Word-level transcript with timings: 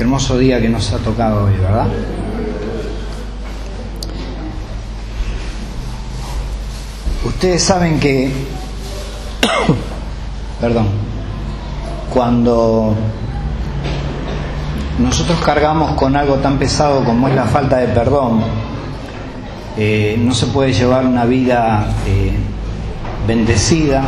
Hermoso 0.00 0.38
día 0.38 0.58
que 0.62 0.68
nos 0.70 0.90
ha 0.94 0.96
tocado 0.96 1.44
hoy, 1.44 1.52
¿verdad? 1.58 1.86
Ustedes 7.22 7.62
saben 7.62 8.00
que, 8.00 8.32
perdón, 10.60 10.86
cuando 12.14 12.94
nosotros 14.98 15.38
cargamos 15.44 15.92
con 15.92 16.16
algo 16.16 16.36
tan 16.36 16.58
pesado 16.58 17.04
como 17.04 17.28
es 17.28 17.34
la 17.34 17.44
falta 17.44 17.76
de 17.76 17.88
perdón, 17.88 18.40
eh, 19.76 20.18
no 20.18 20.32
se 20.32 20.46
puede 20.46 20.72
llevar 20.72 21.04
una 21.04 21.26
vida 21.26 21.84
eh, 22.06 22.32
bendecida 23.28 24.04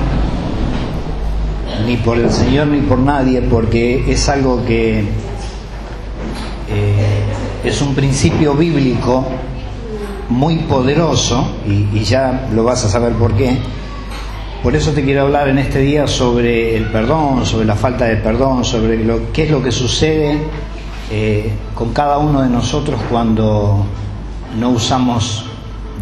ni 1.85 1.99
por 1.99 2.17
el 2.17 2.33
Señor 2.33 2.69
ni 2.69 2.81
por 2.81 2.99
nadie, 2.99 3.43
porque 3.43 4.11
es 4.11 4.27
algo 4.31 4.65
que 4.65 5.32
eh, 6.69 7.25
es 7.65 7.81
un 7.83 7.95
principio 7.95 8.55
bíblico 8.55 9.27
muy 10.29 10.57
poderoso, 10.59 11.47
y, 11.67 12.01
ya 12.05 12.49
lo 12.53 12.65
vas 12.65 12.85
a 12.85 12.89
saber 12.89 13.13
por 13.13 13.35
qué. 13.35 13.59
Por 14.63 14.77
eso 14.77 14.93
te 14.93 15.05
quiero 15.05 15.23
hablar 15.23 15.49
en 15.49 15.59
este 15.59 15.81
día 15.81 16.07
sobre 16.07 16.77
el 16.77 16.87
perdón, 16.87 17.45
sobre 17.45 17.67
la 17.67 17.75
falta 17.75 18.05
de 18.05 18.17
perdón, 18.17 18.65
sobre 18.65 19.05
lo, 19.05 19.33
qué 19.33 19.45
es 19.45 19.51
lo 19.51 19.63
que 19.63 19.73
sucede 19.73 20.39
eh, 21.11 21.53
con 21.75 21.93
cada 21.93 22.19
uno 22.19 22.43
de 22.43 22.49
nosotros 22.49 23.01
cuando 23.11 23.85
no 24.59 24.71
usamos 24.71 25.47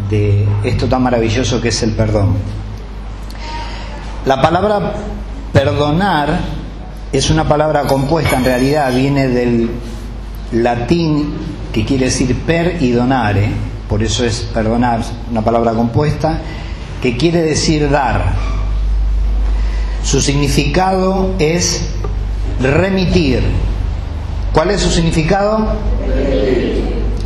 de 0.09 0.47
esto 0.63 0.87
tan 0.87 1.01
maravilloso 1.01 1.59
que 1.59 1.69
es 1.69 1.83
el 1.83 1.91
perdón. 1.91 2.35
La 4.25 4.41
palabra 4.41 4.93
perdonar 5.51 6.39
es 7.11 7.29
una 7.29 7.47
palabra 7.47 7.87
compuesta, 7.87 8.37
en 8.37 8.45
realidad 8.45 8.93
viene 8.93 9.27
del 9.27 9.71
latín 10.51 11.33
que 11.71 11.85
quiere 11.85 12.05
decir 12.05 12.35
per 12.45 12.77
y 12.81 12.91
donare, 12.91 13.49
por 13.87 14.03
eso 14.03 14.25
es 14.25 14.41
perdonar, 14.53 15.01
una 15.29 15.41
palabra 15.41 15.71
compuesta, 15.73 16.39
que 17.01 17.17
quiere 17.17 17.41
decir 17.41 17.89
dar. 17.89 18.33
Su 20.03 20.21
significado 20.21 21.35
es 21.39 21.89
remitir. 22.61 23.41
¿Cuál 24.53 24.71
es 24.71 24.81
su 24.81 24.89
significado? 24.89 25.75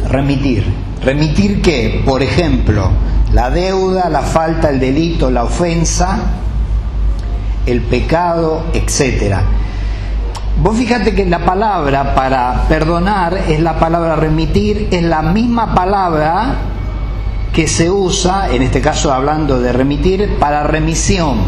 Remitir. 0.10 0.66
¿Remitir 1.04 1.62
qué? 1.62 2.02
Por 2.06 2.22
ejemplo, 2.22 2.90
la 3.34 3.50
deuda, 3.50 4.10
la 4.10 4.22
falta, 4.22 4.70
el 4.70 4.80
delito, 4.80 5.30
la 5.30 5.44
ofensa, 5.44 6.20
el 7.66 7.82
pecado, 7.82 8.66
etcétera. 8.74 9.44
Vos 10.62 10.78
fíjate 10.78 11.14
que 11.14 11.26
la 11.26 11.40
palabra 11.40 12.16
para 12.16 12.64
perdonar 12.70 13.38
es 13.50 13.60
la 13.60 13.78
palabra 13.78 14.16
remitir, 14.16 14.88
es 14.90 15.04
la 15.04 15.22
misma 15.22 15.76
palabra 15.76 16.56
que 17.54 17.68
se 17.68 17.90
usa, 17.90 18.50
en 18.50 18.62
este 18.62 18.80
caso 18.80 19.14
hablando 19.14 19.60
de 19.60 19.74
remitir, 19.74 20.38
para 20.40 20.64
remisión. 20.64 21.40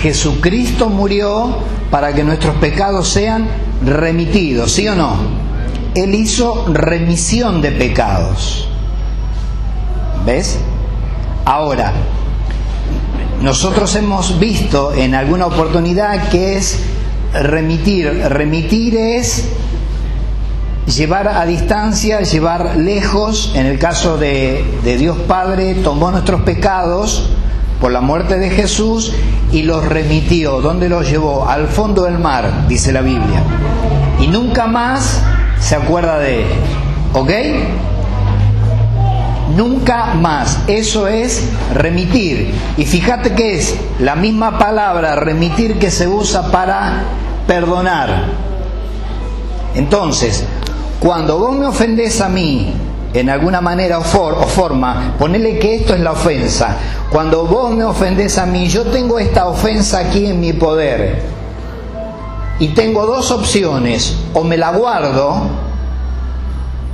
Jesucristo 0.00 0.88
murió 0.88 1.58
para 1.90 2.12
que 2.12 2.22
nuestros 2.22 2.54
pecados 2.56 3.08
sean 3.08 3.48
remitidos, 3.84 4.72
¿sí 4.72 4.86
o 4.86 4.94
no? 4.94 5.16
Él 5.96 6.14
hizo 6.14 6.66
remisión 6.72 7.60
de 7.60 7.72
pecados. 7.72 8.68
¿Ves? 10.24 10.60
Ahora, 11.44 11.92
nosotros 13.42 13.96
hemos 13.96 14.38
visto 14.38 14.92
en 14.92 15.16
alguna 15.16 15.46
oportunidad 15.46 16.28
que 16.28 16.56
es 16.56 16.78
remitir. 17.32 18.08
Remitir 18.28 18.96
es 18.96 19.48
llevar 20.86 21.28
a 21.28 21.44
distancia, 21.46 22.20
llevar 22.22 22.76
lejos, 22.76 23.52
en 23.54 23.66
el 23.66 23.78
caso 23.78 24.16
de, 24.16 24.64
Dios 24.82 25.18
Padre, 25.26 25.74
tomó 25.76 26.10
nuestros 26.10 26.42
pecados 26.42 27.30
por 27.80 27.92
la 27.92 28.00
muerte 28.00 28.38
de 28.38 28.50
Jesús 28.50 29.12
y 29.52 29.62
los 29.62 29.84
remitió. 29.84 30.60
¿Dónde 30.60 30.88
los 30.88 31.08
llevó? 31.08 31.48
Al 31.48 31.68
fondo 31.68 32.02
del 32.04 32.18
mar, 32.18 32.66
dice 32.68 32.92
la 32.92 33.02
Biblia. 33.02 33.42
Y 34.20 34.26
nunca 34.28 34.66
más 34.66 35.22
se 35.60 35.76
acuerda 35.76 36.18
de 36.18 36.42
él. 36.42 36.48
¿Ok? 37.12 37.30
Nunca 39.58 40.14
más. 40.14 40.60
Eso 40.68 41.08
es 41.08 41.42
remitir. 41.74 42.54
Y 42.76 42.84
fíjate 42.84 43.34
que 43.34 43.56
es 43.58 43.74
la 43.98 44.14
misma 44.14 44.56
palabra 44.56 45.16
remitir 45.16 45.80
que 45.80 45.90
se 45.90 46.06
usa 46.06 46.52
para 46.52 47.02
perdonar. 47.48 48.26
Entonces, 49.74 50.44
cuando 51.00 51.40
vos 51.40 51.56
me 51.56 51.66
ofendés 51.66 52.20
a 52.20 52.28
mí 52.28 52.72
en 53.12 53.30
alguna 53.30 53.60
manera 53.60 53.98
o, 53.98 54.02
for, 54.02 54.34
o, 54.34 54.46
forma, 54.46 55.16
ponele 55.18 55.58
que 55.58 55.74
esto 55.74 55.92
es 55.92 56.00
la 56.02 56.12
ofensa. 56.12 56.76
Cuando 57.10 57.44
vos 57.44 57.72
me 57.72 57.82
ofendés 57.82 58.38
a 58.38 58.46
mí, 58.46 58.68
yo 58.68 58.84
tengo 58.84 59.18
esta 59.18 59.48
ofensa 59.48 59.98
aquí 59.98 60.26
en 60.26 60.38
mi 60.38 60.52
poder. 60.52 61.20
Y 62.60 62.68
tengo 62.68 63.06
dos 63.06 63.32
opciones. 63.32 64.14
O 64.34 64.44
me 64.44 64.56
la 64.56 64.70
guardo, 64.70 65.67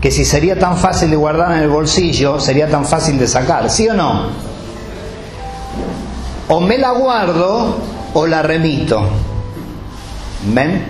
que 0.04 0.10
si 0.10 0.26
sería 0.26 0.58
tan 0.58 0.76
fácil 0.76 1.08
de 1.08 1.16
guardar 1.16 1.52
en 1.52 1.62
el 1.62 1.70
bolsillo, 1.70 2.38
sería 2.38 2.68
tan 2.68 2.84
fácil 2.84 3.18
de 3.18 3.26
sacar, 3.26 3.70
¿sí 3.70 3.88
o 3.88 3.94
no? 3.94 4.26
O 6.48 6.60
me 6.60 6.76
la 6.76 6.90
guardo 6.90 7.78
o 8.12 8.26
la 8.26 8.42
remito. 8.42 9.02
¿Ven? 10.52 10.84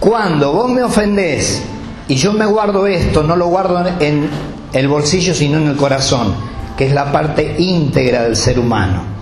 Cuando 0.00 0.52
vos 0.52 0.68
me 0.68 0.82
ofendés 0.82 1.62
y 2.08 2.16
yo 2.16 2.32
me 2.32 2.44
guardo 2.44 2.88
esto, 2.88 3.22
no 3.22 3.36
lo 3.36 3.46
guardo 3.46 3.84
en 4.00 4.28
el 4.72 4.88
bolsillo 4.88 5.32
sino 5.32 5.58
en 5.58 5.68
el 5.68 5.76
corazón, 5.76 6.34
que 6.76 6.88
es 6.88 6.92
la 6.92 7.12
parte 7.12 7.54
íntegra 7.56 8.24
del 8.24 8.34
ser 8.34 8.58
humano. 8.58 9.13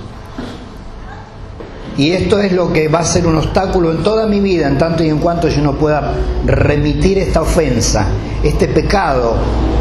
Y 1.97 2.13
esto 2.13 2.39
es 2.39 2.53
lo 2.53 2.73
que 2.73 2.89
va 2.89 3.01
a 3.01 3.05
ser 3.05 3.27
un 3.27 3.37
obstáculo 3.37 3.91
en 3.91 4.03
toda 4.03 4.27
mi 4.27 4.41
vida, 4.41 4.67
en 4.67 4.79
tanto 4.79 5.05
y 5.05 5.09
en 5.09 5.19
cuanto 5.19 5.49
yo 5.49 5.61
no 5.63 5.75
pueda 5.75 6.15
remitir 6.47 7.19
esta 7.19 7.43
ofensa, 7.43 8.07
este 8.43 8.69
pecado 8.69 9.37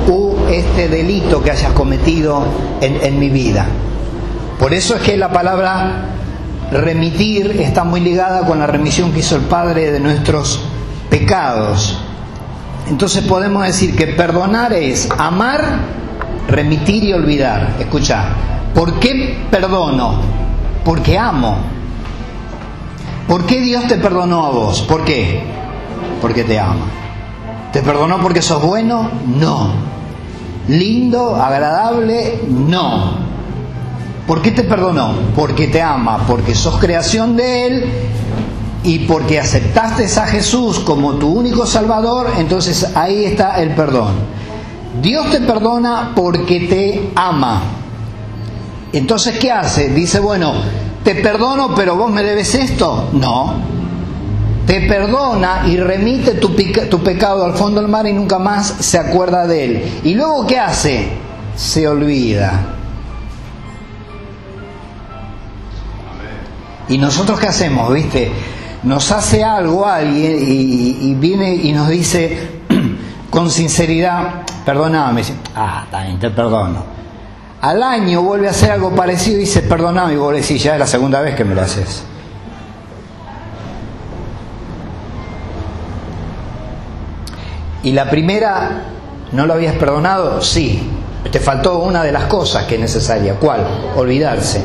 u 0.07 0.35
este 0.51 0.89
delito 0.89 1.41
que 1.41 1.51
hayas 1.51 1.71
cometido 1.71 2.43
en, 2.81 2.97
en 3.01 3.19
mi 3.19 3.29
vida. 3.29 3.65
Por 4.59 4.73
eso 4.73 4.95
es 4.95 5.01
que 5.01 5.15
la 5.15 5.31
palabra 5.31 6.09
remitir 6.71 7.59
está 7.61 7.83
muy 7.83 8.01
ligada 8.01 8.45
con 8.45 8.59
la 8.59 8.67
remisión 8.67 9.11
que 9.11 9.19
hizo 9.19 9.35
el 9.35 9.43
Padre 9.43 9.91
de 9.91 9.99
nuestros 9.99 10.61
pecados. 11.09 11.97
Entonces 12.89 13.23
podemos 13.23 13.65
decir 13.65 13.95
que 13.95 14.07
perdonar 14.07 14.73
es 14.73 15.09
amar, 15.17 15.79
remitir 16.47 17.03
y 17.05 17.13
olvidar. 17.13 17.75
Escucha, 17.79 18.25
¿por 18.73 18.99
qué 18.99 19.45
perdono? 19.49 20.19
Porque 20.83 21.17
amo. 21.17 21.57
¿Por 23.27 23.45
qué 23.45 23.61
Dios 23.61 23.87
te 23.87 23.95
perdonó 23.95 24.45
a 24.45 24.49
vos? 24.49 24.81
¿Por 24.81 25.05
qué? 25.05 25.41
Porque 26.21 26.43
te 26.43 26.59
ama. 26.59 26.85
¿Te 27.71 27.81
perdonó 27.81 28.19
porque 28.21 28.41
sos 28.41 28.61
bueno? 28.61 29.09
No. 29.25 29.71
¿Lindo? 30.67 31.35
¿Agradable? 31.35 32.41
No. 32.47 33.15
¿Por 34.27 34.41
qué 34.41 34.51
te 34.51 34.63
perdonó? 34.63 35.13
Porque 35.35 35.67
te 35.67 35.81
ama, 35.81 36.25
porque 36.27 36.53
sos 36.53 36.77
creación 36.77 37.35
de 37.35 37.65
Él 37.65 37.85
y 38.83 38.99
porque 38.99 39.39
aceptaste 39.39 40.05
a 40.19 40.25
Jesús 40.25 40.79
como 40.79 41.13
tu 41.13 41.27
único 41.27 41.65
Salvador, 41.65 42.31
entonces 42.37 42.95
ahí 42.95 43.25
está 43.25 43.61
el 43.61 43.71
perdón. 43.75 44.13
Dios 45.01 45.29
te 45.31 45.39
perdona 45.39 46.11
porque 46.15 46.61
te 46.61 47.11
ama. 47.15 47.61
Entonces, 48.93 49.39
¿qué 49.39 49.51
hace? 49.51 49.89
Dice, 49.89 50.19
bueno, 50.19 50.53
te 51.13 51.21
perdono, 51.21 51.75
pero 51.75 51.95
vos 51.95 52.09
me 52.09 52.23
debes 52.23 52.55
esto. 52.55 53.09
No. 53.11 53.55
Te 54.65 54.81
perdona 54.81 55.63
y 55.67 55.75
remite 55.75 56.35
tu, 56.35 56.53
pecado 57.03 57.43
al 57.43 57.53
fondo 57.55 57.81
del 57.81 57.89
mar 57.89 58.07
y 58.07 58.13
nunca 58.13 58.39
más 58.39 58.75
se 58.79 58.97
acuerda 58.97 59.45
de 59.45 59.65
él. 59.65 59.99
¿Y 60.03 60.13
luego 60.13 60.47
qué 60.47 60.59
hace? 60.59 61.09
Se 61.55 61.87
olvida. 61.87 62.61
¿Y 66.87 66.97
nosotros 66.97 67.39
qué 67.39 67.47
hacemos? 67.47 67.91
¿Viste? 67.93 68.31
Nos 68.83 69.11
hace 69.11 69.43
algo 69.43 69.85
alguien 69.85 70.37
y, 70.41 71.09
y 71.09 71.15
viene 71.15 71.55
y 71.55 71.73
nos 71.73 71.89
dice 71.89 72.61
con 73.29 73.51
sinceridad, 73.51 74.43
perdóname. 74.65 75.23
Ah, 75.55 75.85
también 75.91 76.19
te 76.19 76.29
perdono. 76.29 77.00
Al 77.61 77.83
año 77.83 78.23
vuelve 78.23 78.47
a 78.47 78.51
hacer 78.51 78.71
algo 78.71 78.95
parecido 78.95 79.37
y 79.37 79.41
dice, 79.41 79.61
perdóname, 79.61 80.13
y 80.13 80.15
vos 80.15 80.33
decís, 80.33 80.63
ya 80.63 80.73
es 80.73 80.79
la 80.79 80.87
segunda 80.87 81.21
vez 81.21 81.35
que 81.35 81.45
me 81.45 81.53
lo 81.53 81.61
haces. 81.61 82.03
Y 87.83 87.91
la 87.91 88.09
primera, 88.09 88.83
¿no 89.31 89.45
lo 89.45 89.53
habías 89.53 89.75
perdonado? 89.75 90.41
Sí. 90.41 90.89
Te 91.31 91.39
faltó 91.39 91.79
una 91.79 92.03
de 92.03 92.11
las 92.11 92.25
cosas 92.25 92.65
que 92.65 92.75
es 92.75 92.81
necesaria. 92.81 93.35
¿Cuál? 93.35 93.65
Olvidarse. 93.95 94.61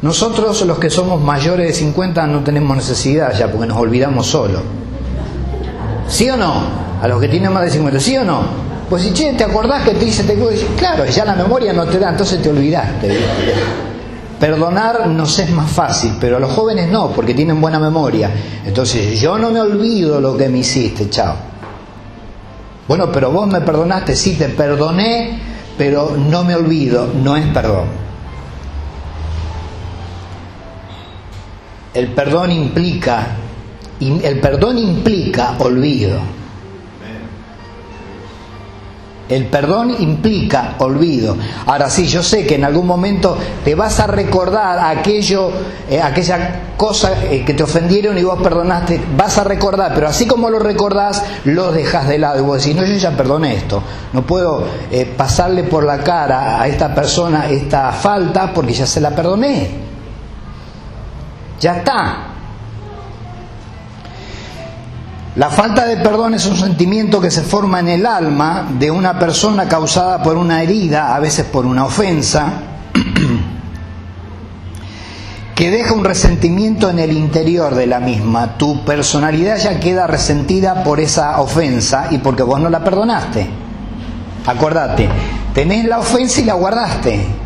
Nosotros 0.00 0.62
los 0.62 0.78
que 0.78 0.90
somos 0.90 1.20
mayores 1.20 1.66
de 1.66 1.72
50 1.72 2.26
no 2.26 2.40
tenemos 2.44 2.76
necesidad 2.76 3.32
ya 3.32 3.50
porque 3.50 3.66
nos 3.66 3.78
olvidamos 3.78 4.26
solo. 4.26 4.60
¿Sí 6.08 6.28
o 6.30 6.36
no? 6.36 6.54
A 7.02 7.08
los 7.08 7.20
que 7.20 7.28
tienen 7.28 7.52
más 7.52 7.64
de 7.64 7.70
50, 7.70 8.00
¿sí 8.00 8.16
o 8.16 8.24
no? 8.24 8.73
Pues 8.88 9.02
si, 9.02 9.12
che, 9.12 9.32
¿te 9.32 9.44
acordás 9.44 9.82
que 9.82 9.92
te 9.92 10.04
hice 10.04 10.24
te 10.24 10.36
Claro, 10.76 11.06
ya 11.06 11.24
la 11.24 11.34
memoria 11.34 11.72
no 11.72 11.86
te 11.86 11.98
da, 11.98 12.10
entonces 12.10 12.42
te 12.42 12.50
olvidaste. 12.50 13.18
Perdonar 14.38 15.08
nos 15.08 15.38
es 15.38 15.50
más 15.50 15.70
fácil, 15.70 16.16
pero 16.20 16.36
a 16.36 16.40
los 16.40 16.52
jóvenes 16.52 16.90
no, 16.90 17.10
porque 17.10 17.34
tienen 17.34 17.60
buena 17.60 17.78
memoria. 17.78 18.30
Entonces, 18.64 19.18
yo 19.18 19.38
no 19.38 19.50
me 19.50 19.60
olvido 19.60 20.20
lo 20.20 20.36
que 20.36 20.48
me 20.48 20.58
hiciste, 20.58 21.08
chao. 21.08 21.34
Bueno, 22.86 23.10
pero 23.10 23.30
vos 23.30 23.46
me 23.46 23.62
perdonaste, 23.62 24.14
sí, 24.14 24.34
te 24.34 24.50
perdoné, 24.50 25.38
pero 25.78 26.14
no 26.16 26.44
me 26.44 26.54
olvido, 26.54 27.08
no 27.22 27.36
es 27.36 27.46
perdón. 27.46 27.86
El 31.94 32.08
perdón 32.08 32.50
implica, 32.50 33.28
el 34.00 34.40
perdón 34.40 34.78
implica 34.78 35.54
olvido. 35.58 36.43
El 39.26 39.46
perdón 39.46 39.96
implica 39.98 40.74
olvido. 40.78 41.34
Ahora 41.64 41.88
sí, 41.88 42.06
yo 42.06 42.22
sé 42.22 42.46
que 42.46 42.56
en 42.56 42.64
algún 42.64 42.86
momento 42.86 43.38
te 43.64 43.74
vas 43.74 43.98
a 44.00 44.06
recordar 44.06 44.78
aquello, 44.98 45.50
eh, 45.88 46.00
aquella 46.02 46.74
cosa 46.76 47.24
eh, 47.24 47.42
que 47.44 47.54
te 47.54 47.62
ofendieron 47.62 48.18
y 48.18 48.22
vos 48.22 48.38
perdonaste, 48.42 49.00
vas 49.16 49.38
a 49.38 49.44
recordar, 49.44 49.92
pero 49.94 50.08
así 50.08 50.26
como 50.26 50.50
lo 50.50 50.58
recordás, 50.58 51.22
lo 51.44 51.72
dejas 51.72 52.06
de 52.06 52.18
lado 52.18 52.38
y 52.38 52.42
vos 52.42 52.62
decís, 52.62 52.76
no, 52.76 52.84
yo 52.84 52.96
ya 52.96 53.16
perdoné 53.16 53.54
esto, 53.54 53.82
no 54.12 54.22
puedo 54.22 54.66
eh, 54.90 55.10
pasarle 55.16 55.64
por 55.64 55.84
la 55.84 55.98
cara 55.98 56.60
a 56.60 56.68
esta 56.68 56.94
persona 56.94 57.48
esta 57.48 57.92
falta 57.92 58.52
porque 58.52 58.74
ya 58.74 58.86
se 58.86 59.00
la 59.00 59.10
perdoné. 59.10 59.84
Ya 61.60 61.76
está. 61.76 62.33
La 65.36 65.50
falta 65.50 65.84
de 65.84 65.96
perdón 65.96 66.34
es 66.34 66.46
un 66.46 66.56
sentimiento 66.56 67.20
que 67.20 67.30
se 67.30 67.42
forma 67.42 67.80
en 67.80 67.88
el 67.88 68.06
alma 68.06 68.68
de 68.78 68.92
una 68.92 69.18
persona 69.18 69.66
causada 69.66 70.22
por 70.22 70.36
una 70.36 70.62
herida, 70.62 71.16
a 71.16 71.18
veces 71.18 71.44
por 71.44 71.66
una 71.66 71.84
ofensa, 71.84 72.52
que 75.56 75.72
deja 75.72 75.92
un 75.92 76.04
resentimiento 76.04 76.88
en 76.88 77.00
el 77.00 77.10
interior 77.10 77.74
de 77.74 77.88
la 77.88 77.98
misma. 77.98 78.56
Tu 78.56 78.84
personalidad 78.84 79.58
ya 79.58 79.80
queda 79.80 80.06
resentida 80.06 80.84
por 80.84 81.00
esa 81.00 81.40
ofensa 81.40 82.06
y 82.12 82.18
porque 82.18 82.44
vos 82.44 82.60
no 82.60 82.70
la 82.70 82.84
perdonaste. 82.84 83.48
Acordate, 84.46 85.08
tenés 85.52 85.84
la 85.84 85.98
ofensa 85.98 86.42
y 86.42 86.44
la 86.44 86.54
guardaste. 86.54 87.43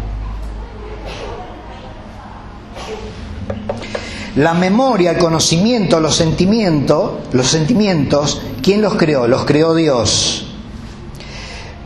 La 4.38 4.54
memoria, 4.54 5.10
el 5.10 5.18
conocimiento, 5.18 5.98
los 5.98 6.14
sentimientos, 6.14 7.10
los 7.32 7.48
sentimientos, 7.48 8.40
¿quién 8.62 8.80
los 8.80 8.94
creó? 8.94 9.26
Los 9.26 9.44
creó 9.44 9.74
Dios. 9.74 10.46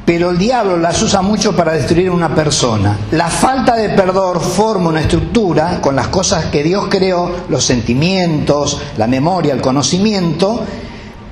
Pero 0.05 0.29
el 0.29 0.37
diablo 0.37 0.77
las 0.77 1.01
usa 1.01 1.23
mucho 1.23 1.57
para 1.57 1.73
destruir 1.73 2.09
a 2.09 2.13
una 2.13 2.35
persona. 2.35 2.99
La 3.13 3.29
falta 3.29 3.75
de 3.77 3.89
perdón 3.89 4.39
forma 4.39 4.91
una 4.91 5.01
estructura 5.01 5.81
con 5.81 5.97
las 5.97 6.09
cosas 6.09 6.45
que 6.47 6.63
Dios 6.63 6.89
creó, 6.91 7.31
los 7.49 7.65
sentimientos, 7.65 8.83
la 8.99 9.07
memoria, 9.07 9.55
el 9.55 9.63
conocimiento, 9.63 10.63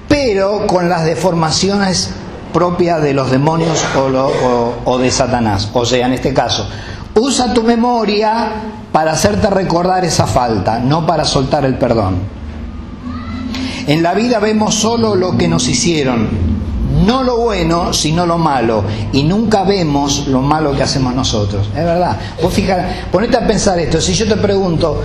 pero 0.08 0.66
con 0.66 0.88
las 0.88 1.04
deformaciones 1.04 2.12
propias 2.50 3.02
de 3.02 3.12
los 3.12 3.30
demonios 3.30 3.84
o, 3.94 4.72
o 4.86 4.98
de 4.98 5.10
Satanás. 5.10 5.68
O 5.74 5.84
sea, 5.84 6.06
en 6.06 6.14
este 6.14 6.32
caso, 6.32 6.66
usa 7.14 7.52
tu 7.52 7.62
memoria 7.62 8.52
para 8.92 9.12
hacerte 9.12 9.48
recordar 9.50 10.04
esa 10.04 10.26
falta, 10.26 10.78
no 10.78 11.06
para 11.06 11.24
soltar 11.24 11.64
el 11.64 11.76
perdón. 11.76 12.18
En 13.86 14.02
la 14.02 14.14
vida 14.14 14.38
vemos 14.38 14.74
solo 14.74 15.14
lo 15.14 15.36
que 15.36 15.48
nos 15.48 15.66
hicieron, 15.68 16.28
no 17.04 17.22
lo 17.22 17.38
bueno, 17.38 17.92
sino 17.92 18.26
lo 18.26 18.38
malo, 18.38 18.84
y 19.12 19.22
nunca 19.22 19.64
vemos 19.64 20.28
lo 20.28 20.42
malo 20.42 20.72
que 20.72 20.82
hacemos 20.82 21.14
nosotros. 21.14 21.68
Es 21.68 21.84
verdad. 21.84 22.18
Vos 22.42 22.52
fija, 22.52 23.06
ponete 23.10 23.36
a 23.36 23.46
pensar 23.46 23.78
esto, 23.78 24.00
si 24.00 24.14
yo 24.14 24.28
te 24.28 24.36
pregunto, 24.36 25.02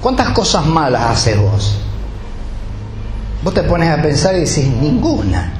¿cuántas 0.00 0.30
cosas 0.30 0.66
malas 0.66 1.02
haces 1.10 1.40
vos? 1.40 1.78
Vos 3.42 3.54
te 3.54 3.62
pones 3.62 3.90
a 3.90 4.02
pensar 4.02 4.34
y 4.34 4.40
decís, 4.40 4.66
ninguna. 4.80 5.52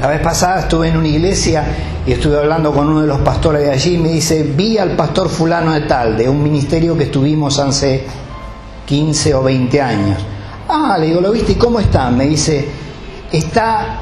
La 0.00 0.06
vez 0.06 0.20
pasada 0.20 0.60
estuve 0.60 0.88
en 0.88 0.96
una 0.96 1.08
iglesia 1.08 1.64
y 2.06 2.12
estuve 2.12 2.38
hablando 2.38 2.72
con 2.72 2.88
uno 2.88 3.00
de 3.00 3.08
los 3.08 3.18
pastores 3.20 3.62
de 3.62 3.72
allí 3.72 3.94
y 3.94 3.98
me 3.98 4.10
dice, 4.10 4.44
vi 4.44 4.78
al 4.78 4.92
pastor 4.92 5.28
fulano 5.28 5.72
de 5.72 5.80
tal, 5.82 6.16
de 6.16 6.28
un 6.28 6.40
ministerio 6.40 6.96
que 6.96 7.04
estuvimos 7.04 7.58
hace 7.58 8.06
15 8.86 9.34
o 9.34 9.42
20 9.42 9.80
años. 9.82 10.18
Ah, 10.68 10.96
le 11.00 11.06
digo, 11.06 11.20
¿lo 11.20 11.32
viste? 11.32 11.52
¿Y 11.52 11.54
cómo 11.56 11.80
está? 11.80 12.10
Me 12.10 12.26
dice, 12.26 12.68
está 13.32 13.98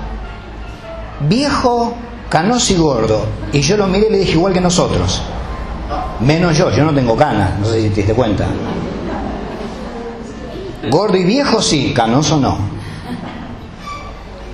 viejo, 1.21 1.95
canoso 2.29 2.75
y 2.75 2.77
gordo. 2.77 3.25
Y 3.55 3.61
yo 3.61 3.79
lo 3.79 3.87
miré 3.87 4.09
y 4.09 4.13
le 4.13 4.19
dije, 4.19 4.33
igual 4.33 4.53
que 4.53 4.61
nosotros. 4.61 5.23
Menos 6.21 6.59
yo, 6.59 6.71
yo 6.73 6.85
no 6.85 6.93
tengo 6.93 7.17
canas, 7.17 7.59
no 7.59 7.65
sé 7.65 7.81
si 7.81 7.89
te 7.89 7.97
diste 7.97 8.13
cuenta. 8.13 8.47
Gordo 10.91 11.17
y 11.17 11.25
viejo 11.25 11.63
sí, 11.63 11.95
canoso 11.95 12.39
no. 12.39 12.76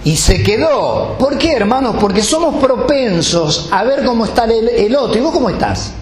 Y 0.04 0.16
se 0.16 0.43
quedó. 0.43 1.16
¿Por 1.19 1.38
qué, 1.38 1.52
hermanos? 1.52 1.96
Porque 2.00 2.22
somos 2.22 2.56
propensos 2.56 3.69
a 3.70 3.84
ver 3.84 4.04
cómo 4.04 4.25
está 4.25 4.44
el, 4.44 4.96
otro. 4.96 5.19
¿Y 5.19 5.22
vos 5.22 5.32
cómo 5.32 5.49
estás? 5.49 5.93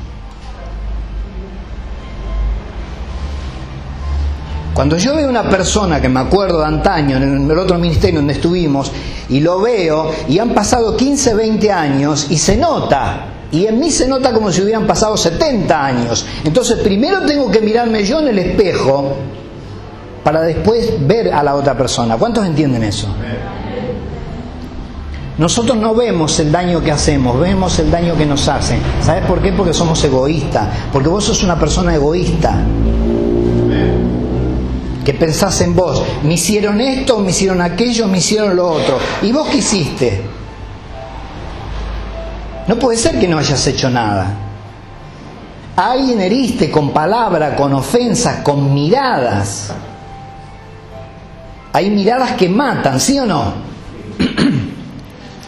Cuando 4.74 4.96
yo 4.96 5.14
veo 5.14 5.28
una 5.28 5.48
persona 5.50 6.00
que 6.00 6.08
me 6.08 6.20
acuerdo 6.20 6.60
de 6.60 6.66
antaño, 6.66 7.18
en 7.18 7.50
el 7.50 7.58
otro 7.58 7.76
ministerio 7.78 8.20
donde 8.20 8.32
estuvimos, 8.32 8.90
y 9.28 9.40
lo 9.40 9.60
veo, 9.60 10.10
y 10.28 10.38
han 10.38 10.54
pasado 10.54 10.96
15, 10.96 11.34
20 11.34 11.70
años, 11.70 12.28
y 12.30 12.38
se 12.38 12.56
nota, 12.56 13.26
y 13.52 13.66
en 13.66 13.78
mí 13.78 13.90
se 13.90 14.08
nota 14.08 14.32
como 14.32 14.50
si 14.50 14.62
hubieran 14.62 14.86
pasado 14.86 15.16
70 15.16 15.84
años. 15.84 16.24
Entonces 16.44 16.78
primero 16.78 17.20
tengo 17.26 17.50
que 17.50 17.60
mirarme 17.60 18.04
yo 18.04 18.20
en 18.20 18.28
el 18.28 18.38
espejo 18.38 19.16
para 20.22 20.42
después 20.42 21.06
ver 21.06 21.32
a 21.32 21.42
la 21.42 21.56
otra 21.56 21.76
persona. 21.76 22.16
¿Cuántos 22.16 22.46
entienden 22.46 22.84
eso? 22.84 23.08
Nosotros 25.38 25.76
no 25.78 25.94
vemos 25.94 26.38
el 26.38 26.52
daño 26.52 26.82
que 26.82 26.92
hacemos, 26.92 27.38
vemos 27.40 27.78
el 27.78 27.90
daño 27.90 28.16
que 28.16 28.26
nos 28.26 28.46
hacen. 28.48 28.80
¿Sabes 29.02 29.24
por 29.24 29.40
qué? 29.40 29.52
Porque 29.52 29.72
somos 29.72 30.02
egoístas. 30.04 30.68
Porque 30.92 31.08
vos 31.08 31.24
sos 31.24 31.42
una 31.42 31.58
persona 31.58 31.94
egoísta. 31.94 32.58
Que 35.04 35.14
pensás 35.14 35.60
en 35.62 35.74
vos. 35.74 36.02
Me 36.22 36.34
hicieron 36.34 36.80
esto, 36.80 37.18
me 37.20 37.30
hicieron 37.30 37.62
aquello, 37.62 38.06
me 38.06 38.18
hicieron 38.18 38.54
lo 38.54 38.68
otro. 38.70 38.98
¿Y 39.22 39.32
vos 39.32 39.48
qué 39.48 39.58
hiciste? 39.58 40.22
No 42.68 42.78
puede 42.78 42.98
ser 42.98 43.18
que 43.18 43.26
no 43.26 43.38
hayas 43.38 43.66
hecho 43.66 43.88
nada. 43.90 44.34
alguien 45.74 46.20
heriste 46.20 46.70
con 46.70 46.90
palabra, 46.90 47.56
con 47.56 47.72
ofensas, 47.72 48.42
con 48.42 48.74
miradas. 48.74 49.72
Hay 51.72 51.88
miradas 51.90 52.32
que 52.32 52.48
matan, 52.48 53.00
¿sí 53.00 53.18
o 53.18 53.24
no? 53.24 53.54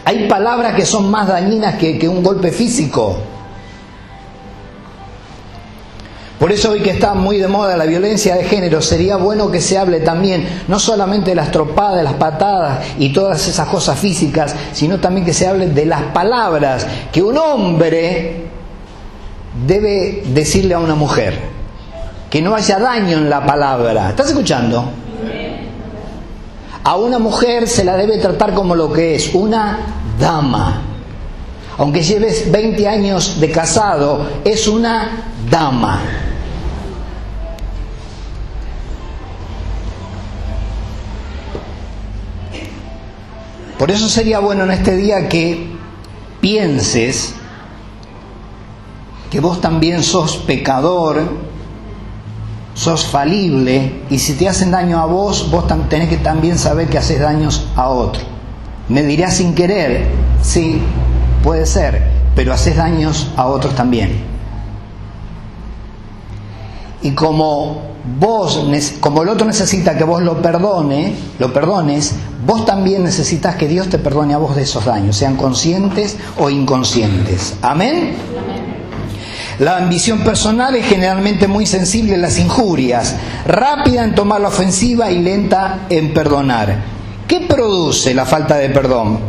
Hay 0.05 0.27
palabras 0.27 0.75
que 0.75 0.85
son 0.85 1.09
más 1.09 1.27
dañinas 1.27 1.75
que, 1.75 2.07
un 2.09 2.23
golpe 2.23 2.51
físico. 2.51 3.17
Por 6.39 6.51
eso 6.51 6.71
hoy 6.71 6.81
que 6.81 6.89
está 6.89 7.13
muy 7.13 7.37
de 7.37 7.47
moda 7.47 7.77
la 7.77 7.85
violencia 7.85 8.35
de 8.35 8.43
género, 8.43 8.81
sería 8.81 9.15
bueno 9.15 9.49
que 9.49 9.61
se 9.61 9.77
hable 9.77 10.01
también 10.01 10.63
no 10.67 10.77
solamente 10.77 11.29
de 11.29 11.35
las 11.35 11.51
tropadas, 11.51 11.97
de 11.97 12.03
las 12.03 12.15
patadas 12.15 12.85
y 12.99 13.13
todas 13.13 13.47
esas 13.47 13.69
cosas 13.69 13.97
físicas, 13.97 14.53
sino 14.73 14.99
también 14.99 15.25
que 15.25 15.33
se 15.33 15.47
hable 15.47 15.67
de 15.67 15.85
las 15.85 16.01
palabras 16.11 16.85
que 17.13 17.21
un 17.21 17.37
hombre 17.37 18.47
debe 19.65 20.23
decirle 20.25 20.73
a 20.73 20.79
una 20.79 20.95
mujer. 20.95 21.39
Que 22.29 22.41
no 22.41 22.55
haya 22.55 22.79
daño 22.79 23.19
en 23.19 23.29
la 23.29 23.45
palabra. 23.45 24.09
¿Estás 24.09 24.29
escuchando? 24.29 25.02
A 26.83 26.97
una 26.97 27.17
mujer 27.17 27.67
se 27.67 27.83
la 27.83 27.95
debe 27.95 28.17
tratar 28.17 28.53
como 28.53 28.75
lo 28.75 28.91
que 28.91 29.15
es, 29.15 29.33
una 29.33 29.79
dama. 30.19 30.81
Aunque 31.77 32.03
lleves 32.03 32.51
20 32.51 32.87
años 32.87 33.39
de 33.39 33.51
casado, 33.51 34.27
es 34.43 34.67
una 34.67 35.31
dama. 35.49 36.01
Por 43.77 43.91
eso 43.91 44.07
sería 44.07 44.39
bueno 44.39 44.63
en 44.63 44.71
este 44.71 44.95
día 44.95 45.27
que 45.27 45.71
pienses 46.39 47.33
que 49.29 49.39
vos 49.39 49.59
también 49.59 50.03
sos 50.03 50.37
pecador, 50.37 51.52
sos 52.73 53.05
falible 53.05 54.03
y 54.09 54.19
si 54.19 54.33
te 54.33 54.49
hacen 54.49 54.71
daño 54.71 54.99
a 54.99 55.05
vos, 55.05 55.49
vos 55.51 55.65
tenés 55.89 56.09
que 56.09 56.17
también 56.17 56.57
saber 56.57 56.87
que 56.87 56.97
haces 56.97 57.19
daños 57.19 57.67
a 57.75 57.89
otro. 57.89 58.21
Me 58.89 59.03
dirás 59.03 59.37
sin 59.37 59.55
querer, 59.55 60.07
sí, 60.41 60.81
puede 61.43 61.65
ser, 61.65 62.03
pero 62.35 62.53
haces 62.53 62.75
daños 62.75 63.31
a 63.37 63.47
otros 63.47 63.75
también. 63.75 64.23
Y 67.01 67.11
como 67.11 67.93
vos, 68.19 68.65
como 68.99 69.23
el 69.23 69.29
otro 69.29 69.45
necesita 69.45 69.97
que 69.97 70.03
vos 70.03 70.21
lo 70.21 70.41
perdone, 70.41 71.15
lo 71.39 71.53
perdones, 71.53 72.15
vos 72.45 72.65
también 72.65 73.03
necesitas 73.03 73.55
que 73.55 73.67
Dios 73.67 73.89
te 73.89 73.99
perdone 73.99 74.33
a 74.33 74.37
vos 74.37 74.55
de 74.55 74.63
esos 74.63 74.85
daños, 74.85 75.15
sean 75.15 75.35
conscientes 75.35 76.17
o 76.37 76.49
inconscientes. 76.49 77.55
Amén. 77.61 78.15
La 79.59 79.77
ambición 79.77 80.19
personal 80.19 80.75
es 80.75 80.85
generalmente 80.85 81.47
muy 81.47 81.65
sensible 81.65 82.15
a 82.15 82.17
las 82.17 82.39
injurias, 82.39 83.15
rápida 83.45 84.03
en 84.03 84.15
tomar 84.15 84.41
la 84.41 84.47
ofensiva 84.47 85.11
y 85.11 85.19
lenta 85.21 85.85
en 85.89 86.13
perdonar. 86.13 86.75
¿Qué 87.27 87.41
produce 87.41 88.13
la 88.13 88.25
falta 88.25 88.55
de 88.55 88.69
perdón? 88.69 89.19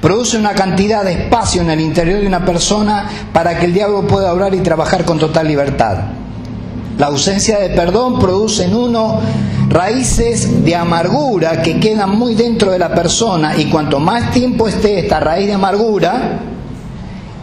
Produce 0.00 0.38
una 0.38 0.54
cantidad 0.54 1.04
de 1.04 1.12
espacio 1.12 1.62
en 1.62 1.70
el 1.70 1.80
interior 1.80 2.20
de 2.20 2.26
una 2.26 2.44
persona 2.44 3.08
para 3.32 3.58
que 3.58 3.66
el 3.66 3.74
diablo 3.74 4.06
pueda 4.06 4.32
obrar 4.32 4.54
y 4.54 4.60
trabajar 4.60 5.04
con 5.04 5.18
total 5.18 5.46
libertad. 5.46 5.98
La 6.98 7.06
ausencia 7.06 7.58
de 7.58 7.70
perdón 7.70 8.18
produce 8.18 8.64
en 8.64 8.74
uno 8.74 9.20
raíces 9.68 10.64
de 10.64 10.76
amargura 10.76 11.60
que 11.60 11.80
quedan 11.80 12.10
muy 12.10 12.34
dentro 12.34 12.70
de 12.70 12.78
la 12.78 12.94
persona 12.94 13.56
y 13.56 13.66
cuanto 13.66 13.98
más 13.98 14.30
tiempo 14.30 14.68
esté 14.68 15.00
esta 15.00 15.20
raíz 15.20 15.48
de 15.48 15.54
amargura, 15.54 16.38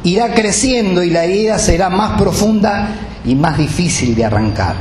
irá 0.04 0.34
creciendo 0.34 1.04
y 1.04 1.10
la 1.10 1.24
herida 1.26 1.60
será 1.60 1.90
más 1.90 2.20
profunda 2.20 2.90
y 3.26 3.36
más 3.36 3.58
difícil 3.58 4.16
de 4.16 4.26
arrancar. 4.26 4.76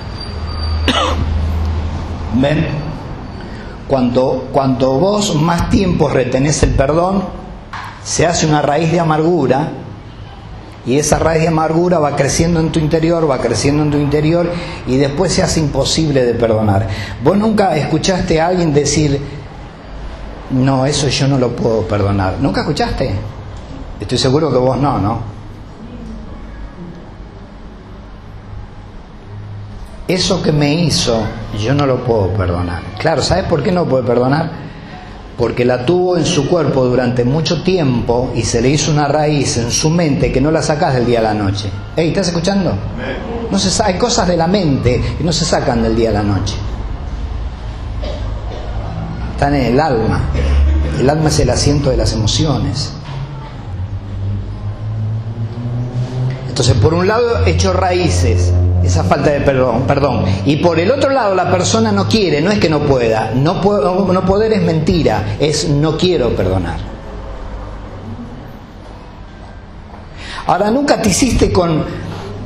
¿Ven? 2.35 2.67
Cuando, 3.87 4.49
cuando 4.53 4.93
vos 4.93 5.35
más 5.35 5.69
tiempo 5.69 6.09
retenés 6.09 6.62
el 6.62 6.71
perdón, 6.71 7.25
se 8.05 8.27
hace 8.27 8.47
una 8.47 8.62
raíz 8.62 8.93
de 8.93 9.00
amargura 9.00 9.73
y 10.87 10.99
esa 10.99 11.19
raíz 11.19 11.43
de 11.43 11.49
amargura 11.49 11.99
va 11.99 12.17
creciendo 12.17 12.61
en 12.61 12.73
tu 12.73 12.79
interior, 12.79 13.29
va 13.29 13.39
creciendo 13.39 13.83
en 13.83 13.91
tu 13.91 13.99
interior 13.99 14.50
y 14.87 14.97
después 14.97 15.33
se 15.33 15.43
hace 15.43 15.61
imposible 15.61 16.25
de 16.25 16.35
perdonar. 16.35 16.89
Vos 17.23 17.37
nunca 17.37 17.77
escuchaste 17.77 18.41
a 18.41 18.47
alguien 18.47 18.73
decir, 18.73 19.21
no, 20.50 20.87
eso 20.87 21.09
yo 21.09 21.29
no 21.29 21.39
lo 21.39 21.55
puedo 21.55 21.83
perdonar. 21.83 22.37
¿Nunca 22.41 22.62
escuchaste? 22.62 23.12
Estoy 24.00 24.19
seguro 24.19 24.50
que 24.50 24.57
vos 24.57 24.78
no, 24.78 24.99
¿no? 24.99 25.40
Eso 30.09 30.42
que 30.42 30.50
me 30.50 30.75
hizo, 30.75 31.23
yo 31.62 31.73
no 31.73 31.87
lo 31.87 32.02
puedo 32.02 32.30
perdonar. 32.30 32.83
Claro, 32.99 33.23
¿sabes 33.23 33.45
por 33.45 33.62
qué 33.62 33.71
no 33.71 33.85
puedo 33.85 34.04
perdonar? 34.04 34.50
Porque 35.38 35.64
la 35.64 35.87
tuvo 35.87 36.16
en 36.16 36.26
su 36.26 36.49
cuerpo 36.49 36.85
durante 36.85 37.25
mucho 37.25 37.62
tiempo 37.62 38.33
y 38.35 38.42
se 38.42 38.61
le 38.61 38.71
hizo 38.71 38.90
una 38.90 39.07
raíz 39.07 39.57
en 39.59 39.71
su 39.71 39.88
mente 39.88 40.33
que 40.33 40.40
no 40.40 40.50
la 40.50 40.62
sacas 40.62 40.95
del 40.95 41.07
día 41.07 41.21
a 41.21 41.23
la 41.23 41.35
noche. 41.35 41.71
¿Ey, 41.95 42.09
¿estás 42.09 42.26
escuchando? 42.26 42.73
No 43.50 43.59
se, 43.59 43.83
hay 43.85 43.99
cosas 43.99 44.26
de 44.26 44.37
la 44.37 44.49
mente 44.49 45.00
que 45.16 45.23
no 45.23 45.33
se 45.33 45.45
sacan 45.45 45.83
del 45.83 45.95
día 45.95 46.11
a 46.11 46.14
la 46.14 46.23
noche. 46.25 46.57
Están 49.35 49.54
en 49.54 49.66
el 49.66 49.78
alma. 49.80 50.23
El 50.99 51.09
alma 51.09 51.28
es 51.28 51.38
el 51.38 51.50
asiento 51.50 51.90
de 51.90 51.97
las 51.97 52.12
emociones. 52.12 52.95
Entonces, 56.61 56.83
por 56.83 56.93
un 56.93 57.07
lado, 57.07 57.47
hecho 57.47 57.73
raíces, 57.73 58.52
esa 58.85 59.02
falta 59.02 59.31
de 59.31 59.40
perdón, 59.40 59.85
perdón. 59.87 60.26
Y 60.45 60.57
por 60.57 60.79
el 60.79 60.90
otro 60.90 61.09
lado, 61.09 61.35
la 61.35 61.50
persona 61.50 61.90
no 61.90 62.07
quiere, 62.07 62.43
no 62.43 62.50
es 62.50 62.59
que 62.59 62.69
no 62.69 62.81
pueda. 62.81 63.31
No, 63.35 63.62
puedo, 63.62 64.12
no 64.12 64.26
poder 64.26 64.52
es 64.52 64.61
mentira, 64.61 65.38
es 65.40 65.71
no 65.71 65.97
quiero 65.97 66.37
perdonar. 66.37 66.76
Ahora, 70.47 70.71
nunca 70.71 71.00
te 71.00 71.09
hiciste 71.09 71.50
con, 71.50 71.83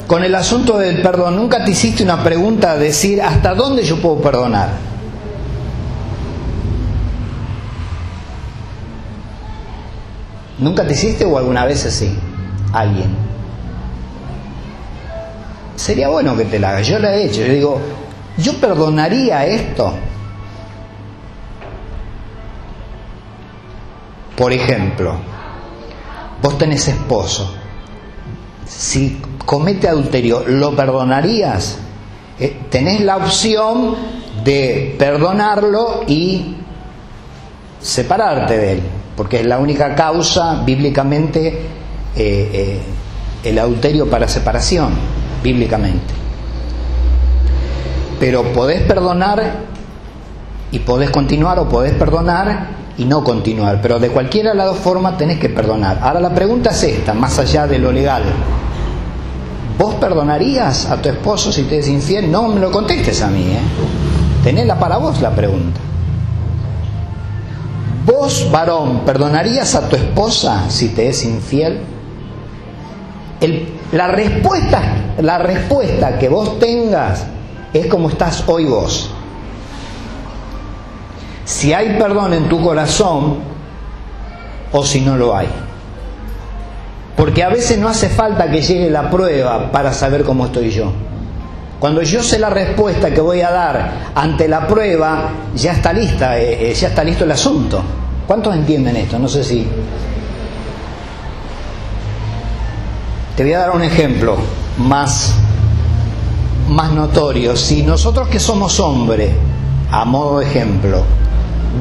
con 0.06 0.22
el 0.22 0.36
asunto 0.36 0.78
del 0.78 1.02
perdón, 1.02 1.34
nunca 1.34 1.64
te 1.64 1.72
hiciste 1.72 2.04
una 2.04 2.22
pregunta 2.22 2.76
de 2.76 2.84
decir, 2.84 3.20
¿hasta 3.20 3.52
dónde 3.52 3.82
yo 3.82 3.96
puedo 3.96 4.18
perdonar? 4.18 4.68
¿Nunca 10.60 10.86
te 10.86 10.92
hiciste 10.92 11.24
o 11.24 11.36
alguna 11.36 11.64
vez 11.64 11.80
sí? 11.80 12.16
Alguien. 12.72 13.33
Sería 15.76 16.08
bueno 16.08 16.36
que 16.36 16.44
te 16.44 16.58
la 16.58 16.70
hagas. 16.70 16.86
Yo 16.86 16.98
la 16.98 17.14
he 17.14 17.26
hecho. 17.26 17.40
Yo 17.40 17.52
digo, 17.52 17.80
yo 18.38 18.54
perdonaría 18.60 19.46
esto. 19.46 19.92
Por 24.36 24.52
ejemplo, 24.52 25.14
vos 26.42 26.58
tenés 26.58 26.88
esposo. 26.88 27.54
Si 28.66 29.20
comete 29.44 29.88
adulterio, 29.88 30.44
¿lo 30.46 30.74
perdonarías? 30.74 31.78
Eh, 32.40 32.62
tenés 32.68 33.00
la 33.02 33.16
opción 33.16 33.94
de 34.44 34.96
perdonarlo 34.98 36.02
y 36.08 36.56
separarte 37.80 38.58
de 38.58 38.72
él, 38.72 38.82
porque 39.16 39.40
es 39.40 39.46
la 39.46 39.58
única 39.58 39.94
causa 39.94 40.62
bíblicamente 40.64 41.46
eh, 41.46 41.60
eh, 42.16 42.80
el 43.44 43.58
adulterio 43.58 44.10
para 44.10 44.26
separación 44.26 45.13
bíblicamente. 45.44 46.14
Pero 48.18 48.42
podés 48.54 48.80
perdonar 48.82 49.42
y 50.72 50.78
podés 50.80 51.10
continuar 51.10 51.58
o 51.58 51.68
podés 51.68 51.92
perdonar 51.92 52.68
y 52.96 53.04
no 53.04 53.22
continuar. 53.22 53.80
Pero 53.82 53.98
de 54.00 54.08
cualquiera 54.08 54.50
de 54.50 54.56
las 54.56 54.66
dos 54.66 54.78
formas 54.78 55.18
tenés 55.18 55.38
que 55.38 55.50
perdonar. 55.50 55.98
Ahora 56.00 56.20
la 56.20 56.34
pregunta 56.34 56.70
es 56.70 56.82
esta, 56.82 57.12
más 57.12 57.38
allá 57.38 57.66
de 57.66 57.78
lo 57.78 57.92
legal. 57.92 58.22
¿Vos 59.78 59.96
perdonarías 59.96 60.86
a 60.86 61.02
tu 61.02 61.10
esposo 61.10 61.52
si 61.52 61.64
te 61.64 61.78
es 61.80 61.88
infiel? 61.88 62.30
No 62.30 62.48
me 62.48 62.60
lo 62.60 62.70
contestes 62.70 63.20
a 63.22 63.28
mí, 63.28 63.42
¿eh? 63.42 63.60
Tenela 64.42 64.78
para 64.78 64.96
vos 64.96 65.20
la 65.20 65.30
pregunta. 65.30 65.80
¿Vos, 68.06 68.48
varón, 68.50 69.00
perdonarías 69.04 69.74
a 69.74 69.88
tu 69.88 69.96
esposa 69.96 70.70
si 70.70 70.88
te 70.90 71.08
es 71.08 71.24
infiel? 71.24 71.80
La, 73.92 74.08
respuesta, 74.08 74.82
la 75.18 75.38
respuesta 75.38 76.18
que 76.18 76.28
vos 76.28 76.58
tengas 76.58 77.24
es 77.72 77.86
como 77.86 78.08
estás 78.08 78.44
hoy 78.46 78.64
vos. 78.64 79.10
Si 81.44 81.72
hay 81.72 81.98
perdón 81.98 82.32
en 82.32 82.48
tu 82.48 82.62
corazón 82.62 83.38
o 84.72 84.84
si 84.84 85.00
no 85.00 85.16
lo 85.16 85.36
hay. 85.36 85.48
Porque 87.16 87.44
a 87.44 87.48
veces 87.48 87.78
no 87.78 87.88
hace 87.88 88.08
falta 88.08 88.50
que 88.50 88.60
llegue 88.60 88.90
la 88.90 89.10
prueba 89.10 89.70
para 89.70 89.92
saber 89.92 90.24
cómo 90.24 90.46
estoy 90.46 90.70
yo. 90.70 90.92
Cuando 91.78 92.02
yo 92.02 92.22
sé 92.22 92.38
la 92.38 92.50
respuesta 92.50 93.12
que 93.12 93.20
voy 93.20 93.42
a 93.42 93.50
dar 93.50 93.92
ante 94.14 94.48
la 94.48 94.66
prueba, 94.66 95.30
ya 95.54 95.72
está 95.72 95.92
lista, 95.92 96.38
eh, 96.38 96.70
eh, 96.70 96.74
ya 96.74 96.88
está 96.88 97.04
listo 97.04 97.24
el 97.24 97.30
asunto. 97.30 97.82
¿Cuántos 98.26 98.54
entienden 98.54 98.96
esto? 98.96 99.18
No 99.18 99.28
sé 99.28 99.44
si 99.44 99.66
Te 103.36 103.42
voy 103.42 103.52
a 103.52 103.58
dar 103.58 103.70
un 103.72 103.82
ejemplo 103.82 104.36
más, 104.78 105.34
más 106.68 106.92
notorio. 106.92 107.56
Si 107.56 107.82
nosotros 107.82 108.28
que 108.28 108.38
somos 108.38 108.78
hombres, 108.78 109.32
a 109.90 110.04
modo 110.04 110.38
de 110.38 110.46
ejemplo, 110.46 111.02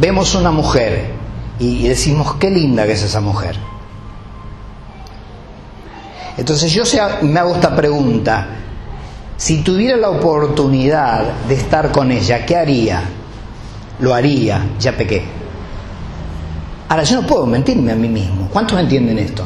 vemos 0.02 0.34
una 0.34 0.50
mujer 0.50 1.12
y, 1.60 1.88
decimos, 1.88 2.36
qué 2.40 2.50
linda 2.50 2.88
que 2.88 2.94
es 2.94 3.04
esa 3.04 3.22
mujer. 3.22 3.56
Entonces 6.38 6.72
yo 6.72 6.84
me 7.22 7.40
hago 7.40 7.54
esta 7.54 7.76
pregunta, 7.76 8.48
si 9.38 9.62
tuviera 9.62 9.98
la 9.98 10.10
oportunidad 10.10 11.34
de 11.48 11.54
estar 11.54 11.92
con 11.92 12.12
ella, 12.12 12.48
¿qué 12.48 12.56
haría? 12.56 13.04
Lo 14.00 14.16
haría, 14.16 14.66
ya 14.80 14.98
pequé. 14.98 15.24
Ahora, 16.90 17.04
yo 17.04 17.22
no 17.22 17.28
puedo 17.28 17.46
mentirme 17.46 17.92
a 17.92 17.96
mí 17.96 18.10
mismo. 18.10 18.50
¿Cuántos 18.52 18.80
entienden 18.80 19.20
esto? 19.20 19.46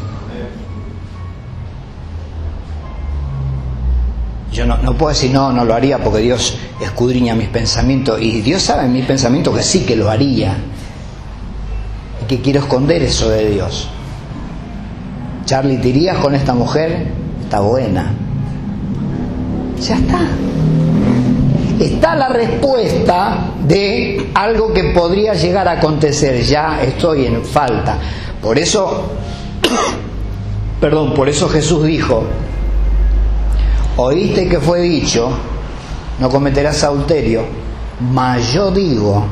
Yo 4.52 4.66
no, 4.66 4.98
puedo 4.98 5.10
decir, 5.10 5.32
no, 5.32 5.52
no 5.52 5.66
lo 5.66 5.74
haría 5.74 6.00
porque 6.00 6.20
Dios 6.20 6.58
escudriña 6.82 7.36
mis 7.36 7.50
pensamientos. 7.50 8.22
Y 8.22 8.42
Dios 8.42 8.62
sabe 8.62 8.86
en 8.86 8.94
mis 8.94 9.06
pensamientos 9.06 9.56
que 9.56 9.64
sí 9.64 9.86
que 9.86 9.96
lo 9.96 10.10
haría. 10.10 10.58
Y 12.24 12.26
que 12.28 12.42
quiero 12.42 12.62
esconder 12.62 13.04
eso 13.04 13.30
de 13.30 13.50
Dios. 13.50 13.90
Charlie, 15.46 15.78
¿te 15.78 16.14
con 16.22 16.36
esta 16.36 16.54
mujer? 16.54 17.08
Está 17.44 17.60
buena. 17.60 18.14
Ya 19.82 19.96
está. 19.96 20.20
Está 21.80 22.16
la 22.16 22.30
respuesta 22.30 23.52
de 23.66 24.32
algo 24.34 24.74
que 24.74 24.86
podría 24.86 25.34
llegar 25.34 25.68
a 25.68 25.74
acontecer. 25.74 26.42
Ya 26.44 26.82
estoy 26.82 27.28
en 27.28 27.44
falta. 27.44 27.98
Por 28.42 28.58
eso, 28.58 29.04
perdón, 30.82 31.14
por 31.14 31.30
eso 31.30 31.48
Jesús 31.48 31.86
dijo, 31.86 32.24
oíste 33.98 34.48
que 34.48 34.60
fue 34.60 34.82
dicho, 34.82 35.30
no 36.20 36.30
cometerás 36.30 36.84
adulterio, 36.84 37.44
mas 38.12 38.54
yo 38.54 38.72
digo, 38.72 39.26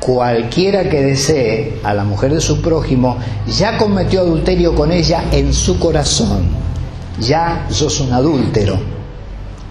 cualquiera 0.00 0.88
que 0.88 1.00
desee 1.00 1.80
a 1.84 1.94
la 1.94 2.04
mujer 2.04 2.34
de 2.34 2.40
su 2.40 2.60
prójimo, 2.60 3.16
ya 3.46 3.78
cometió 3.78 4.20
adulterio 4.20 4.74
con 4.74 4.90
ella 4.90 5.24
en 5.30 5.54
su 5.54 5.78
corazón, 5.78 6.48
ya 7.20 7.66
sos 7.70 8.00
un 8.00 8.12
adúltero. 8.12 8.78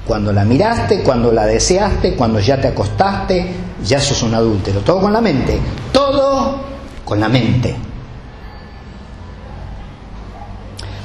cuando 0.07 0.33
la 0.33 0.43
miraste, 0.43 1.03
cuando 1.03 1.31
la 1.31 1.45
deseaste, 1.45 2.15
cuando 2.15 2.39
ya 2.39 2.59
te 2.59 2.69
acostaste, 2.69 3.53
ya 3.85 3.99
sos 4.01 4.23
un 4.23 4.33
adúltero. 4.33 4.81
Todo 4.81 4.99
con 4.99 5.13
la 5.13 5.21
mente. 5.21 5.57
Todo 5.93 6.57
con 7.05 7.19
la 7.19 7.29
mente. 7.29 7.90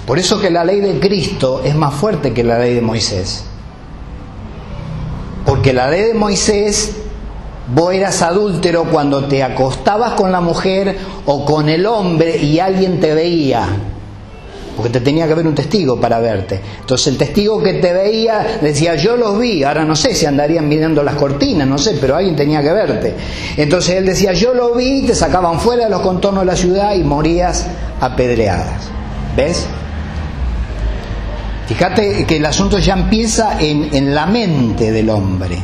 Por 0.06 0.18
eso 0.18 0.40
que 0.40 0.50
la 0.50 0.64
ley 0.64 0.80
de 0.80 1.00
Cristo 1.00 1.62
es 1.64 1.74
más 1.74 1.94
fuerte 1.94 2.32
que 2.32 2.44
la 2.44 2.58
ley 2.58 2.74
de 2.74 2.80
Moisés. 2.80 3.44
Porque 5.44 5.72
la 5.72 5.90
ley 5.90 6.02
de 6.02 6.14
Moisés, 6.14 6.92
vos 7.74 7.92
eras 7.92 8.22
adúltero 8.22 8.84
cuando 8.84 9.24
te 9.24 9.42
acostabas 9.42 10.12
con 10.12 10.30
la 10.30 10.40
mujer 10.40 10.96
o 11.26 11.44
con 11.44 11.68
el 11.68 11.86
hombre 11.86 12.36
y 12.36 12.60
alguien 12.60 13.00
te 13.00 13.14
veía 13.14 13.68
porque 14.76 14.90
te 14.90 15.00
tenía 15.00 15.26
que 15.26 15.32
haber 15.32 15.46
un 15.46 15.54
testigo 15.54 15.98
para 15.98 16.20
verte. 16.20 16.60
Entonces 16.80 17.06
el 17.06 17.16
testigo 17.16 17.62
que 17.62 17.74
te 17.74 17.94
veía 17.94 18.58
decía, 18.60 18.94
yo 18.94 19.16
los 19.16 19.38
vi, 19.38 19.64
ahora 19.64 19.84
no 19.84 19.96
sé 19.96 20.14
si 20.14 20.26
andarían 20.26 20.68
mirando 20.68 21.02
las 21.02 21.14
cortinas, 21.14 21.66
no 21.66 21.78
sé, 21.78 21.96
pero 21.98 22.14
alguien 22.14 22.36
tenía 22.36 22.60
que 22.60 22.72
verte. 22.72 23.14
Entonces 23.56 23.96
él 23.96 24.04
decía, 24.04 24.34
yo 24.34 24.52
lo 24.52 24.74
vi, 24.74 25.02
te 25.06 25.14
sacaban 25.14 25.58
fuera 25.60 25.84
de 25.84 25.90
los 25.90 26.02
contornos 26.02 26.42
de 26.42 26.46
la 26.46 26.56
ciudad 26.56 26.94
y 26.94 27.02
morías 27.02 27.66
apedreadas. 28.00 28.90
¿Ves? 29.34 29.66
Fíjate 31.66 32.24
que 32.26 32.36
el 32.36 32.46
asunto 32.46 32.78
ya 32.78 32.94
empieza 32.94 33.60
en, 33.60 33.94
en 33.94 34.14
la 34.14 34.26
mente 34.26 34.92
del 34.92 35.10
hombre. 35.10 35.58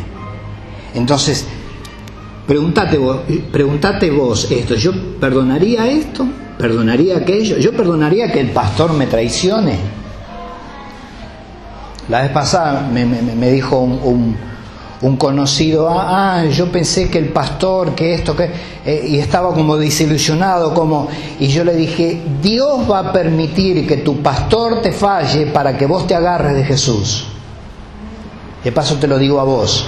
Entonces, 0.95 1.47
pregúntate 2.47 2.99
vos, 2.99 3.21
vos 4.17 4.51
esto, 4.51 4.75
¿yo 4.75 4.93
perdonaría 5.21 5.87
esto? 5.87 6.27
¿Perdonaría 6.59 7.17
aquello? 7.19 7.59
¿Yo 7.59 7.73
perdonaría 7.73 8.31
que 8.31 8.41
el 8.41 8.51
pastor 8.51 8.93
me 8.93 9.07
traicione? 9.07 9.77
La 12.09 12.23
vez 12.23 12.31
pasada 12.31 12.89
me, 12.93 13.51
dijo 13.51 13.79
un, 13.79 14.37
conocido, 15.17 15.89
ah, 15.91 16.39
ah, 16.39 16.45
yo 16.47 16.71
pensé 16.71 17.11
que 17.11 17.19
el 17.19 17.31
pastor, 17.31 17.95
que 17.95 18.15
esto, 18.15 18.37
que... 18.37 18.51
Eh, 18.85 19.05
y 19.09 19.19
estaba 19.19 19.53
como 19.53 19.77
desilusionado, 19.77 20.73
como... 20.73 21.09
Y 21.41 21.49
yo 21.49 21.65
le 21.65 21.75
dije, 21.75 22.23
Dios 22.41 22.89
va 22.91 23.01
a 23.01 23.13
permitir 23.13 23.87
que 23.87 23.99
tu 23.99 24.23
pastor 24.23 24.81
te 24.81 24.93
falle 24.93 25.47
para 25.47 25.77
que 25.77 25.87
vos 25.87 26.07
te 26.07 26.15
agarres 26.15 26.55
de 26.55 26.65
Jesús. 26.65 27.27
De 28.63 28.71
paso 28.71 28.97
te 28.97 29.09
lo 29.09 29.19
digo 29.19 29.41
a 29.41 29.45
vos. 29.45 29.85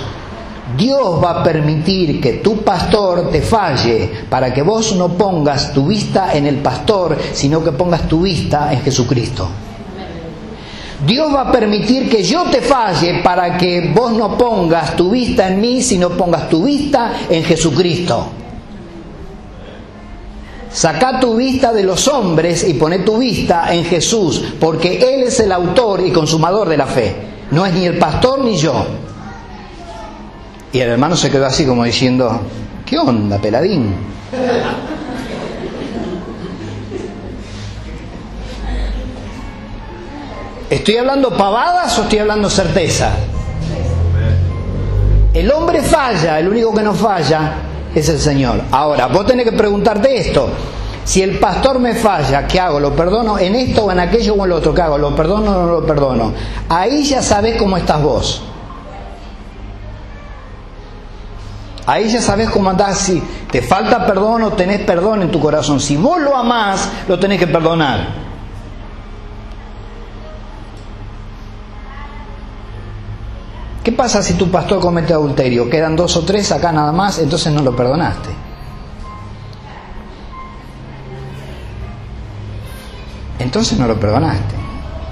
Dios 0.77 1.23
va 1.23 1.41
a 1.41 1.43
permitir 1.45 2.21
que 2.21 2.35
tu 2.35 2.63
pastor 2.63 3.31
te 3.31 3.41
falle 3.41 4.11
para 4.29 4.53
que 4.53 4.63
vos 4.63 4.97
no 4.97 5.11
pongas 5.11 5.73
tu 5.73 5.87
vista 5.87 6.35
en 6.35 6.47
el 6.47 6.57
pastor, 6.57 7.17
sino 7.33 7.63
que 7.63 7.71
pongas 7.71 8.09
tu 8.09 8.23
vista 8.23 8.73
en 8.73 8.81
Jesucristo. 8.81 9.49
Dios 11.07 11.35
va 11.35 11.43
a 11.43 11.53
permitir 11.53 12.09
que 12.09 12.23
yo 12.23 12.45
te 12.45 12.61
falle 12.61 13.21
para 13.23 13.59
que 13.59 13.93
vos 13.95 14.13
no 14.13 14.39
pongas 14.39 14.97
tu 14.97 15.11
vista 15.11 15.49
en 15.49 15.61
mí, 15.61 15.83
sino 15.83 16.11
pongas 16.11 16.49
tu 16.49 16.65
vista 16.65 17.13
en 17.29 17.43
Jesucristo. 17.43 18.27
Saca 20.71 21.21
tu 21.21 21.37
vista 21.37 21.73
de 21.73 21.85
los 21.85 22.09
hombres 22.09 22.67
y 22.69 22.75
poné 22.75 23.01
tu 23.01 23.19
vista 23.19 23.73
en 23.73 23.85
Jesús, 23.85 24.45
porque 24.59 24.99
Él 24.99 25.25
es 25.25 25.39
el 25.41 25.53
autor 25.53 26.01
y 26.01 26.11
consumador 26.11 26.69
de 26.69 26.77
la 26.77 26.87
fe. 26.87 27.15
No 27.51 27.65
es 27.65 27.75
ni 27.75 27.87
el 27.87 27.99
pastor 27.99 28.45
ni 28.45 28.57
yo. 28.57 28.85
Y 30.73 30.81
el 30.81 30.89
hermano 30.91 31.17
se 31.17 31.31
quedó 31.31 31.47
así 31.47 31.65
como 31.65 31.85
diciendo, 31.85 32.41
¿qué 32.85 32.99
onda, 32.99 33.39
peladín? 33.39 33.95
¿Estoy 40.75 40.97
hablando 40.97 41.31
pavadas 41.31 41.97
o 42.01 42.03
estoy 42.03 42.19
hablando 42.19 42.51
certeza? 42.51 43.13
El 45.33 45.53
hombre 45.53 45.83
falla, 45.83 46.41
el 46.41 46.49
único 46.49 46.75
que 46.75 46.83
no 46.83 46.93
falla 46.93 47.53
es 47.95 48.09
el 48.09 48.19
Señor. 48.19 48.61
Ahora, 48.73 49.07
vos 49.07 49.25
tenés 49.25 49.45
que 49.45 49.53
preguntarte 49.53 50.19
esto. 50.19 50.49
Si 51.05 51.23
el 51.23 51.39
pastor 51.39 51.79
me 51.79 51.95
falla, 51.95 52.49
¿qué 52.49 52.59
hago? 52.59 52.81
¿Lo 52.81 52.93
perdono 52.93 53.39
en 53.39 53.55
esto 53.55 53.85
o 53.85 53.93
en 53.93 54.01
aquello 54.01 54.35
o 54.35 54.43
en 54.43 54.51
lo 54.51 54.57
otro? 54.57 54.75
¿Qué 54.75 54.83
hago? 54.83 54.99
¿Lo 54.99 55.15
perdono 55.15 55.53
o 55.53 55.55
no 55.63 55.73
lo 55.75 55.87
perdono? 55.87 56.33
Ahí 56.69 57.05
ya 57.05 57.23
sabés 57.23 57.57
cómo 57.57 57.77
estás 57.77 58.03
vos. 58.03 58.43
Ahí 61.87 62.11
ya 62.11 62.21
sabes 62.21 62.51
cómo 62.51 62.71
andás, 62.71 62.99
si 62.99 63.23
te 63.49 63.63
falta 63.63 64.05
perdón 64.05 64.43
o 64.43 64.53
tenés 64.55 64.81
perdón 64.81 65.23
en 65.23 65.31
tu 65.31 65.39
corazón. 65.39 65.79
Si 65.79 65.97
vos 65.97 66.21
lo 66.21 66.35
amás, 66.37 66.89
lo 67.07 67.17
tenés 67.17 67.39
que 67.39 67.47
perdonar. 67.47 68.24
¿Qué 73.85 73.93
pasa 73.93 74.23
si 74.23 74.35
tu 74.35 74.51
pastor 74.51 74.81
comete 74.81 75.13
adulterio? 75.13 75.69
Quedan 75.69 75.95
dos 75.95 76.17
o 76.17 76.25
tres 76.25 76.51
acá 76.51 76.73
nada 76.73 76.91
más, 76.91 77.19
entonces 77.19 77.53
no 77.53 77.63
lo 77.63 77.77
perdonaste. 77.77 78.31
Entonces 83.39 83.79
no 83.79 83.87
lo 83.87 84.01
perdonaste. 84.01 84.55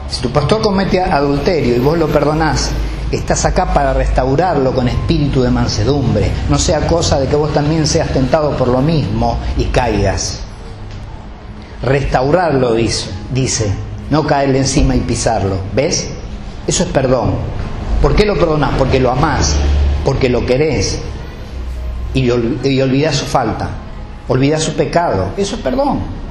Si 0.09 0.23
tu 0.23 0.31
pastor 0.31 0.63
comete 0.63 1.03
adulterio 1.03 1.77
y 1.77 1.79
vos 1.79 1.99
lo 1.99 2.09
perdonás, 2.09 2.71
Estás 3.13 3.45
acá 3.45 3.75
para 3.75 3.93
restaurarlo 3.93 4.73
con 4.73 4.89
espíritu 4.89 5.43
de 5.43 5.51
mansedumbre. 5.51 6.31
No 6.49 6.59
sea 6.59 6.87
cosa 6.87 7.21
de 7.21 7.27
que 7.27 7.37
vos 7.37 7.53
también 7.53 7.87
seas 7.87 8.09
tentado 8.09 8.57
por 8.57 8.69
lo 8.69 8.81
mismo 8.81 9.39
y 9.59 9.65
caigas. 9.67 10.41
Restaurarlo, 11.83 12.73
dice, 12.73 13.11
dice 13.31 13.71
no 14.09 14.27
caerle 14.27 14.59
encima 14.59 14.97
y 14.97 15.01
pisarlo. 15.01 15.57
¿Ves? 15.75 16.09
Eso 16.67 16.85
es 16.85 16.89
perdón. 16.89 17.35
¿Por 18.03 18.15
qué 18.15 18.27
lo 18.27 18.35
perdonás? 18.35 18.73
Porque 18.77 19.01
lo 19.01 19.11
amás, 19.11 19.57
porque 20.05 20.29
lo 20.29 20.45
querés 20.45 21.01
y, 22.13 22.25
y 22.25 22.81
olvidás 22.83 23.17
su 23.17 23.25
falta, 23.25 23.71
olvidás 24.29 24.63
su 24.63 24.75
pecado. 24.75 25.31
Eso 25.39 25.57
es 25.57 25.63
perdón. 25.63 26.23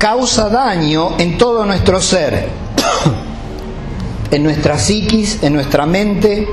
causa 0.00 0.48
daño 0.48 1.18
en 1.18 1.36
todo 1.36 1.66
nuestro 1.66 2.00
ser, 2.00 2.48
en 4.30 4.42
nuestra 4.42 4.78
psiquis, 4.78 5.42
en 5.42 5.52
nuestra 5.52 5.84
mente, 5.84 6.48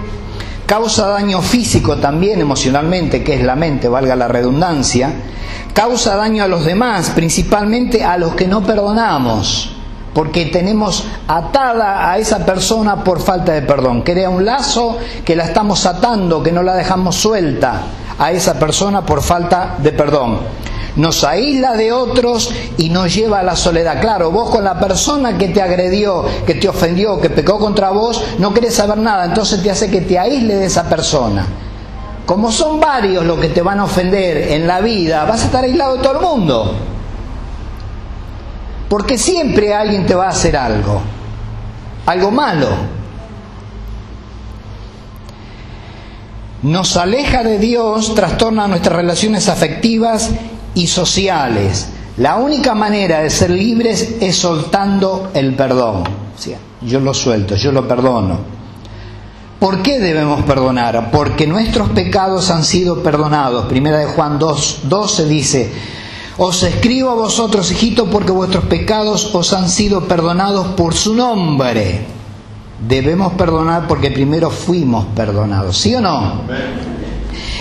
causa 0.66 1.08
daño 1.08 1.42
físico 1.42 1.96
también, 1.96 2.42
emocionalmente, 2.42 3.24
que 3.24 3.36
es 3.36 3.44
la 3.44 3.56
mente, 3.56 3.88
valga 3.88 4.18
la 4.18 4.28
redundancia, 4.28 5.13
causa 5.74 6.18
daño 6.18 6.44
a 6.44 6.50
los 6.50 6.66
demás, 6.66 7.12
principalmente 7.16 8.04
a 8.04 8.18
los 8.18 8.36
que 8.36 8.50
no 8.50 8.63
perdonamos, 8.63 9.77
porque 10.18 10.48
tenemos 10.48 11.04
atada 11.28 12.10
a 12.10 12.18
esa 12.18 12.44
persona 12.44 13.04
por 13.04 13.22
falta 13.22 13.52
de 13.52 13.62
perdón. 13.62 14.02
Crea 14.02 14.32
un 14.32 14.46
lazo 14.46 14.98
que 15.24 15.36
la 15.36 15.44
estamos 15.44 15.86
atando, 15.86 16.42
que 16.42 16.52
no 16.52 16.64
la 16.64 16.74
dejamos 16.74 17.18
suelta 17.18 17.84
a 18.18 18.32
esa 18.32 18.58
persona 18.58 19.06
por 19.06 19.22
falta 19.22 19.76
de 19.78 19.92
perdón 19.92 20.40
nos 20.96 21.24
aísla 21.24 21.78
de 21.78 21.92
otros 21.92 22.52
y 22.78 22.90
nos 22.90 23.14
lleva 23.14 23.42
a 23.42 23.44
la 23.44 23.56
soledad. 23.56 24.02
Claro, 24.02 24.32
vos 24.32 24.50
con 24.50 24.64
la 24.64 24.80
persona 24.80 25.38
que 25.38 25.50
te 25.50 25.62
agredió, 25.62 26.26
que 26.48 26.56
te 26.56 26.68
ofendió, 26.68 27.22
que 27.22 27.30
pecó 27.30 27.60
contra 27.60 27.92
vos, 27.92 28.24
no 28.40 28.52
querés 28.52 28.74
saber 28.74 28.98
nada, 28.98 29.26
entonces 29.26 29.62
te 29.62 29.70
hace 29.70 29.92
que 29.92 30.02
te 30.02 30.18
aísle 30.18 30.56
de 30.56 30.66
esa 30.66 30.90
persona. 30.90 31.46
Como 32.26 32.52
son 32.52 32.80
varios 32.80 33.24
los 33.24 33.40
que 33.40 33.50
te 33.50 33.62
van 33.62 33.80
a 33.80 33.84
ofender 33.84 34.54
en 34.54 34.66
la 34.66 34.82
vida, 34.82 35.26
vas 35.26 35.44
a 35.44 35.46
estar 35.46 35.64
aislado 35.64 35.98
de 35.98 36.02
todo 36.02 36.14
el 36.14 36.26
mundo. 36.26 36.97
Porque 38.89 39.17
siempre 39.17 39.73
alguien 39.73 40.06
te 40.06 40.15
va 40.15 40.26
a 40.26 40.30
hacer 40.30 40.56
algo, 40.56 41.02
algo 42.06 42.32
malo. 42.32 42.69
Nos 46.63 46.97
aleja 46.97 47.43
de 47.43 47.60
Dios, 47.60 48.15
trastorna 48.15 48.67
nuestras 48.67 48.95
relaciones 48.95 49.47
afectivas 49.47 50.32
y 50.73 50.88
sociales. 50.88 51.89
La 52.17 52.38
única 52.38 52.73
manera 52.73 53.19
de 53.19 53.30
ser 53.30 53.52
libres 53.52 54.15
es 54.21 54.38
soltando 54.38 55.30
el 55.34 55.56
perdón. 55.56 56.04
yo 56.82 57.00
lo 57.00 57.13
suelto, 57.13 57.56
yo 57.56 57.71
lo 57.71 57.88
perdono. 57.88 58.58
¿Por 59.60 59.82
qué 59.82 60.00
debemos 60.00 60.43
perdonar? 60.43 61.10
Porque 61.12 61.47
nuestros 61.47 61.89
pecados 61.89 62.52
han 62.52 62.63
sido 62.63 63.02
perdonados. 63.02 63.65
Primera 63.65 63.97
de 63.97 64.06
Juan 64.06 64.38
2, 64.38 64.82
12 64.84 65.26
dice, 65.26 65.71
os 66.38 66.63
escribo 66.63 67.10
a 67.10 67.15
vosotros, 67.15 67.71
hijitos, 67.71 68.08
porque 68.10 68.32
vuestros 68.32 68.65
pecados 68.65 69.34
os 69.34 69.54
han 69.54 69.69
sido 69.69 70.08
perdonados 70.08 70.67
por 70.76 70.93
su 70.93 71.15
nombre. 71.15 72.06
Debemos 72.88 73.34
perdonar 73.34 73.88
porque 73.88 74.12
primero 74.12 74.52
fuimos 74.52 75.06
perdonados, 75.15 75.78
¿sí 75.78 75.95
o 75.95 76.02
no? 76.02 76.41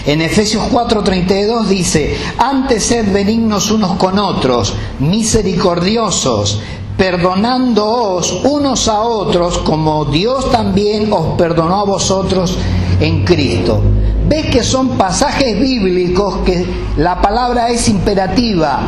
En 0.05 0.21
Efesios 0.21 0.65
4:32 0.71 1.67
dice, 1.67 2.17
antes 2.39 2.85
sed 2.85 3.13
benignos 3.13 3.71
unos 3.71 3.93
con 3.97 4.19
otros, 4.19 4.75
misericordiosos, 5.01 6.61
perdonándoos 6.97 8.41
unos 8.45 8.89
a 8.89 9.01
otros 9.01 9.59
como 9.59 10.05
Dios 10.05 10.51
también 10.53 11.13
os 11.13 11.37
perdonó 11.37 11.81
a 11.81 11.85
vosotros 11.85 12.57
en 13.01 13.25
Cristo. 13.25 13.81
Ves 14.29 14.47
que 14.47 14.63
son 14.63 14.99
pasajes 14.99 15.59
bíblicos 15.59 16.39
que 16.45 16.67
la 16.97 17.21
palabra 17.21 17.69
es 17.69 17.89
imperativa. 17.89 18.81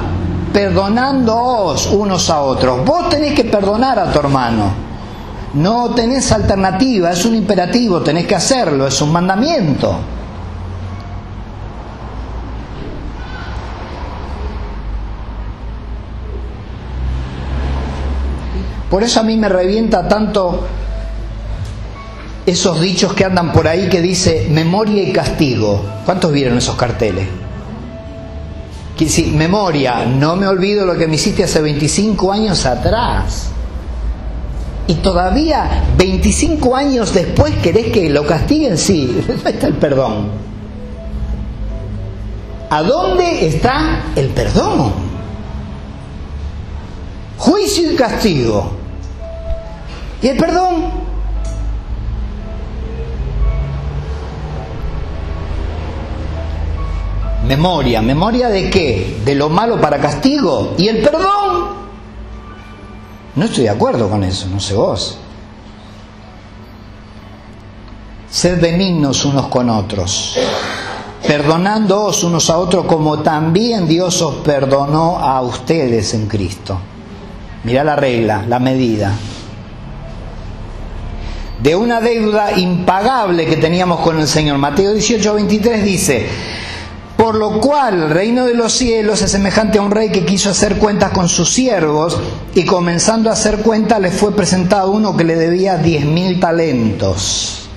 perdonándoos 0.52 1.86
unos 1.92 2.30
a 2.30 2.40
otros. 2.40 2.84
Vos 2.84 3.08
tenés 3.08 3.34
que 3.34 3.44
perdonar 3.44 3.98
a 3.98 4.10
tu 4.10 4.18
hermano. 4.18 4.72
No 5.54 5.90
tenés 5.90 6.32
alternativa, 6.32 7.10
es 7.10 7.24
un 7.24 7.34
imperativo, 7.34 8.00
tenés 8.00 8.26
que 8.26 8.34
hacerlo, 8.34 8.86
es 8.86 9.00
un 9.00 9.12
mandamiento. 9.12 9.94
Por 18.90 19.02
eso 19.02 19.20
a 19.20 19.22
mí 19.22 19.36
me 19.36 19.48
revienta 19.48 20.08
tanto 20.08 20.66
esos 22.48 22.80
dichos 22.80 23.12
que 23.12 23.26
andan 23.26 23.52
por 23.52 23.68
ahí 23.68 23.90
que 23.90 24.00
dice 24.00 24.48
memoria 24.50 25.02
y 25.02 25.12
castigo. 25.12 25.84
¿Cuántos 26.06 26.32
vieron 26.32 26.56
esos 26.56 26.76
carteles? 26.76 27.28
Que 28.96 29.06
si, 29.06 29.26
memoria, 29.26 30.06
no 30.06 30.34
me 30.34 30.46
olvido 30.46 30.86
lo 30.86 30.96
que 30.96 31.06
me 31.06 31.16
hiciste 31.16 31.44
hace 31.44 31.60
25 31.60 32.32
años 32.32 32.64
atrás. 32.64 33.50
Y 34.86 34.94
todavía 34.94 35.84
25 35.98 36.74
años 36.74 37.12
después 37.12 37.54
querés 37.58 37.92
que 37.92 38.08
lo 38.08 38.26
castiguen, 38.26 38.78
sí, 38.78 39.22
¿dónde 39.28 39.50
está 39.50 39.66
el 39.66 39.74
perdón? 39.74 40.30
¿A 42.70 42.82
dónde 42.82 43.46
está 43.46 44.04
el 44.16 44.28
perdón? 44.28 44.92
Juicio 47.36 47.92
y 47.92 47.94
castigo. 47.94 48.72
¿Y 50.22 50.28
el 50.28 50.38
perdón? 50.38 51.07
Memoria. 57.48 58.02
¿Memoria 58.02 58.50
de 58.50 58.68
qué? 58.68 59.20
¿De 59.24 59.34
lo 59.34 59.48
malo 59.48 59.80
para 59.80 59.98
castigo? 59.98 60.74
¿Y 60.76 60.88
el 60.88 60.98
perdón? 60.98 61.68
No 63.34 63.44
estoy 63.46 63.64
de 63.64 63.70
acuerdo 63.70 64.10
con 64.10 64.22
eso, 64.22 64.46
no 64.48 64.60
sé 64.60 64.74
vos. 64.74 65.18
Sed 68.30 68.60
benignos 68.60 69.24
unos 69.24 69.46
con 69.46 69.70
otros, 69.70 70.36
perdonándoos 71.26 72.22
unos 72.24 72.50
a 72.50 72.58
otros 72.58 72.84
como 72.84 73.20
también 73.20 73.88
Dios 73.88 74.20
os 74.20 74.34
perdonó 74.36 75.18
a 75.18 75.40
ustedes 75.40 76.12
en 76.12 76.26
Cristo. 76.26 76.78
Mirá 77.64 77.82
la 77.82 77.96
regla, 77.96 78.44
la 78.46 78.58
medida. 78.58 79.12
De 81.62 81.74
una 81.74 82.02
deuda 82.02 82.58
impagable 82.58 83.46
que 83.46 83.56
teníamos 83.56 84.00
con 84.00 84.20
el 84.20 84.28
Señor. 84.28 84.58
Mateo 84.58 84.92
18, 84.92 85.34
23 85.34 85.84
dice, 85.84 86.28
por 87.18 87.34
lo 87.34 87.60
cual 87.60 87.94
el 87.94 88.10
reino 88.10 88.46
de 88.46 88.54
los 88.54 88.72
cielos 88.72 89.22
es 89.22 89.32
semejante 89.32 89.78
a 89.78 89.82
un 89.82 89.90
rey 89.90 90.10
que 90.10 90.24
quiso 90.24 90.50
hacer 90.50 90.76
cuentas 90.76 91.10
con 91.10 91.28
sus 91.28 91.50
siervos 91.50 92.16
y 92.54 92.64
comenzando 92.64 93.28
a 93.28 93.32
hacer 93.32 93.58
cuentas 93.58 94.00
le 94.00 94.12
fue 94.12 94.36
presentado 94.36 94.92
uno 94.92 95.16
que 95.16 95.24
le 95.24 95.34
debía 95.34 95.78
diez 95.78 96.04
mil 96.04 96.38
talentos. 96.38 97.68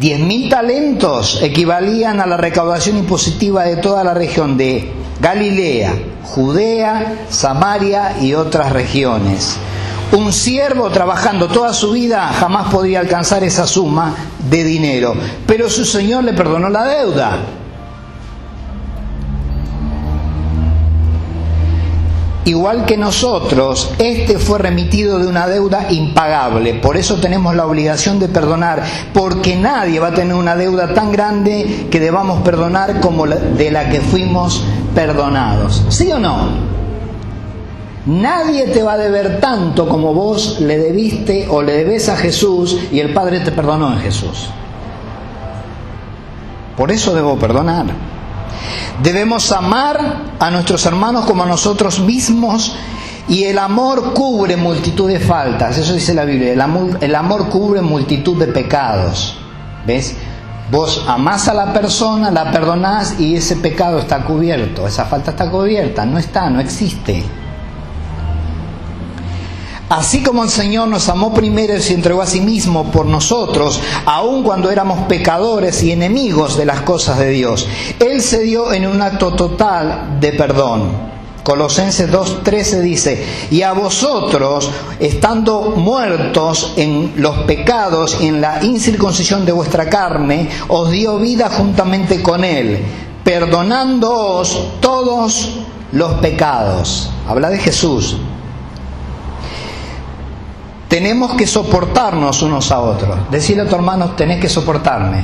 Diez 0.00 0.20
mil 0.20 0.48
talentos 0.48 1.40
equivalían 1.42 2.18
a 2.22 2.26
la 2.26 2.38
recaudación 2.38 2.96
impositiva 2.96 3.64
de 3.64 3.76
toda 3.76 4.02
la 4.02 4.14
región 4.14 4.56
de 4.56 4.90
Galilea, 5.20 5.92
Judea, 6.24 7.26
Samaria 7.28 8.16
y 8.22 8.32
otras 8.32 8.72
regiones. 8.72 9.58
Un 10.12 10.32
siervo 10.32 10.88
trabajando 10.88 11.48
toda 11.48 11.74
su 11.74 11.92
vida 11.92 12.28
jamás 12.28 12.72
podría 12.72 13.00
alcanzar 13.00 13.44
esa 13.44 13.66
suma 13.66 14.16
de 14.48 14.64
dinero, 14.64 15.12
pero 15.46 15.68
su 15.68 15.84
señor 15.84 16.24
le 16.24 16.32
perdonó 16.32 16.70
la 16.70 16.86
deuda. 16.86 17.38
Igual 22.48 22.86
que 22.86 22.96
nosotros, 22.96 23.92
este 23.98 24.38
fue 24.38 24.58
remitido 24.58 25.18
de 25.18 25.26
una 25.26 25.46
deuda 25.46 25.86
impagable. 25.90 26.74
Por 26.74 26.96
eso 26.96 27.16
tenemos 27.16 27.54
la 27.54 27.66
obligación 27.66 28.18
de 28.18 28.28
perdonar, 28.28 28.82
porque 29.12 29.54
nadie 29.54 30.00
va 30.00 30.08
a 30.08 30.14
tener 30.14 30.34
una 30.34 30.56
deuda 30.56 30.94
tan 30.94 31.12
grande 31.12 31.88
que 31.90 32.00
debamos 32.00 32.40
perdonar 32.42 33.00
como 33.00 33.26
de 33.26 33.70
la 33.70 33.90
que 33.90 34.00
fuimos 34.00 34.64
perdonados. 34.94 35.84
¿Sí 35.90 36.10
o 36.10 36.18
no? 36.18 36.48
Nadie 38.06 38.68
te 38.68 38.82
va 38.82 38.94
a 38.94 38.98
deber 38.98 39.40
tanto 39.40 39.86
como 39.86 40.14
vos 40.14 40.60
le 40.60 40.78
debiste 40.78 41.46
o 41.50 41.60
le 41.60 41.72
debes 41.72 42.08
a 42.08 42.16
Jesús 42.16 42.78
y 42.90 43.00
el 43.00 43.12
Padre 43.12 43.40
te 43.40 43.52
perdonó 43.52 43.92
en 43.92 43.98
Jesús. 43.98 44.48
Por 46.78 46.90
eso 46.90 47.14
debo 47.14 47.38
perdonar. 47.38 48.17
Debemos 49.02 49.52
amar 49.52 50.22
a 50.38 50.50
nuestros 50.50 50.84
hermanos 50.86 51.24
como 51.24 51.42
a 51.42 51.46
nosotros 51.46 52.00
mismos 52.00 52.74
y 53.28 53.44
el 53.44 53.58
amor 53.58 54.14
cubre 54.14 54.56
multitud 54.56 55.08
de 55.08 55.20
faltas. 55.20 55.76
Eso 55.78 55.92
dice 55.92 56.14
la 56.14 56.24
Biblia. 56.24 56.52
El 56.52 57.14
amor, 57.14 57.48
cubre 57.48 57.82
multitud 57.82 58.38
de 58.38 58.46
pecados. 58.46 59.38
¿Ves? 59.86 60.16
Vos 60.70 61.04
amás 61.06 61.48
a 61.48 61.54
la 61.54 61.72
persona, 61.72 62.30
la 62.30 62.50
perdonás 62.50 63.18
y 63.18 63.36
ese 63.36 63.56
pecado 63.56 64.00
está 64.00 64.24
cubierto, 64.24 64.86
esa 64.86 65.06
falta 65.06 65.30
está 65.30 65.50
cubierta, 65.50 66.04
no 66.04 66.18
está, 66.18 66.50
no 66.50 66.60
existe. 66.60 67.24
Así 69.88 70.22
como 70.22 70.44
el 70.44 70.50
Señor 70.50 70.88
nos 70.88 71.08
amó 71.08 71.32
primero 71.32 71.74
y 71.74 71.80
se 71.80 71.94
entregó 71.94 72.20
a 72.20 72.26
sí 72.26 72.42
mismo 72.42 72.90
por 72.90 73.06
nosotros, 73.06 73.80
aun 74.04 74.42
cuando 74.42 74.70
éramos 74.70 75.06
pecadores 75.08 75.82
y 75.82 75.92
enemigos 75.92 76.58
de 76.58 76.66
las 76.66 76.82
cosas 76.82 77.18
de 77.18 77.30
Dios, 77.30 77.66
Él 77.98 78.20
se 78.20 78.40
dio 78.40 78.72
en 78.74 78.86
un 78.86 79.00
acto 79.00 79.32
total 79.32 80.18
de 80.20 80.32
perdón. 80.32 81.08
Colosenses 81.42 82.12
2.13 82.12 82.80
dice, 82.82 83.24
y 83.50 83.62
a 83.62 83.72
vosotros, 83.72 84.70
estando 85.00 85.72
muertos 85.76 86.74
en 86.76 87.14
los 87.16 87.38
pecados 87.44 88.18
y 88.20 88.26
en 88.26 88.42
la 88.42 88.62
incircuncisión 88.62 89.46
de 89.46 89.52
vuestra 89.52 89.88
carne, 89.88 90.50
os 90.68 90.90
dio 90.90 91.18
vida 91.18 91.48
juntamente 91.48 92.20
con 92.22 92.44
Él, 92.44 92.84
perdonándoos 93.24 94.80
todos 94.80 95.60
los 95.92 96.12
pecados. 96.20 97.08
Habla 97.26 97.48
de 97.48 97.58
Jesús, 97.58 98.18
tenemos 100.88 101.34
que 101.34 101.46
soportarnos 101.46 102.42
unos 102.42 102.72
a 102.72 102.80
otros. 102.80 103.30
Decirle 103.30 103.62
a 103.62 103.68
tu 103.68 103.74
hermano, 103.74 104.12
tenés 104.12 104.40
que 104.40 104.48
soportarme. 104.48 105.22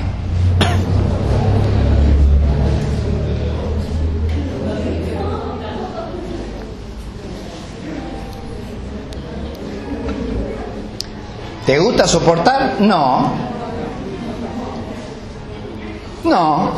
¿Te 11.65 11.79
gusta 11.79 12.07
soportar? 12.07 12.77
No. 12.81 13.33
No. 16.25 16.73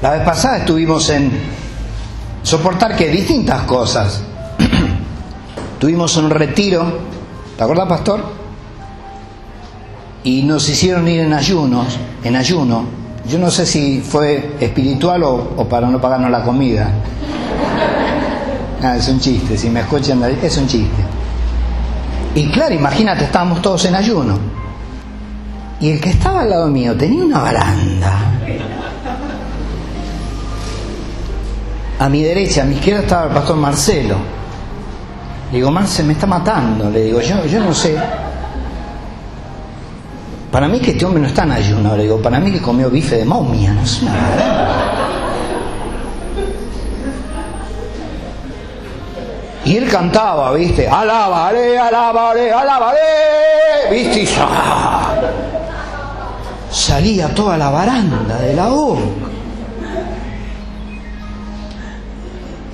La 0.00 0.12
vez 0.12 0.22
pasada 0.22 0.58
estuvimos 0.58 1.10
en 1.10 1.30
soportar 2.42 2.96
que 2.96 3.08
distintas 3.08 3.64
cosas. 3.64 4.22
Tuvimos 5.80 6.14
un 6.18 6.28
retiro, 6.28 6.84
¿te 7.56 7.64
acuerdas, 7.64 7.88
pastor? 7.88 8.22
Y 10.22 10.42
nos 10.42 10.68
hicieron 10.68 11.08
ir 11.08 11.20
en 11.20 11.32
ayunos, 11.32 11.98
en 12.22 12.36
ayuno. 12.36 12.84
Yo 13.26 13.38
no 13.38 13.50
sé 13.50 13.64
si 13.64 14.02
fue 14.02 14.56
espiritual 14.60 15.22
o, 15.22 15.66
para 15.70 15.88
no 15.88 15.98
pagarnos 15.98 16.30
la 16.30 16.42
comida. 16.42 16.92
Ah, 18.82 18.98
es 18.98 19.08
un 19.08 19.20
chiste, 19.20 19.56
si 19.56 19.70
me 19.70 19.80
escuchan, 19.80 20.22
es 20.22 20.56
un 20.58 20.66
chiste. 20.66 21.02
Y 22.34 22.50
claro, 22.50 22.74
imagínate, 22.74 23.24
estábamos 23.24 23.62
todos 23.62 23.82
en 23.86 23.94
ayuno. 23.94 24.38
Y 25.80 25.92
el 25.92 26.00
que 26.00 26.10
estaba 26.10 26.42
al 26.42 26.50
lado 26.50 26.66
mío 26.66 26.94
tenía 26.94 27.24
una 27.24 27.38
baranda. 27.38 28.18
A 31.98 32.08
mi 32.10 32.22
derecha, 32.22 32.64
a 32.64 32.64
mi 32.66 32.74
izquierda 32.74 33.00
estaba 33.00 33.28
el 33.28 33.32
pastor 33.32 33.56
Marcelo. 33.56 34.39
Le 35.50 35.56
digo, 35.56 35.70
Marce, 35.70 36.04
me 36.04 36.12
está 36.12 36.26
matando. 36.26 36.90
Le 36.90 37.04
digo, 37.04 37.20
yo, 37.20 37.44
yo 37.44 37.60
no 37.60 37.74
sé. 37.74 37.96
Para 40.52 40.68
mí 40.68 40.80
que 40.80 40.92
este 40.92 41.04
hombre 41.04 41.22
no 41.22 41.28
está 41.28 41.42
en 41.42 41.52
ayuno. 41.52 41.96
Le 41.96 42.04
digo, 42.04 42.20
para 42.22 42.38
mí 42.38 42.52
que 42.52 42.60
comió 42.60 42.88
bife 42.90 43.16
de 43.16 43.24
momia. 43.24 43.72
No 43.72 43.84
sé 43.86 44.06
Y 49.64 49.76
él 49.76 49.88
cantaba, 49.88 50.52
¿viste? 50.52 50.88
Alabaré, 50.88 51.78
alabaré, 51.78 52.50
alabaré. 52.52 52.98
¿Viste? 53.90 54.22
Y 54.22 54.28
salía 56.70 57.28
toda 57.34 57.56
la 57.56 57.70
baranda 57.70 58.38
de 58.38 58.54
la 58.54 58.68
boca. 58.68 59.00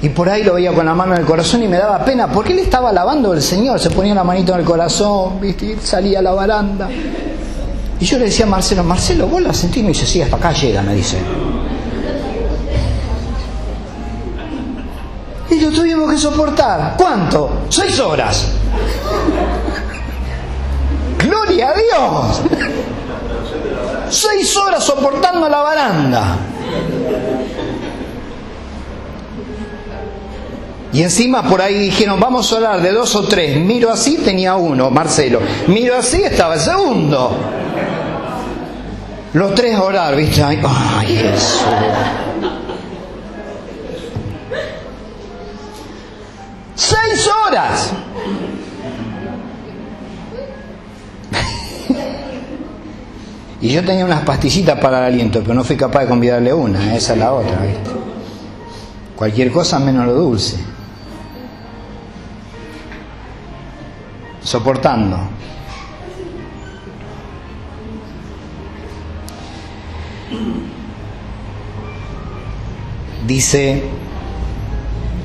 Y 0.03 0.11
por 0.11 0.29
ahí 0.29 0.43
lo 0.43 0.55
veía 0.55 0.73
con 0.73 0.85
la 0.85 0.95
mano 0.95 1.15
en 1.15 1.21
el 1.21 1.27
corazón 1.27 1.63
y 1.63 1.69
me 1.69 1.79
daba 1.79 2.05
pena, 2.05 2.29
porque 2.29 2.53
él 2.53 2.59
estaba 2.59 2.91
alabando 2.91 3.33
al 3.33 3.41
Señor, 3.41 3.81
se 3.81 3.91
ponía 3.91 4.15
la 4.15 4.25
manito 4.25 4.53
en 4.53 4.61
el 4.61 4.65
corazón, 4.65 5.41
¿viste? 5.41 5.79
Salía 5.83 6.19
a 6.19 6.23
la 6.23 6.33
baranda. 6.33 6.89
Y 7.99 8.05
yo 8.05 8.19
le 8.19 8.27
decía 8.27 8.45
a 8.45 8.49
Marcelo, 8.49 8.85
Marcelo, 8.85 9.27
vos 9.27 9.41
la 9.41 9.55
sentís, 9.55 9.83
me 9.83 9.89
dice, 9.89 10.05
sí, 10.05 10.21
hasta 10.21 10.37
acá 10.37 10.53
llega, 10.53 10.83
me 10.83 10.95
dice. 10.95 11.17
Y 15.51 15.61
lo 15.61 15.71
tuvimos 15.71 16.11
que 16.11 16.19
soportar. 16.19 16.95
¿Cuánto? 16.99 17.63
Seis 17.71 17.99
horas. 17.99 18.49
Gloria 21.19 21.71
a 21.71 21.75
Dios. 21.75 22.43
Seis 24.11 24.57
horas 24.57 24.85
soportando 24.85 25.49
la 25.49 25.59
baranda. 25.59 26.37
Y 30.97 31.03
encima 31.03 31.43
por 31.43 31.61
ahí 31.61 31.79
dijeron, 31.79 32.19
vamos 32.19 32.51
a 32.51 32.57
hablar 32.57 32.81
de 32.81 32.91
dos 32.91 33.15
o 33.17 33.29
tres. 33.29 33.59
Miro 33.61 33.93
así, 33.93 34.17
tenía 34.17 34.57
uno, 34.57 34.91
Marcelo. 34.91 35.41
Miro 35.67 35.95
así, 35.95 36.23
estaba 36.23 36.55
el 36.55 36.61
segundo. 36.61 37.37
Los 39.35 39.55
tres 39.55 39.79
orar, 39.79 40.17
¿viste? 40.17 40.43
Ay, 40.43 40.59
ay 40.65 41.07
Jesús. 41.19 41.61
Seis 46.75 47.31
horas. 47.45 47.93
y 53.61 53.69
yo 53.69 53.85
tenía 53.85 54.07
unas 54.07 54.23
pastillitas 54.23 54.79
para 54.79 55.01
el 55.01 55.13
aliento, 55.13 55.41
pero 55.43 55.53
no 55.53 55.63
fui 55.63 55.77
capaz 55.77 56.05
de 56.05 56.07
convidarle 56.07 56.55
una, 56.55 56.97
esa 56.97 57.13
es 57.13 57.19
la 57.19 57.35
otra, 57.35 57.59
¿viste? 57.61 57.91
Cualquier 59.15 59.53
cosa 59.53 59.79
menos 59.79 60.07
lo 60.07 60.15
dulce. 60.15 60.76
Soportando. 64.47 65.19
Dice 73.27 73.83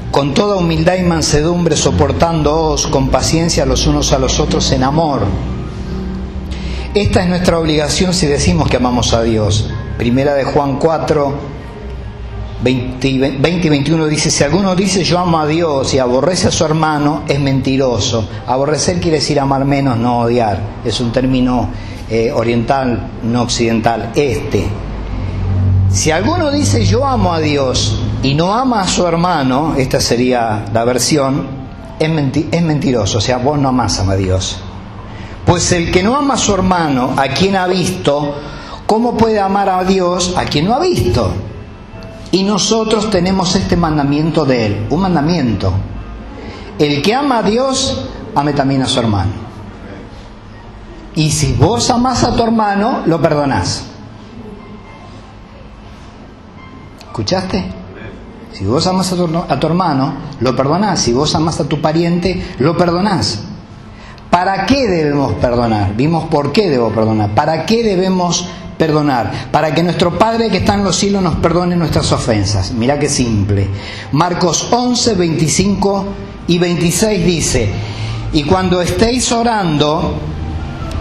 con 0.10 0.34
toda 0.34 0.58
humildad 0.58 0.96
y 0.96 1.04
mansedumbre 1.04 1.78
soportándoos 1.78 2.88
con 2.88 3.10
paciencia 3.10 3.68
los 3.68 3.86
unos 3.86 4.12
a 4.12 4.18
los 4.18 4.40
otros 4.40 4.72
en 4.72 4.82
amor. 4.82 5.22
Esta 6.96 7.22
es 7.22 7.30
nuestra 7.30 7.60
obligación 7.60 8.16
si 8.16 8.26
decimos 8.26 8.70
que 8.70 8.78
amamos 8.78 9.14
a 9.14 9.22
Dios. 9.22 9.70
Primera 10.00 10.34
de 10.34 10.46
Juan 10.46 10.80
4, 10.80 11.36
20, 12.63 13.08
y 13.08 13.17
21 13.69 14.06
dice, 14.06 14.30
si 14.30 14.43
alguno 14.43 14.76
dice 14.76 15.04
yo 15.04 15.17
amo 15.17 15.39
a 15.39 15.47
Dios 15.47 15.93
y 15.93 16.00
aborrece 16.00 16.47
a 16.47 16.52
su 16.52 16.63
hermano, 16.63 17.24
es 17.28 17.39
mentiroso. 17.39 18.28
Aborrecer 18.45 19.00
quiere 19.00 19.17
decir 19.17 19.39
amar 19.39 19.65
menos, 19.65 19.97
no 19.97 20.19
odiar. 20.19 20.60
Es 20.86 21.00
un 21.00 21.12
término 21.12 21.69
eh, 22.10 22.32
oriental, 22.32 23.08
no 23.24 23.41
occidental, 23.41 24.12
este. 24.15 24.67
Si 25.89 26.12
alguno 26.12 26.52
dice 26.52 26.86
yo 26.86 27.06
amo 27.06 27.34
a 27.34 27.39
Dios 27.39 28.00
y 28.21 28.36
no 28.36 28.54
ama 28.54 28.82
a 28.82 28.88
su 28.88 29.08
hermano, 29.08 29.74
esta 29.78 30.00
sería 30.00 30.65
la 30.71 30.84
versión, 30.84 31.47
es, 32.00 32.12
es 32.52 32.62
mentiroso, 32.62 33.17
o 33.17 33.21
sea, 33.21 33.38
vos 33.38 33.58
no 33.58 33.69
amás 33.69 34.00
a 34.00 34.15
Dios. 34.15 34.60
Pues 35.45 35.71
el 35.71 35.91
que 35.91 36.04
no 36.04 36.15
ama 36.15 36.36
a 36.36 36.38
su 36.38 36.54
hermano, 36.54 37.15
a 37.17 37.28
quien 37.30 37.56
ha 37.56 37.65
visto, 37.65 38.36
¿cómo 38.86 39.17
puede 39.17 39.39
amar 39.39 39.67
a 39.69 39.84
Dios 39.84 40.36
a 40.38 40.45
quien 40.45 40.65
no 40.65 40.76
ha 40.76 40.80
visto? 40.80 41.32
Y 42.32 42.44
nosotros 42.44 43.10
tenemos 43.10 43.56
este 43.56 43.76
mandamiento 43.76 44.46
de 44.46 44.65
Él, 44.65 44.88
un 44.89 45.02
mandamiento. 45.02 45.74
El 46.80 47.02
que 47.02 47.13
ama 47.13 47.39
a 47.39 47.44
Dios, 47.44 48.08
ame 48.34 48.54
también 48.54 48.82
a 48.82 48.88
su 48.88 49.00
hermano. 49.00 49.32
Y 51.13 51.32
si 51.32 51.54
vos 51.54 51.89
amás 51.89 52.24
a 52.24 52.34
tu 52.34 52.41
hermano, 52.41 53.02
lo 53.06 53.22
perdonás. 53.22 53.84
¿Escuchaste? 57.02 57.65
Si 58.54 58.65
vos 58.65 58.88
amas 58.88 59.12
a 59.12 59.15
tu, 59.60 59.67
hermano, 59.67 60.13
lo 60.39 60.56
perdonás. 60.56 61.02
Si 61.02 61.12
vos 61.12 61.36
amas 61.36 61.60
a 61.60 61.67
tu 61.67 61.82
pariente, 61.82 62.56
lo 62.60 62.78
perdonás. 62.78 63.41
¿Para 64.30 64.65
qué 64.65 64.88
debemos 64.88 65.34
perdonar? 65.34 65.94
Vimos 65.96 66.26
por 66.26 66.54
qué 66.54 66.70
debo 66.70 66.89
perdonar. 66.91 67.36
¿Para 67.36 67.65
qué 67.65 67.84
debemos 67.84 68.44
perdonar? 68.44 68.61
Para 69.52 69.74
que 69.74 69.84
nuestro 69.84 70.17
Padre 70.17 70.50
que 70.50 70.58
está 70.58 70.74
en 70.74 70.84
los 70.84 70.96
cielos 70.96 71.22
nos 71.22 71.36
perdone 71.36 71.76
nuestras 71.76 72.12
ofensas. 72.12 72.72
Mirá 72.72 72.98
qué 72.98 73.10
simple. 73.10 73.67
Marcos 74.13 74.67
11, 74.72 75.13
25 75.15 76.06
y 76.48 76.58
26 76.58 77.26
dice, 77.26 77.70
y 78.34 78.44
cuando 78.44 78.82
estéis 78.82 79.32
orando, 79.32 80.20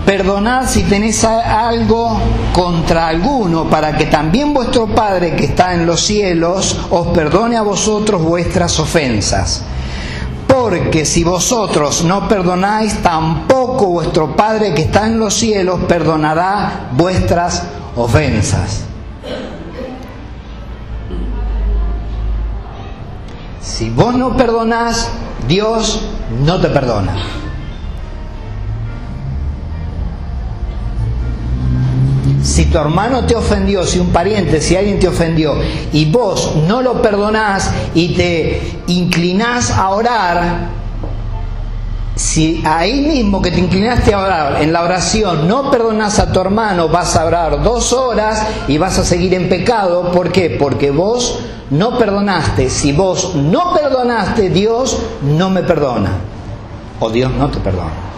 Perdonad 0.05 0.67
si 0.67 0.83
tenéis 0.85 1.23
algo 1.25 2.19
contra 2.53 3.07
alguno, 3.09 3.69
para 3.69 3.97
que 3.97 4.07
también 4.07 4.53
vuestro 4.53 4.87
Padre 4.87 5.37
que 5.37 5.45
está 5.45 5.75
en 5.75 5.87
los 5.87 6.01
cielos 6.01 6.77
os 6.91 7.09
perdone 7.09 7.57
a 7.57 7.63
vosotros 7.63 8.23
vuestras 8.23 8.79
ofensas. 8.81 9.63
Porque 10.61 11.07
si 11.07 11.25
vosotros 11.25 12.05
no 12.05 12.29
perdonáis, 12.29 13.03
tampoco 13.03 13.87
vuestro 13.87 14.37
Padre 14.37 14.75
que 14.75 14.83
está 14.83 15.07
en 15.07 15.19
los 15.19 15.33
cielos 15.33 15.81
perdonará 15.89 16.91
vuestras 16.93 17.63
ofensas. 17.97 18.85
Si 23.63 23.89
vos 23.89 24.15
no 24.15 24.37
perdonás, 24.37 25.09
Dios 25.49 26.03
no 26.45 26.61
te 26.61 26.69
perdona. 26.69 27.15
Si 32.51 32.65
tu 32.65 32.79
hermano 32.79 33.25
te 33.27 33.37
ofendió, 33.37 33.85
si 33.87 34.01
un 34.01 34.09
pariente, 34.09 34.61
si 34.61 34.75
alguien 34.75 34.99
te 34.99 35.07
ofendió 35.07 35.55
y 35.93 36.11
vos 36.11 36.57
no 36.67 36.83
lo 36.83 37.01
perdonás 37.01 37.71
y 37.95 38.09
te 38.15 38.83
inclinás 38.89 39.71
a 39.71 39.91
orar, 39.91 40.69
si 42.17 42.61
ahí 42.67 43.03
mismo 43.03 43.41
que 43.41 43.53
te 43.53 43.61
inclinaste 43.61 44.13
a 44.13 44.19
orar, 44.19 44.63
en 44.63 44.73
la 44.73 44.83
oración, 44.83 45.47
no 45.47 45.71
perdonás 45.71 46.19
a 46.19 46.33
tu 46.33 46.41
hermano, 46.41 46.89
vas 46.89 47.15
a 47.15 47.25
orar 47.25 47.63
dos 47.63 47.93
horas 47.93 48.45
y 48.67 48.79
vas 48.79 48.99
a 48.99 49.05
seguir 49.05 49.33
en 49.35 49.49
pecado. 49.49 50.11
¿Por 50.11 50.33
qué? 50.33 50.51
Porque 50.59 50.91
vos 50.91 51.39
no 51.71 51.99
perdonaste. 51.99 52.69
Si 52.69 52.91
vos 52.93 53.37
no 53.37 53.73
perdonaste, 53.75 54.51
Dios 54.51 54.99
no 55.23 55.51
me 55.51 55.63
perdona. 55.63 56.11
O 56.99 57.11
Dios 57.11 57.31
no 57.33 57.49
te 57.49 57.61
perdona. 57.61 58.11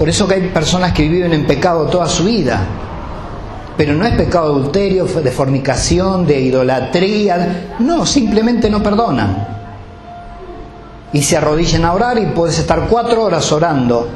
Por 0.00 0.08
eso 0.08 0.26
que 0.26 0.36
hay 0.36 0.48
personas 0.48 0.94
que 0.94 1.06
viven 1.06 1.34
en 1.34 1.46
pecado 1.46 1.84
toda 1.84 2.08
su 2.08 2.24
vida. 2.24 2.58
Pero 3.76 3.92
no 3.92 4.06
es 4.06 4.14
pecado 4.14 4.46
de 4.46 4.60
adulterio, 4.60 5.04
de 5.04 5.30
fornicación, 5.30 6.26
de 6.26 6.40
idolatría. 6.40 7.74
No, 7.80 8.06
simplemente 8.06 8.70
no 8.70 8.82
perdonan. 8.82 9.46
Y 11.12 11.20
se 11.20 11.36
arrodillan 11.36 11.84
a 11.84 11.92
orar 11.92 12.18
y 12.18 12.24
puedes 12.28 12.58
estar 12.58 12.86
cuatro 12.88 13.24
horas 13.24 13.52
orando. 13.52 14.08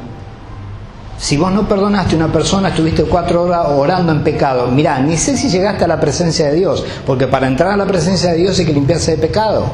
Si 1.19 1.37
vos 1.37 1.51
no 1.51 1.67
perdonaste 1.67 2.15
a 2.15 2.17
una 2.17 2.33
persona, 2.33 2.69
estuviste 2.69 3.03
cuatro 3.03 3.43
horas 3.43 3.67
orando 3.69 4.11
en 4.11 4.23
pecado. 4.23 4.65
Mirá, 4.71 4.97
ni 4.97 5.17
sé 5.17 5.37
si 5.37 5.49
llegaste 5.49 5.83
a 5.83 5.87
la 5.87 5.99
presencia 5.99 6.47
de 6.47 6.55
Dios, 6.55 6.83
porque 7.05 7.27
para 7.27 7.45
entrar 7.45 7.69
a 7.69 7.77
la 7.77 7.85
presencia 7.85 8.31
de 8.31 8.37
Dios 8.37 8.57
hay 8.57 8.65
que 8.65 8.73
limpiarse 8.73 9.11
de 9.11 9.17
pecado. 9.19 9.67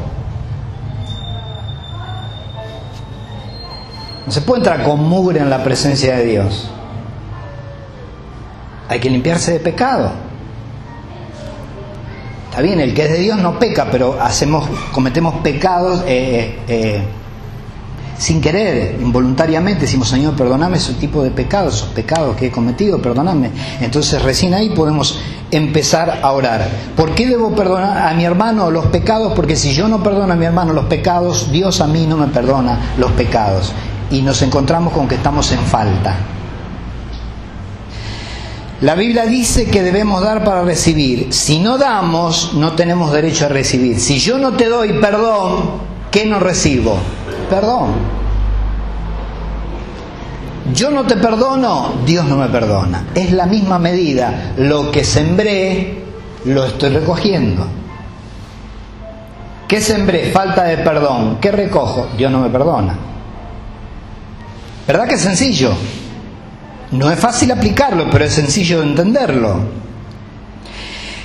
Se 4.31 4.39
puede 4.39 4.59
entrar 4.59 4.83
con 4.83 5.03
mugre 5.03 5.41
en 5.41 5.49
la 5.49 5.61
presencia 5.61 6.15
de 6.15 6.23
Dios. 6.23 6.69
Hay 8.87 8.97
que 9.01 9.09
limpiarse 9.09 9.51
de 9.51 9.59
pecado. 9.59 10.09
Está 12.49 12.61
bien, 12.61 12.79
el 12.79 12.93
que 12.93 13.03
es 13.03 13.11
de 13.11 13.19
Dios 13.19 13.37
no 13.39 13.59
peca, 13.59 13.89
pero 13.91 14.17
hacemos, 14.21 14.69
cometemos 14.93 15.35
pecados 15.39 16.03
eh, 16.07 16.59
eh, 16.65 16.65
eh, 16.69 17.03
sin 18.17 18.39
querer, 18.39 19.01
involuntariamente. 19.01 19.81
Decimos, 19.81 20.07
Señor, 20.07 20.33
perdóname 20.33 20.77
ese 20.77 20.93
tipo 20.93 21.21
de 21.23 21.31
pecados, 21.31 21.75
esos 21.75 21.89
pecados 21.89 22.37
que 22.37 22.47
he 22.47 22.51
cometido, 22.51 23.01
perdóname. 23.01 23.51
Entonces 23.81 24.21
recién 24.21 24.53
ahí 24.53 24.69
podemos 24.69 25.19
empezar 25.51 26.21
a 26.23 26.31
orar. 26.31 26.69
¿Por 26.95 27.15
qué 27.15 27.27
debo 27.27 27.53
perdonar 27.53 28.07
a 28.07 28.13
mi 28.13 28.23
hermano 28.23 28.71
los 28.71 28.85
pecados? 28.85 29.33
Porque 29.33 29.57
si 29.57 29.73
yo 29.73 29.89
no 29.89 30.01
perdono 30.01 30.31
a 30.31 30.37
mi 30.37 30.45
hermano 30.45 30.71
los 30.71 30.85
pecados, 30.85 31.51
Dios 31.51 31.81
a 31.81 31.87
mí 31.87 32.05
no 32.07 32.15
me 32.15 32.27
perdona 32.27 32.93
los 32.97 33.11
pecados 33.11 33.73
y 34.11 34.21
nos 34.21 34.41
encontramos 34.41 34.93
con 34.93 35.07
que 35.07 35.15
estamos 35.15 35.51
en 35.51 35.59
falta. 35.59 36.15
La 38.81 38.95
Biblia 38.95 39.25
dice 39.25 39.69
que 39.69 39.83
debemos 39.83 40.23
dar 40.23 40.43
para 40.43 40.63
recibir. 40.63 41.31
Si 41.31 41.59
no 41.59 41.77
damos, 41.77 42.53
no 42.55 42.73
tenemos 42.73 43.13
derecho 43.13 43.45
a 43.45 43.49
recibir. 43.49 43.99
Si 43.99 44.17
yo 44.17 44.39
no 44.39 44.53
te 44.53 44.67
doy 44.67 44.93
perdón, 44.93 45.81
¿qué 46.09 46.25
no 46.25 46.39
recibo? 46.39 46.97
Perdón. 47.49 47.91
Yo 50.73 50.89
no 50.89 51.03
te 51.03 51.15
perdono, 51.15 51.93
Dios 52.05 52.25
no 52.25 52.37
me 52.37 52.47
perdona. 52.47 53.05
Es 53.13 53.31
la 53.31 53.45
misma 53.45 53.77
medida. 53.77 54.53
Lo 54.57 54.91
que 54.91 55.03
sembré, 55.03 56.03
lo 56.45 56.65
estoy 56.65 56.89
recogiendo. 56.89 57.67
¿Qué 59.67 59.79
sembré? 59.79 60.31
Falta 60.31 60.63
de 60.63 60.77
perdón. 60.77 61.37
¿Qué 61.39 61.51
recojo? 61.51 62.07
Dios 62.17 62.31
no 62.31 62.39
me 62.39 62.49
perdona. 62.49 62.95
¿Verdad 64.87 65.07
que 65.07 65.15
es 65.15 65.21
sencillo? 65.21 65.73
No 66.91 67.09
es 67.09 67.19
fácil 67.19 67.51
aplicarlo, 67.51 68.09
pero 68.11 68.25
es 68.25 68.33
sencillo 68.33 68.81
de 68.81 68.87
entenderlo. 68.87 69.81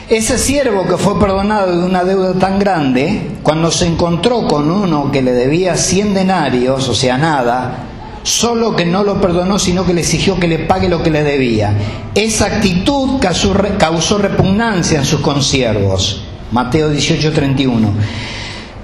Ese 0.09 0.38
siervo 0.38 0.87
que 0.87 0.97
fue 0.97 1.19
perdonado 1.19 1.81
de 1.81 1.85
una 1.85 2.05
deuda 2.05 2.35
tan 2.35 2.61
grande, 2.61 3.33
cuando 3.42 3.73
se 3.73 3.87
encontró 3.87 4.47
con 4.47 4.71
uno 4.71 5.11
que 5.11 5.23
le 5.23 5.33
debía 5.33 5.77
100 5.77 6.14
denarios, 6.14 6.88
o 6.88 6.95
sea, 6.95 7.19
nada, 7.19 7.79
solo 8.23 8.77
que 8.77 8.87
no 8.87 9.03
lo 9.03 9.21
perdonó, 9.21 9.59
sino 9.59 9.85
que 9.85 9.95
le 9.95 10.03
exigió 10.03 10.38
que 10.38 10.47
le 10.47 10.61
pague 10.61 10.88
lo 10.88 11.03
que 11.03 11.11
le 11.11 11.25
debía. 11.25 11.77
Esa 12.14 12.47
actitud 12.47 13.19
causó 13.21 14.19
repugnancia 14.19 14.99
en 14.99 15.05
sus 15.05 15.21
consiervos. 15.21 16.23
Mateo 16.53 16.92
18:31. 16.92 17.90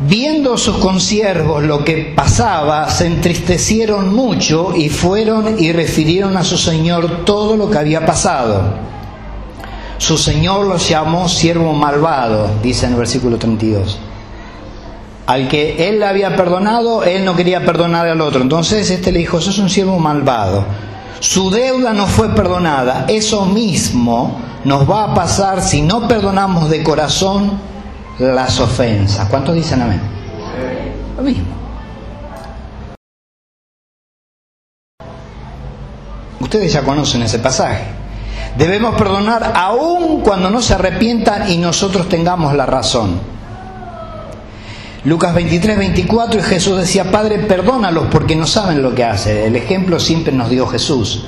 Viendo 0.05 0.59
sus 0.59 0.79
consiervos 0.79 1.63
lo 1.63 1.85
que 1.85 2.13
pasaba, 2.17 2.91
se 2.91 3.07
entristecieron 3.07 4.13
mucho 4.13 4.75
y 4.75 4.89
fueron 4.89 5.61
y 5.61 5.71
refirieron 5.71 6.37
a 6.37 6.43
su 6.43 6.59
señor 6.59 7.25
todo 7.25 7.57
lo 7.57 7.71
que 7.71 7.79
había 7.79 8.05
pasado. 8.05 8.63
Su 9.99 10.19
señor 10.19 10.67
los 10.67 10.89
llamó 10.89 11.29
siervo 11.29 11.73
malvado, 11.73 12.51
dice 12.65 12.87
en 12.87 12.93
el 12.93 12.99
versículo 12.99 13.39
32. 13.39 14.01
Al 15.27 15.47
que 15.49 15.89
él 15.89 16.01
le 16.01 16.07
había 16.07 16.35
perdonado, 16.35 17.05
él 17.05 17.25
no 17.25 17.37
quería 17.37 17.65
perdonar 17.65 18.09
al 18.09 18.21
otro. 18.21 18.43
Entonces 18.43 18.91
este 18.91 19.13
le 19.13 19.21
dijo, 19.21 19.41
sos 19.41 19.59
un 19.59 19.71
siervo 19.71 20.01
malvado. 20.01 20.65
Su 21.21 21.51
deuda 21.51 21.93
no 21.93 22.09
fue 22.09 22.35
perdonada. 22.35 23.05
Eso 23.07 23.45
mismo 23.45 24.37
nos 24.65 24.91
va 24.91 25.05
a 25.05 25.15
pasar 25.15 25.63
si 25.63 25.81
no 25.81 26.09
perdonamos 26.09 26.69
de 26.71 26.83
corazón 26.83 27.72
las 28.19 28.61
ofensas. 28.61 29.29
¿Cuántos 29.29 29.55
dicen 29.55 29.83
amén? 29.83 30.01
Lo 31.17 31.23
mismo. 31.23 31.45
Ustedes 36.41 36.73
ya 36.73 36.83
conocen 36.83 37.23
ese 37.23 37.39
pasaje. 37.39 37.85
Debemos 38.57 38.97
perdonar 38.97 39.53
aun 39.55 40.21
cuando 40.21 40.51
no 40.51 40.61
se 40.61 40.75
arrepientan 40.75 41.51
y 41.51 41.57
nosotros 41.57 42.09
tengamos 42.09 42.55
la 42.55 42.67
razón. 42.67 43.21
Lucas 45.05 45.35
23, 45.35 45.79
24 45.79 46.41
y 46.41 46.43
Jesús 46.43 46.79
decía, 46.79 47.11
Padre, 47.11 47.39
perdónalos 47.39 48.07
porque 48.11 48.37
no 48.37 48.47
saben 48.47 48.83
lo 48.83 48.95
que 48.95 49.05
hacen. 49.05 49.37
El 49.39 49.57
ejemplo 49.57 49.99
siempre 49.99 50.33
nos 50.33 50.51
dio 50.51 50.67
Jesús 50.67 51.25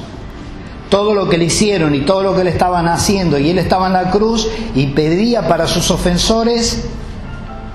todo 0.88 1.14
lo 1.14 1.28
que 1.28 1.38
le 1.38 1.46
hicieron 1.46 1.94
y 1.94 2.00
todo 2.00 2.22
lo 2.22 2.36
que 2.36 2.44
le 2.44 2.50
estaban 2.50 2.88
haciendo, 2.88 3.38
y 3.38 3.50
él 3.50 3.58
estaba 3.58 3.86
en 3.88 3.94
la 3.94 4.10
cruz 4.10 4.48
y 4.74 4.86
pedía 4.88 5.48
para 5.48 5.66
sus 5.66 5.90
ofensores 5.90 6.88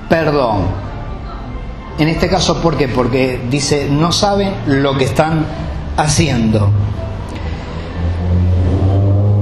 perdón. 0.10 0.64
En 2.00 2.08
este 2.08 2.28
caso, 2.28 2.62
¿por 2.62 2.76
qué? 2.76 2.88
Porque 2.88 3.40
dice, 3.50 3.88
no 3.90 4.12
saben 4.12 4.54
lo 4.66 4.98
que 4.98 5.06
están 5.06 5.46
haciendo. 5.96 6.70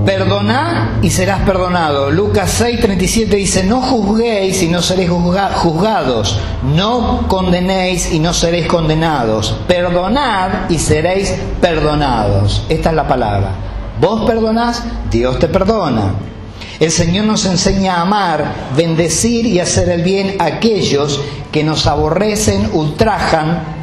Perdoná 0.08 1.00
y 1.02 1.10
serás 1.10 1.42
perdonado. 1.42 2.10
Lucas 2.10 2.50
6, 2.52 2.80
37 2.80 3.36
dice, 3.36 3.64
no 3.66 3.82
juzguéis 3.82 4.64
y 4.64 4.70
no 4.70 4.82
seréis 4.82 5.10
juzgados. 5.10 6.40
No 6.64 7.28
condenéis 7.28 8.14
y 8.14 8.20
no 8.20 8.32
seréis 8.32 8.68
condenados. 8.68 9.54
Perdonad 9.68 10.70
y 10.70 10.80
seréis 10.80 11.36
perdonados. 11.60 12.66
Esta 12.70 12.92
es 12.92 12.96
la 12.96 13.06
palabra. 13.06 13.50
Vos 14.00 14.26
perdonás, 14.26 14.82
Dios 15.12 15.40
te 15.40 15.50
perdona. 15.50 16.14
El 16.80 16.92
Señor 16.92 17.26
nos 17.26 17.46
enseña 17.46 17.96
a 17.96 18.02
amar, 18.04 18.46
bendecir 18.78 19.46
y 19.46 19.60
hacer 19.60 19.90
el 19.90 20.04
bien 20.04 20.38
a 20.40 20.46
aquellos 20.46 21.20
que 21.52 21.66
nos 21.66 21.86
aborrecen, 21.86 22.70
ultrajan 22.72 23.77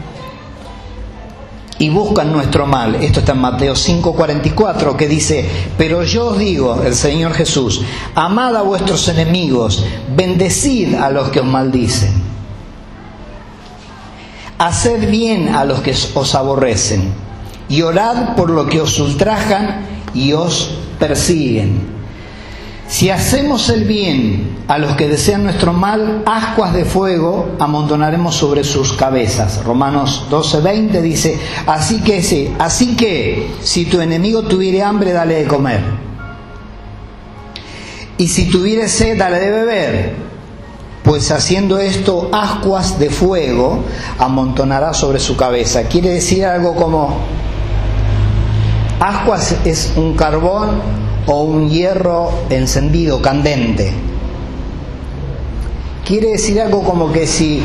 y 1.79 1.89
buscan 1.91 2.33
nuestro 2.33 2.67
mal. 2.67 2.97
Esto 2.97 3.21
está 3.21 3.33
en 3.33 3.41
Mateo 3.41 3.75
5:44 3.75 4.97
que 4.97 5.09
dice, 5.09 5.49
pero 5.77 6.03
yo 6.03 6.29
os 6.29 6.39
digo, 6.39 6.83
el 6.85 6.95
Señor 6.95 7.33
Jesús, 7.33 7.83
amad 8.15 8.57
a 8.57 8.63
vuestros 8.63 9.09
enemigos, 9.09 9.85
bendecid 10.15 10.95
a 10.95 11.11
los 11.11 11.29
que 11.31 11.41
os 11.41 11.47
maldicen, 11.47 12.13
haced 14.59 15.11
bien 15.11 15.55
a 15.55 15.65
los 15.65 15.81
que 15.81 15.95
os 16.15 16.35
aborrecen 16.35 17.13
y 17.69 17.83
orad 17.83 18.37
por 18.37 18.51
lo 18.51 18.67
que 18.67 18.81
os 18.81 18.99
ultrajan 19.01 19.87
y 20.15 20.33
os 20.33 20.71
persiguen. 20.99 21.94
Si 22.95 23.11
hacemos 23.11 23.71
el 23.71 23.87
bien 23.87 24.57
a 24.69 24.79
los 24.79 24.95
que 24.95 25.09
desean 25.09 25.43
nuestro 25.43 25.73
mal, 25.73 26.23
ascuas 26.27 26.73
de 26.73 26.85
fuego 26.85 27.49
amontonaremos 27.59 28.37
sobre 28.37 28.63
sus 28.63 28.93
cabezas. 28.93 29.65
Romanos 29.65 30.27
12:20 30.31 31.03
dice, 31.03 31.37
así 31.67 32.03
que, 32.03 32.23
sí, 32.23 32.55
así 32.57 32.95
que 32.95 33.51
si 33.63 33.87
tu 33.87 34.01
enemigo 34.01 34.43
tuviere 34.43 34.85
hambre, 34.85 35.11
dale 35.11 35.43
de 35.43 35.49
comer. 35.49 35.81
Y 38.17 38.29
si 38.29 38.49
tuviere 38.49 38.87
sed, 38.87 39.19
dale 39.19 39.41
de 39.41 39.51
beber. 39.51 40.13
Pues 41.03 41.33
haciendo 41.33 41.81
esto, 41.81 42.31
ascuas 42.33 43.01
de 43.01 43.11
fuego 43.11 43.83
amontonará 44.19 44.95
sobre 44.95 45.19
su 45.19 45.37
cabeza. 45.37 45.83
Quiere 45.89 46.11
decir 46.11 46.45
algo 46.45 46.77
como, 46.77 47.19
Ascuas 49.01 49.57
es 49.65 49.93
un 49.97 50.15
carbón 50.15 51.04
o 51.27 51.43
un 51.43 51.71
hierro 51.71 52.31
encendido, 52.51 53.23
candente. 53.23 53.93
Quiere 56.05 56.33
decir 56.33 56.61
algo 56.61 56.83
como 56.83 57.13
que 57.13 57.27
si 57.27 57.63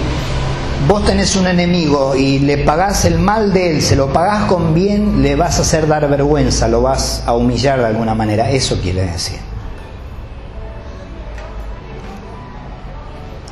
vos 0.88 1.04
tenés 1.04 1.36
un 1.36 1.48
enemigo 1.48 2.16
y 2.16 2.40
le 2.40 2.60
pagás 2.60 3.04
el 3.04 3.20
mal 3.20 3.52
de 3.52 3.72
él, 3.72 3.82
se 3.82 3.96
lo 3.96 4.14
pagás 4.14 4.46
con 4.46 4.74
bien, 4.74 5.22
le 5.22 5.36
vas 5.36 5.60
a 5.60 5.62
hacer 5.64 5.88
dar 5.88 6.08
vergüenza, 6.10 6.68
lo 6.68 6.82
vas 6.82 7.24
a 7.26 7.34
humillar 7.34 7.80
de 7.80 7.88
alguna 7.88 8.16
manera. 8.16 8.50
Eso 8.50 8.80
quiere 8.82 9.02
decir. 9.02 9.40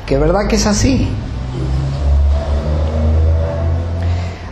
Que 0.06 0.18
verdad 0.18 0.48
que 0.48 0.56
es 0.56 0.66
así. 0.66 1.10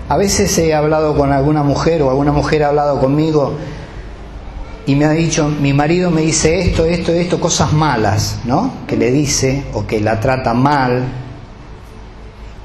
A 0.10 0.18
veces 0.18 0.56
he 0.58 0.74
hablado 0.76 1.15
con 1.15 1.32
alguna 1.32 1.63
mujer 1.63 2.02
o 2.02 2.10
alguna 2.10 2.34
mujer 2.34 2.63
ha 2.63 2.68
hablado 2.68 3.00
conmigo 3.00 3.54
y 4.88 4.95
me 4.95 5.06
ha 5.06 5.12
dicho, 5.12 5.50
mi 5.50 5.74
marido 5.74 6.12
me 6.12 6.21
dice 6.21 6.60
esto, 6.60 6.86
esto, 6.86 7.12
esto, 7.12 7.39
cosas 7.39 7.74
malas, 7.74 8.39
¿no? 8.45 8.71
Que 8.88 8.95
le 8.95 9.12
dice 9.12 9.65
o 9.74 9.88
que 9.88 10.00
la 10.00 10.19
trata 10.19 10.54
mal. 10.54 11.04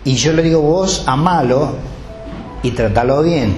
Y 0.04 0.14
yo 0.16 0.32
le 0.32 0.42
digo, 0.42 0.60
vos 0.60 1.04
amalo 1.06 1.76
y 2.62 2.72
tratalo 2.72 3.22
bien. 3.22 3.56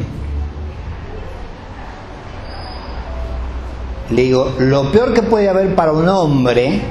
Le 4.10 4.22
digo, 4.22 4.54
lo 4.58 4.92
peor 4.92 5.12
que 5.12 5.22
puede 5.22 5.48
haber 5.48 5.74
para 5.74 5.92
un 5.92 6.08
hombre 6.08 6.82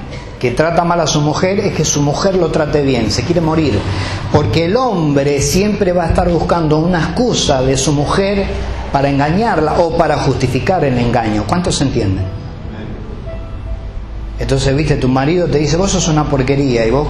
que 0.41 0.49
trata 0.49 0.83
mal 0.83 0.99
a 0.99 1.05
su 1.05 1.21
mujer 1.21 1.59
es 1.59 1.73
que 1.75 1.85
su 1.85 2.01
mujer 2.01 2.33
lo 2.33 2.49
trate 2.49 2.81
bien, 2.81 3.11
se 3.11 3.23
quiere 3.23 3.41
morir. 3.41 3.77
Porque 4.31 4.65
el 4.65 4.75
hombre 4.75 5.39
siempre 5.39 5.93
va 5.93 6.05
a 6.05 6.07
estar 6.07 6.27
buscando 6.29 6.79
una 6.79 6.97
excusa 6.97 7.61
de 7.61 7.77
su 7.77 7.93
mujer 7.93 8.47
para 8.91 9.07
engañarla 9.07 9.73
o 9.73 9.95
para 9.95 10.17
justificar 10.17 10.83
el 10.83 10.97
engaño. 10.97 11.43
¿Cuántos 11.45 11.75
se 11.75 11.83
entienden? 11.83 12.25
Entonces, 14.39 14.75
viste, 14.75 14.95
tu 14.95 15.07
marido 15.07 15.45
te 15.45 15.59
dice, 15.59 15.77
vos 15.77 15.91
sos 15.91 16.07
una 16.07 16.27
porquería 16.27 16.87
y 16.87 16.89
vos 16.89 17.07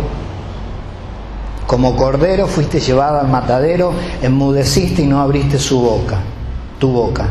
como 1.66 1.96
cordero 1.96 2.48
fuiste 2.48 2.82
llevada 2.82 3.22
al 3.22 3.30
matadero, 3.30 3.94
enmudeciste 4.22 5.04
y 5.04 5.08
no 5.08 5.22
abriste 5.22 5.58
su 5.58 5.80
boca, 5.80 6.18
tu 6.78 6.90
boca. 6.90 7.30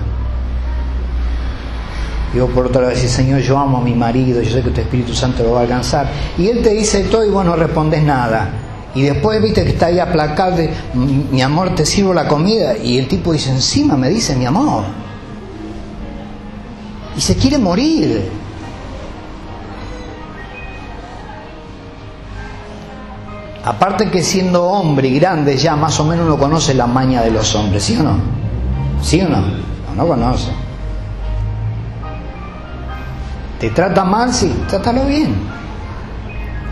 Y 2.33 2.39
vos 2.39 2.51
por 2.51 2.67
otra 2.67 2.89
vez 2.89 2.99
Señor, 3.11 3.41
yo 3.41 3.59
amo 3.59 3.79
a 3.79 3.81
mi 3.81 3.95
marido, 3.95 4.41
yo 4.41 4.51
sé 4.51 4.63
que 4.63 4.71
tu 4.71 4.81
Espíritu 4.81 5.13
Santo 5.15 5.43
lo 5.43 5.53
va 5.53 5.61
a 5.61 5.63
alcanzar. 5.63 6.09
Y 6.39 6.49
él 6.49 6.63
te 6.63 6.71
dice 6.71 7.05
todo 7.05 7.25
y 7.25 7.31
vos 7.31 7.45
no 7.45 7.57
respondes 7.57 8.03
nada. 8.03 8.51
Y 8.95 9.03
después 9.03 9.41
viste 9.41 9.63
que 9.63 9.71
está 9.71 9.87
ahí 9.87 9.99
aplacable, 9.99 10.71
mi 10.95 11.43
amor, 11.43 11.75
te 11.75 11.87
sirvo 11.87 12.13
la 12.13 12.27
comida. 12.27 12.77
Y 12.77 12.99
el 12.99 13.07
tipo 13.09 13.33
dice, 13.33 13.51
encima 13.51 13.97
me 13.97 14.09
dice 14.09 14.35
mi 14.37 14.47
amor. 14.47 14.85
Y 17.17 17.21
se 17.21 17.37
quiere 17.37 17.59
morir. 17.59 18.31
Aparte 23.65 24.11
que 24.11 24.23
siendo 24.23 24.65
hombre 24.65 25.09
y 25.09 25.19
grande 25.19 25.57
ya 25.57 25.77
más 25.77 26.01
o 26.01 26.05
menos 26.05 26.27
uno 26.27 26.39
conoce 26.39 26.75
la 26.75 26.87
maña 26.87 27.23
de 27.23 27.31
los 27.31 27.55
hombres, 27.55 27.85
¿sí 27.85 27.97
o 27.97 28.03
no? 28.03 28.17
¿Sí 29.03 29.21
o 29.21 29.29
no? 29.29 29.37
No, 29.37 29.95
no 29.97 30.09
conoce. 30.09 30.51
¿Te 33.61 33.69
trata 33.69 34.05
mal? 34.05 34.33
Sí, 34.33 34.51
trátalo 34.69 35.05
bien. 35.05 35.35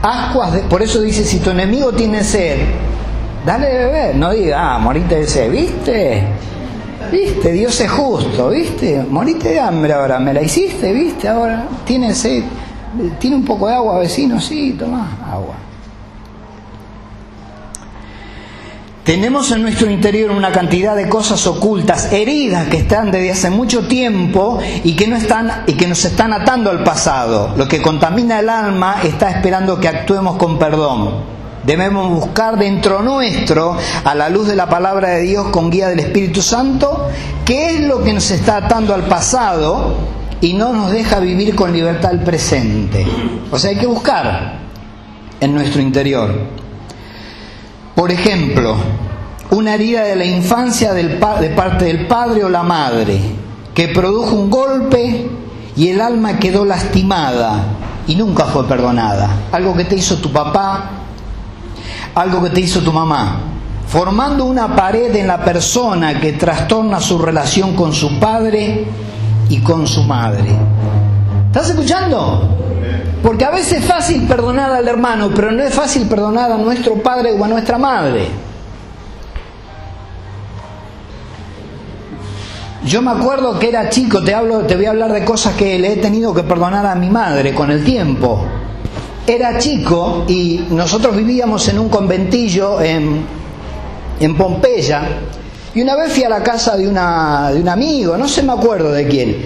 Ascuas, 0.03 0.55
de, 0.55 0.61
por 0.61 0.81
eso 0.81 1.03
dice, 1.03 1.23
si 1.23 1.39
tu 1.39 1.51
enemigo 1.51 1.93
tiene 1.93 2.25
sed, 2.25 2.57
dale 3.45 3.67
de 3.67 3.79
beber. 3.85 4.17
No 4.17 4.31
diga, 4.31 4.75
ah, 4.75 4.79
morite 4.79 5.17
de 5.17 5.27
sed, 5.27 5.51
¿viste? 5.51 6.25
¿Viste? 7.13 7.53
Dios 7.53 7.79
es 7.79 7.91
justo, 7.91 8.49
¿viste? 8.49 9.05
Morite 9.09 9.51
de 9.51 9.61
hambre 9.61 9.93
ahora, 9.93 10.19
me 10.19 10.33
la 10.33 10.41
hiciste, 10.41 10.91
¿viste? 10.95 11.29
Ahora 11.29 11.67
tiene 11.85 12.15
sed, 12.15 12.43
tiene 13.19 13.37
un 13.37 13.45
poco 13.45 13.69
de 13.69 13.75
agua, 13.75 13.99
vecino, 13.99 14.41
sí, 14.41 14.75
toma 14.79 15.19
agua. 15.31 15.68
Tenemos 19.09 19.51
en 19.53 19.63
nuestro 19.63 19.91
interior 19.91 20.31
una 20.33 20.53
cantidad 20.53 20.95
de 20.95 21.09
cosas 21.09 21.47
ocultas, 21.47 22.13
heridas 22.13 22.69
que 22.69 22.77
están 22.77 23.11
desde 23.11 23.31
hace 23.31 23.49
mucho 23.49 23.89
tiempo 23.89 24.59
y 24.85 24.97
que 24.97 25.07
no 25.07 25.17
están 25.17 25.63
y 25.67 25.73
que 25.73 25.89
nos 25.89 26.05
están 26.05 26.35
atando 26.35 26.71
al 26.71 26.85
pasado. 26.85 27.55
Lo 27.57 27.67
que 27.67 27.81
contamina 27.81 28.39
el 28.39 28.51
alma 28.51 28.97
está 29.03 29.31
esperando 29.31 29.81
que 29.81 29.89
actuemos 29.89 30.37
con 30.37 30.59
perdón. 30.59 31.23
Debemos 31.65 32.11
buscar 32.11 32.59
dentro 32.59 33.01
nuestro, 33.01 33.79
a 34.05 34.15
la 34.15 34.29
luz 34.29 34.47
de 34.47 34.57
la 34.57 34.69
palabra 34.69 35.09
de 35.09 35.23
Dios 35.23 35.47
con 35.47 35.71
guía 35.71 35.89
del 35.89 36.01
Espíritu 36.01 36.43
Santo, 36.43 37.09
qué 37.47 37.77
es 37.77 37.81
lo 37.81 38.05
que 38.05 38.13
nos 38.13 38.31
está 38.31 38.59
atando 38.59 38.93
al 38.93 39.05
pasado 39.05 39.95
y 40.43 40.53
no 40.53 40.75
nos 40.75 40.93
deja 40.93 41.19
vivir 41.19 41.55
con 41.55 41.73
libertad 41.73 42.13
el 42.13 42.21
presente. 42.21 43.07
O 43.51 43.59
sea, 43.59 43.71
hay 43.71 43.77
que 43.77 43.87
buscar 43.87 44.59
en 45.41 45.55
nuestro 45.55 45.81
interior. 45.81 46.58
Por 47.99 48.13
ejemplo, 48.13 48.77
una 49.51 49.75
herida 49.75 50.05
de 50.05 50.15
la 50.15 50.25
infancia 50.25 50.95
de 50.95 51.17
parte 51.17 51.85
del 51.85 52.07
padre 52.07 52.45
o 52.45 52.49
la 52.49 52.63
madre, 52.63 53.19
que 53.75 53.89
produjo 53.89 54.37
un 54.37 54.49
golpe 54.49 55.29
y 55.75 55.89
el 55.89 56.01
alma 56.01 56.39
quedó 56.39 56.65
lastimada 56.65 57.57
y 58.07 58.15
nunca 58.15 58.45
fue 58.45 58.69
perdonada. 58.69 59.29
Algo 59.51 59.75
que 59.75 59.85
te 59.85 59.97
hizo 59.97 60.19
tu 60.19 60.31
papá, 60.31 60.91
algo 62.15 62.41
que 62.45 62.51
te 62.51 62.61
hizo 62.61 62.83
tu 62.83 62.93
mamá, 62.93 63.41
formando 63.89 64.45
una 64.45 64.77
pared 64.77 65.17
en 65.17 65.27
la 65.27 65.45
persona 65.45 66.21
que 66.21 66.35
trastorna 66.35 67.01
su 67.01 67.19
relación 67.19 67.75
con 67.75 67.93
su 67.93 68.21
padre 68.21 68.87
y 69.49 69.59
con 69.59 69.89
su 69.89 70.05
madre. 70.05 70.57
¿Estás 71.49 71.71
escuchando? 71.71 72.68
Porque 73.23 73.45
a 73.45 73.51
veces 73.51 73.81
es 73.81 73.85
fácil 73.85 74.23
perdonar 74.27 74.71
al 74.71 74.87
hermano, 74.87 75.31
pero 75.35 75.51
no 75.51 75.63
es 75.63 75.75
fácil 75.75 76.07
perdonar 76.07 76.53
a 76.53 76.57
nuestro 76.57 76.95
padre 76.95 77.33
o 77.33 77.45
a 77.45 77.49
nuestra 77.49 77.79
madre. 77.79 78.29
Yo 82.85 83.03
me 83.03 83.11
acuerdo 83.11 83.59
que 83.59 83.69
era 83.69 83.91
chico, 83.91 84.23
te, 84.23 84.35
hablo, 84.35 84.61
te 84.61 84.77
voy 84.77 84.87
a 84.87 84.91
hablar 84.91 85.13
de 85.13 85.25
cosas 85.25 85.55
que 85.55 85.79
le 85.79 85.95
he 85.95 85.97
tenido 85.97 86.33
que 86.33 86.45
perdonar 86.45 86.87
a 86.87 86.95
mi 86.95 87.11
madre 87.11 87.53
con 87.53 87.71
el 87.71 87.85
tiempo. 87.85 88.47
Era 89.27 89.59
chico 89.59 90.25
y 90.27 90.65
nosotros 90.71 91.15
vivíamos 91.15 91.69
en 91.69 91.81
un 91.81 91.89
conventillo 91.89 92.81
en, 92.81 93.27
en 94.21 94.37
Pompeya 94.37 95.03
y 95.75 95.83
una 95.83 95.97
vez 95.97 96.13
fui 96.13 96.25
a 96.25 96.29
la 96.29 96.43
casa 96.43 96.77
de, 96.77 96.89
una, 96.89 97.51
de 97.53 97.61
un 97.61 97.69
amigo, 97.69 98.17
no 98.17 98.27
sé 98.27 98.43
me 98.43 98.53
acuerdo 98.53 98.91
de 98.91 99.07
quién, 99.07 99.37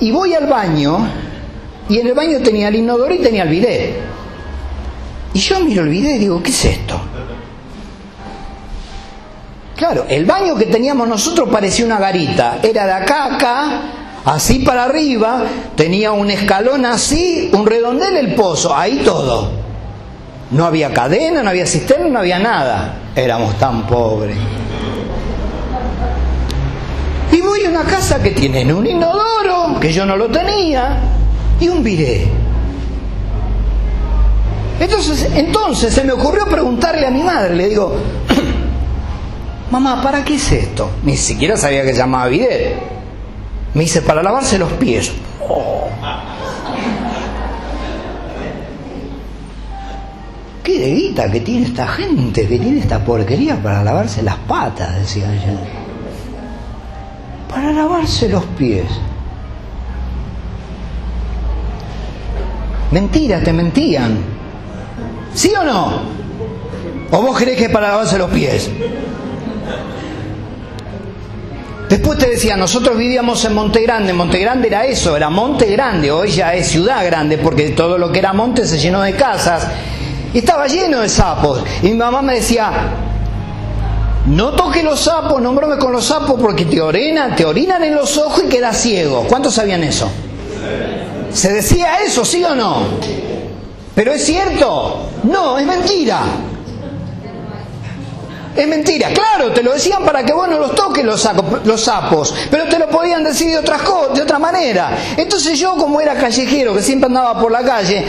y 0.00 0.10
voy 0.10 0.34
al 0.34 0.46
baño 0.46 1.06
y 1.88 1.98
en 1.98 2.06
el 2.06 2.14
baño 2.14 2.40
tenía 2.40 2.68
el 2.68 2.76
inodoro 2.76 3.12
y 3.14 3.18
tenía 3.18 3.42
el 3.42 3.48
bidet. 3.48 3.96
Y 5.34 5.38
yo 5.38 5.60
miro 5.60 5.82
el 5.82 5.88
bidet 5.88 6.16
y 6.16 6.18
digo, 6.18 6.42
¿qué 6.42 6.50
es 6.50 6.64
esto? 6.64 7.00
Claro, 9.76 10.06
el 10.08 10.24
baño 10.24 10.54
que 10.54 10.66
teníamos 10.66 11.08
nosotros 11.08 11.48
parecía 11.48 11.84
una 11.84 11.98
garita. 11.98 12.58
Era 12.62 12.86
de 12.86 12.92
acá 12.92 13.24
a 13.24 13.34
acá, 13.34 13.82
así 14.24 14.60
para 14.60 14.84
arriba, 14.84 15.42
tenía 15.76 16.12
un 16.12 16.30
escalón 16.30 16.86
así, 16.86 17.50
un 17.52 17.66
redondel 17.66 18.16
el 18.16 18.34
pozo, 18.34 18.74
ahí 18.74 19.02
todo. 19.04 19.50
No 20.52 20.64
había 20.64 20.92
cadena, 20.92 21.42
no 21.42 21.50
había 21.50 21.66
cisterna, 21.66 22.08
no 22.08 22.18
había 22.20 22.38
nada. 22.38 22.94
Éramos 23.16 23.58
tan 23.58 23.86
pobres. 23.86 24.36
Y 27.32 27.40
voy 27.40 27.64
a 27.64 27.68
una 27.70 27.82
casa 27.82 28.22
que 28.22 28.30
tiene 28.30 28.72
un 28.72 28.86
inodoro, 28.86 29.80
que 29.80 29.92
yo 29.92 30.06
no 30.06 30.16
lo 30.16 30.28
tenía, 30.28 31.13
y 31.60 31.68
un 31.68 31.82
viré. 31.82 32.28
Entonces, 34.80 35.28
entonces 35.34 35.94
se 35.94 36.04
me 36.04 36.12
ocurrió 36.12 36.46
preguntarle 36.46 37.06
a 37.06 37.10
mi 37.10 37.22
madre, 37.22 37.54
le 37.54 37.68
digo, 37.68 37.96
mamá, 39.70 40.02
¿para 40.02 40.24
qué 40.24 40.34
es 40.34 40.52
esto? 40.52 40.90
Ni 41.04 41.16
siquiera 41.16 41.56
sabía 41.56 41.82
que 41.84 41.92
se 41.92 41.98
llamaba 41.98 42.26
bidet. 42.26 42.74
Me 43.74 43.82
dice, 43.82 44.02
para 44.02 44.22
lavarse 44.22 44.58
los 44.58 44.72
pies. 44.72 45.12
Oh. 45.40 45.88
¿Qué 50.62 51.12
de 51.14 51.30
que 51.30 51.40
tiene 51.40 51.66
esta 51.66 51.86
gente, 51.86 52.48
que 52.48 52.58
tiene 52.58 52.80
esta 52.80 53.04
porquería 53.04 53.62
para 53.62 53.84
lavarse 53.84 54.22
las 54.22 54.36
patas? 54.36 54.96
Decía 54.96 55.32
ella. 55.32 55.58
Para 57.48 57.70
lavarse 57.70 58.28
los 58.28 58.44
pies. 58.58 58.86
Mentiras, 62.94 63.42
te 63.42 63.52
mentían. 63.52 64.16
¿Sí 65.34 65.52
o 65.60 65.64
no? 65.64 65.94
¿O 67.10 67.22
vos 67.22 67.36
crees 67.36 67.58
que 67.58 67.68
para 67.68 67.88
lavarse 67.88 68.16
los 68.16 68.30
pies? 68.30 68.70
Después 71.88 72.20
te 72.20 72.30
decía, 72.30 72.56
nosotros 72.56 72.96
vivíamos 72.96 73.44
en 73.44 73.52
Monte 73.52 73.82
Grande, 73.82 74.12
Monte 74.12 74.38
Grande 74.38 74.68
era 74.68 74.86
eso, 74.86 75.16
era 75.16 75.28
Monte 75.28 75.66
Grande, 75.72 76.12
hoy 76.12 76.30
ya 76.30 76.54
es 76.54 76.68
ciudad 76.68 77.04
grande, 77.04 77.36
porque 77.36 77.70
todo 77.70 77.98
lo 77.98 78.12
que 78.12 78.20
era 78.20 78.32
monte 78.32 78.64
se 78.64 78.78
llenó 78.78 79.02
de 79.02 79.14
casas, 79.16 79.66
y 80.32 80.38
estaba 80.38 80.68
lleno 80.68 81.00
de 81.00 81.08
sapos. 81.08 81.64
Y 81.82 81.88
mi 81.88 81.94
mamá 81.94 82.22
me 82.22 82.34
decía, 82.34 82.70
no 84.26 84.52
toques 84.52 84.84
los 84.84 85.00
sapos, 85.00 85.42
no 85.42 85.52
con 85.80 85.92
los 85.92 86.04
sapos 86.04 86.40
porque 86.40 86.64
te 86.64 86.80
orinan, 86.80 87.34
te 87.34 87.44
orinan 87.44 87.82
en 87.82 87.96
los 87.96 88.16
ojos 88.18 88.44
y 88.46 88.48
quedas 88.48 88.76
ciego. 88.76 89.26
¿Cuántos 89.28 89.54
sabían 89.54 89.82
eso? 89.82 90.08
¿Se 91.34 91.52
decía 91.52 91.98
eso, 92.00 92.24
sí 92.24 92.44
o 92.44 92.54
no? 92.54 92.82
¿Pero 93.94 94.12
es 94.12 94.24
cierto? 94.24 95.08
No, 95.24 95.58
es 95.58 95.66
mentira. 95.66 96.20
Es 98.56 98.68
mentira. 98.68 99.08
Claro, 99.12 99.52
te 99.52 99.62
lo 99.62 99.72
decían 99.72 100.04
para 100.04 100.24
que 100.24 100.32
vos 100.32 100.48
no 100.48 100.58
los 100.58 100.74
toques 100.76 101.04
los, 101.04 101.20
sapos, 101.80 102.34
pero 102.50 102.68
te 102.68 102.78
lo 102.78 102.88
podían 102.88 103.24
decir 103.24 103.48
de, 103.48 103.62
de 103.62 104.22
otra 104.22 104.38
manera. 104.38 104.96
Entonces 105.16 105.58
yo, 105.58 105.76
como 105.76 106.00
era 106.00 106.14
callejero, 106.14 106.72
que 106.72 106.82
siempre 106.82 107.08
andaba 107.08 107.40
por 107.40 107.50
la 107.50 107.62
calle, 107.62 108.06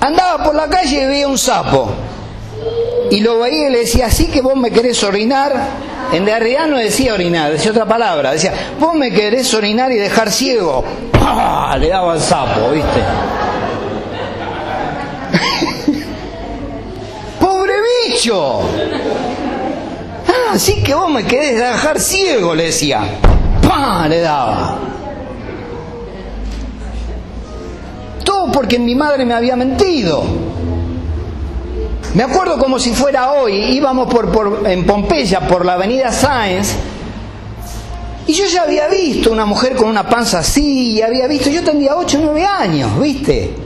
andaba 0.00 0.42
por 0.42 0.56
la 0.56 0.68
calle 0.68 1.02
y 1.02 1.06
veía 1.06 1.28
un 1.28 1.38
sapo. 1.38 1.90
Y 3.12 3.20
lo 3.20 3.38
veía 3.38 3.68
y 3.68 3.72
le 3.72 3.78
decía, 3.80 4.06
así 4.06 4.26
que 4.26 4.40
vos 4.40 4.56
me 4.56 4.72
querés 4.72 5.02
orinar. 5.04 5.89
En 6.12 6.26
realidad 6.26 6.66
no 6.66 6.76
decía 6.78 7.14
orinar, 7.14 7.52
decía 7.52 7.70
otra 7.70 7.86
palabra. 7.86 8.32
Decía, 8.32 8.52
vos 8.78 8.94
me 8.94 9.12
querés 9.12 9.52
orinar 9.54 9.92
y 9.92 9.96
dejar 9.96 10.30
ciego. 10.30 10.84
Le 11.78 11.88
daba 11.88 12.14
el 12.14 12.20
sapo, 12.20 12.70
¿viste? 12.72 13.00
¡Pobre 17.40 17.72
bicho! 18.08 18.60
Ah, 20.26 20.54
así 20.54 20.82
que 20.82 20.94
vos 20.94 21.10
me 21.10 21.24
querés 21.24 21.58
dejar 21.58 22.00
ciego, 22.00 22.54
le 22.54 22.64
decía. 22.64 23.02
¡Pah! 23.66 24.08
Le 24.08 24.20
daba. 24.20 24.78
Todo 28.24 28.50
porque 28.50 28.78
mi 28.80 28.96
madre 28.96 29.24
me 29.24 29.34
había 29.34 29.54
mentido. 29.54 30.24
Me 32.14 32.22
acuerdo 32.22 32.58
como 32.58 32.78
si 32.78 32.92
fuera 32.92 33.32
hoy, 33.32 33.54
íbamos 33.54 34.12
por, 34.12 34.62
en 34.66 34.84
Pompeya 34.84 35.40
por 35.46 35.64
la 35.64 35.74
avenida 35.74 36.12
Sáenz 36.12 36.74
y 38.30 38.32
yo 38.32 38.46
ya 38.46 38.62
había 38.62 38.86
visto 38.86 39.32
una 39.32 39.44
mujer 39.44 39.74
con 39.74 39.88
una 39.88 40.08
panza 40.08 40.38
así, 40.38 40.92
y 40.92 41.02
había 41.02 41.26
visto, 41.26 41.50
yo 41.50 41.64
tendría 41.64 41.96
8 41.96 42.18
o 42.18 42.20
9 42.26 42.46
años, 42.46 43.00
¿viste? 43.00 43.56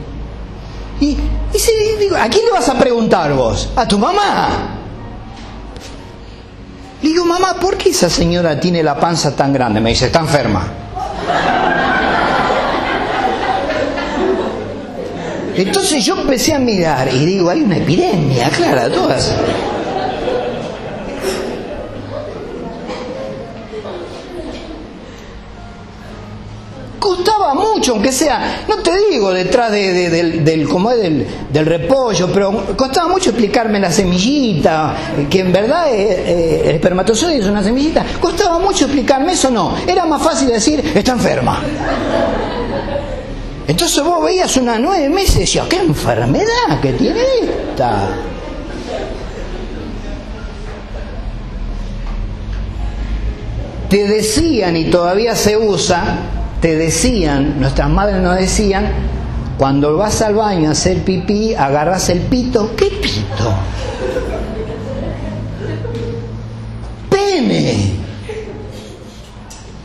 Y, 1.00 1.08
y 1.10 1.98
digo, 2.00 2.16
¿a 2.16 2.28
quién 2.28 2.46
le 2.46 2.52
vas 2.52 2.68
a 2.70 2.78
preguntar 2.78 3.34
vos? 3.34 3.68
¿A 3.76 3.86
tu 3.86 3.98
mamá? 3.98 4.48
Le 7.02 7.08
digo, 7.10 7.26
mamá, 7.26 7.56
¿por 7.60 7.76
qué 7.76 7.90
esa 7.90 8.08
señora 8.08 8.58
tiene 8.58 8.82
la 8.82 8.98
panza 8.98 9.36
tan 9.36 9.52
grande? 9.52 9.80
Me 9.80 9.90
dice, 9.90 10.06
está 10.06 10.20
enferma. 10.20 10.66
Entonces 15.56 16.04
yo 16.04 16.16
empecé 16.20 16.52
a 16.52 16.58
mirar 16.58 17.08
y 17.12 17.24
digo, 17.24 17.50
hay 17.50 17.62
una 17.62 17.76
epidemia, 17.76 18.50
clara, 18.50 18.90
todas. 18.90 19.32
Costaba 26.98 27.54
mucho, 27.54 27.92
aunque 27.92 28.10
sea, 28.10 28.64
no 28.66 28.76
te 28.78 28.90
digo 29.10 29.30
detrás 29.30 29.70
del, 29.70 30.66
como 30.68 30.90
del, 30.90 31.26
del, 31.52 31.66
repollo, 31.66 32.30
pero 32.32 32.74
costaba 32.76 33.08
mucho 33.08 33.30
explicarme 33.30 33.78
la 33.78 33.92
semillita, 33.92 34.96
que 35.28 35.40
en 35.40 35.52
verdad 35.52 35.86
eh, 35.92 36.62
el 36.64 36.76
espermatozoide 36.76 37.38
es 37.38 37.46
una 37.46 37.62
semillita. 37.62 38.04
Costaba 38.20 38.58
mucho 38.58 38.86
explicarme 38.86 39.32
eso, 39.32 39.50
no. 39.50 39.76
Era 39.86 40.06
más 40.06 40.22
fácil 40.22 40.48
decir, 40.48 40.82
está 40.94 41.12
enferma. 41.12 41.62
Entonces 43.66 44.04
vos 44.04 44.22
veías 44.22 44.56
una 44.56 44.78
nueve 44.78 45.08
meses 45.08 45.36
y 45.36 45.40
decías, 45.40 45.66
qué 45.68 45.76
enfermedad 45.76 46.80
que 46.82 46.92
tiene 46.92 47.20
esta. 47.42 48.08
Te 53.88 54.08
decían, 54.08 54.76
y 54.76 54.84
todavía 54.86 55.34
se 55.36 55.56
usa, 55.56 56.18
te 56.60 56.76
decían, 56.76 57.60
nuestras 57.60 57.88
madres 57.88 58.20
nos 58.20 58.36
decían, 58.36 58.90
cuando 59.56 59.96
vas 59.96 60.20
al 60.20 60.34
baño 60.34 60.68
a 60.68 60.72
hacer 60.72 60.98
pipí, 61.04 61.54
agarras 61.54 62.08
el 62.08 62.20
pito. 62.20 62.74
¿Qué 62.76 62.86
pito? 62.86 63.54
Pene. 67.08 67.92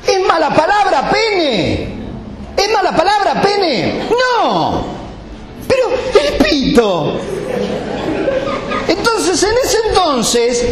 Es 0.08 0.28
mala 0.28 0.50
palabra, 0.50 1.12
pene. 1.12 1.69
¿Es 3.30 3.36
mala 3.36 3.42
palabra 3.42 3.42
pene? 3.42 4.10
No. 4.10 4.84
Pero 5.68 5.90
el 6.20 6.44
pito. 6.44 7.20
Entonces, 8.88 9.44
en 9.44 9.56
ese 9.64 9.78
entonces, 9.90 10.66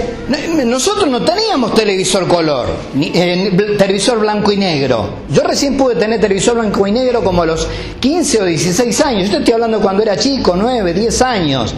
nosotros 0.65 1.07
no 1.07 1.21
teníamos 1.21 1.75
televisor 1.75 2.27
color, 2.27 2.67
ni 2.95 3.11
eh, 3.13 3.75
televisor 3.77 4.19
blanco 4.19 4.51
y 4.51 4.57
negro. 4.57 5.09
Yo 5.29 5.43
recién 5.43 5.77
pude 5.77 5.95
tener 5.95 6.19
televisor 6.19 6.55
blanco 6.55 6.87
y 6.87 6.91
negro 6.91 7.23
como 7.23 7.43
a 7.43 7.45
los 7.45 7.67
15 7.99 8.41
o 8.41 8.45
16 8.45 9.01
años. 9.01 9.29
Yo 9.29 9.37
estoy 9.39 9.53
hablando 9.53 9.79
cuando 9.79 10.01
era 10.01 10.17
chico, 10.17 10.55
9, 10.55 10.93
10 10.93 11.21
años. 11.21 11.75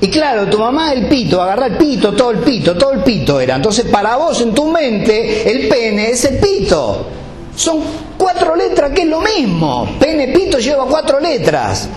Y 0.00 0.10
claro, 0.10 0.46
tu 0.48 0.58
mamá 0.58 0.92
el 0.92 1.08
pito, 1.08 1.42
agarra 1.42 1.66
el 1.66 1.76
pito, 1.76 2.12
todo 2.12 2.30
el 2.30 2.38
pito, 2.38 2.76
todo 2.76 2.92
el 2.92 3.02
pito 3.02 3.40
era. 3.40 3.56
Entonces, 3.56 3.86
para 3.86 4.16
vos 4.16 4.40
en 4.42 4.54
tu 4.54 4.66
mente, 4.66 5.50
el 5.50 5.66
pene 5.66 6.10
es 6.10 6.24
el 6.24 6.38
pito. 6.38 7.06
Son 7.56 7.80
cuatro 8.18 8.56
letras 8.56 8.90
que 8.92 9.02
es 9.02 9.08
lo 9.08 9.20
mismo. 9.20 9.96
Pene, 9.98 10.28
pito 10.28 10.58
lleva 10.58 10.86
cuatro 10.86 11.20
letras. 11.20 11.88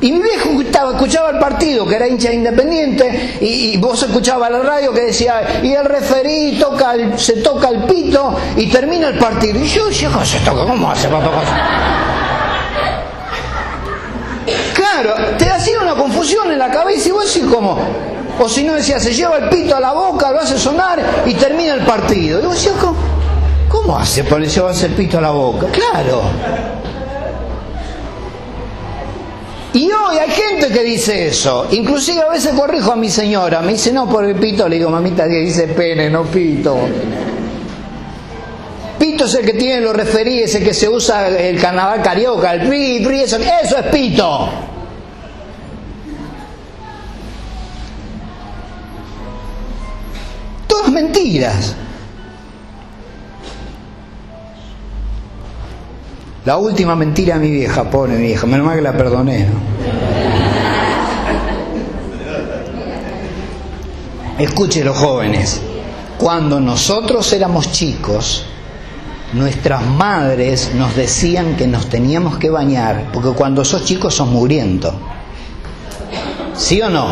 Y 0.00 0.12
mi 0.12 0.20
viejo 0.20 0.50
escuchaba, 0.50 1.30
el 1.30 1.38
partido, 1.38 1.86
que 1.86 1.96
era 1.96 2.06
hincha 2.06 2.30
independiente, 2.30 3.38
y, 3.40 3.76
vos 3.78 4.02
escuchabas 4.02 4.50
la 4.50 4.60
radio 4.60 4.92
que 4.92 5.02
decía, 5.02 5.60
y 5.62 5.72
el 5.72 5.84
referí 5.84 6.60
se 7.16 7.34
toca 7.34 7.68
el 7.70 7.84
pito 7.84 8.36
y 8.56 8.66
termina 8.66 9.08
el 9.08 9.18
partido. 9.18 9.58
Y 9.58 9.66
yo 9.66 9.84
¿cómo 10.12 10.24
se 10.24 10.38
toca? 10.40 10.66
¿Cómo 10.66 10.90
hace 10.90 11.08
para 11.08 11.30
Claro, 14.74 15.14
te 15.38 15.48
hacía 15.48 15.80
una 15.80 15.94
confusión 15.94 16.52
en 16.52 16.58
la 16.58 16.70
cabeza 16.70 17.08
y 17.08 17.12
vos 17.12 17.32
decís 17.32 17.48
como, 17.50 17.78
o 18.38 18.48
si 18.48 18.62
no 18.62 18.74
decía, 18.74 19.00
se 19.00 19.14
lleva 19.14 19.38
el 19.38 19.48
pito 19.48 19.74
a 19.74 19.80
la 19.80 19.92
boca, 19.92 20.30
lo 20.32 20.40
hace 20.40 20.58
sonar 20.58 21.24
y 21.24 21.32
termina 21.32 21.72
el 21.72 21.86
partido. 21.86 22.40
Y 22.40 22.44
vos 22.44 22.56
decías, 22.56 22.74
¿cómo, 22.78 22.94
cómo 23.74 23.98
hace 23.98 24.22
para 24.24 24.44
llevarse 24.44 24.86
el 24.86 24.92
pito 24.92 25.18
a 25.18 25.20
la 25.20 25.30
boca? 25.30 25.66
Claro. 25.66 26.22
Y 29.72 29.90
hoy 29.90 30.18
hay 30.18 30.30
gente 30.30 30.68
que 30.68 30.84
dice 30.84 31.26
eso. 31.26 31.66
Inclusive 31.72 32.22
a 32.22 32.30
veces 32.30 32.54
corrijo 32.54 32.92
a 32.92 32.96
mi 32.96 33.10
señora. 33.10 33.60
Me 33.60 33.72
dice, 33.72 33.92
no, 33.92 34.08
por 34.08 34.24
el 34.24 34.36
pito. 34.36 34.68
Le 34.68 34.76
digo, 34.76 34.88
mamita, 34.88 35.24
que 35.26 35.40
dice 35.40 35.66
pene, 35.66 36.08
no 36.08 36.22
pito. 36.22 36.76
Pito 38.98 39.24
es 39.24 39.34
el 39.34 39.44
que 39.44 39.54
tiene 39.54 39.80
los 39.80 39.96
referíes, 39.96 40.54
el 40.54 40.62
que 40.62 40.72
se 40.72 40.88
usa 40.88 41.28
el 41.28 41.60
carnaval 41.60 42.00
carioca, 42.00 42.54
el 42.54 42.68
pi, 42.68 43.04
pi, 43.04 43.20
eso, 43.20 43.36
eso 43.36 43.78
es 43.78 43.86
pito. 43.86 44.48
Todas 50.68 50.92
mentiras. 50.92 51.74
La 56.44 56.58
última 56.58 56.94
mentira 56.94 57.38
de 57.38 57.40
mi 57.40 57.50
vieja, 57.50 57.84
pobre 57.84 58.16
mi 58.16 58.26
vieja, 58.26 58.46
menos 58.46 58.66
mal 58.66 58.76
que 58.76 58.82
la 58.82 58.92
perdoné. 58.92 59.46
Escuche 64.38 64.84
los 64.84 64.94
jóvenes, 64.94 65.62
cuando 66.18 66.60
nosotros 66.60 67.32
éramos 67.32 67.72
chicos, 67.72 68.44
nuestras 69.32 69.86
madres 69.86 70.72
nos 70.74 70.94
decían 70.94 71.56
que 71.56 71.66
nos 71.66 71.88
teníamos 71.88 72.36
que 72.36 72.50
bañar, 72.50 73.06
porque 73.10 73.30
cuando 73.30 73.64
sos 73.64 73.86
chicos 73.86 74.14
sos 74.14 74.28
muriendo. 74.28 74.92
¿Sí 76.54 76.82
o 76.82 76.90
no? 76.90 77.06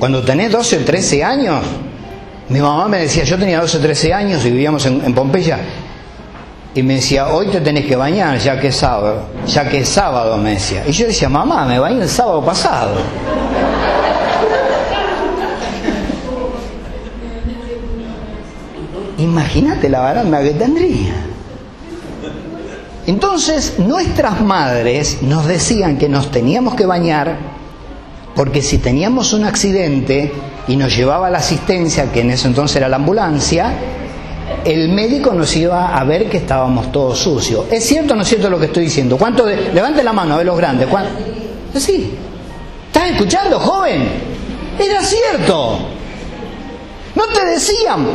Cuando 0.00 0.22
tenés 0.24 0.50
12 0.50 0.78
o 0.78 0.84
13 0.84 1.22
años, 1.22 1.62
mi 2.48 2.58
mamá 2.58 2.88
me 2.88 2.98
decía, 2.98 3.22
yo 3.22 3.38
tenía 3.38 3.60
12 3.60 3.76
o 3.76 3.80
13 3.80 4.14
años 4.14 4.44
y 4.44 4.50
vivíamos 4.50 4.84
en 4.84 5.14
Pompeya, 5.14 5.60
y 6.74 6.82
me 6.82 6.94
decía, 6.94 7.28
hoy 7.28 7.46
te 7.48 7.60
tenés 7.60 7.86
que 7.86 7.96
bañar 7.96 8.38
ya 8.38 8.60
que 8.60 8.68
es 8.68 8.76
sábado, 8.76 9.22
ya 9.46 9.68
que 9.68 9.78
es 9.78 9.88
sábado, 9.88 10.36
me 10.36 10.50
decía. 10.50 10.84
Y 10.86 10.92
yo 10.92 11.06
decía, 11.06 11.28
mamá, 11.28 11.64
me 11.64 11.78
bañé 11.78 12.02
el 12.02 12.08
sábado 12.08 12.44
pasado. 12.44 12.96
Imagínate 19.18 19.88
la 19.88 20.00
baranda 20.00 20.42
que 20.42 20.50
tendría. 20.50 21.14
Entonces, 23.06 23.78
nuestras 23.78 24.40
madres 24.40 25.22
nos 25.22 25.46
decían 25.46 25.96
que 25.96 26.08
nos 26.08 26.30
teníamos 26.30 26.74
que 26.74 26.86
bañar 26.86 27.36
porque 28.36 28.62
si 28.62 28.78
teníamos 28.78 29.32
un 29.32 29.44
accidente 29.44 30.32
y 30.68 30.76
nos 30.76 30.94
llevaba 30.94 31.28
la 31.30 31.38
asistencia, 31.38 32.12
que 32.12 32.20
en 32.20 32.30
ese 32.30 32.46
entonces 32.46 32.76
era 32.76 32.88
la 32.88 32.96
ambulancia, 32.96 33.72
el 34.64 34.88
médico 34.90 35.32
nos 35.32 35.54
iba 35.56 35.96
a 35.96 36.04
ver 36.04 36.28
que 36.28 36.38
estábamos 36.38 36.92
todos 36.92 37.18
sucios. 37.18 37.66
¿Es 37.70 37.84
cierto 37.86 38.14
o 38.14 38.16
no 38.16 38.22
es 38.22 38.28
cierto 38.28 38.50
lo 38.50 38.58
que 38.58 38.66
estoy 38.66 38.84
diciendo? 38.84 39.16
¿Cuánto 39.16 39.44
de... 39.44 39.72
Levante 39.72 40.02
la 40.02 40.12
mano 40.12 40.34
a 40.34 40.36
ver 40.38 40.46
los 40.46 40.56
grandes. 40.56 40.88
¿Cuánto? 40.88 41.10
Sí. 41.74 42.14
¿Estás 42.86 43.10
escuchando, 43.10 43.58
joven? 43.58 44.08
Era 44.78 45.02
cierto. 45.02 45.78
No 47.14 47.24
te 47.34 47.46
decían, 47.46 48.06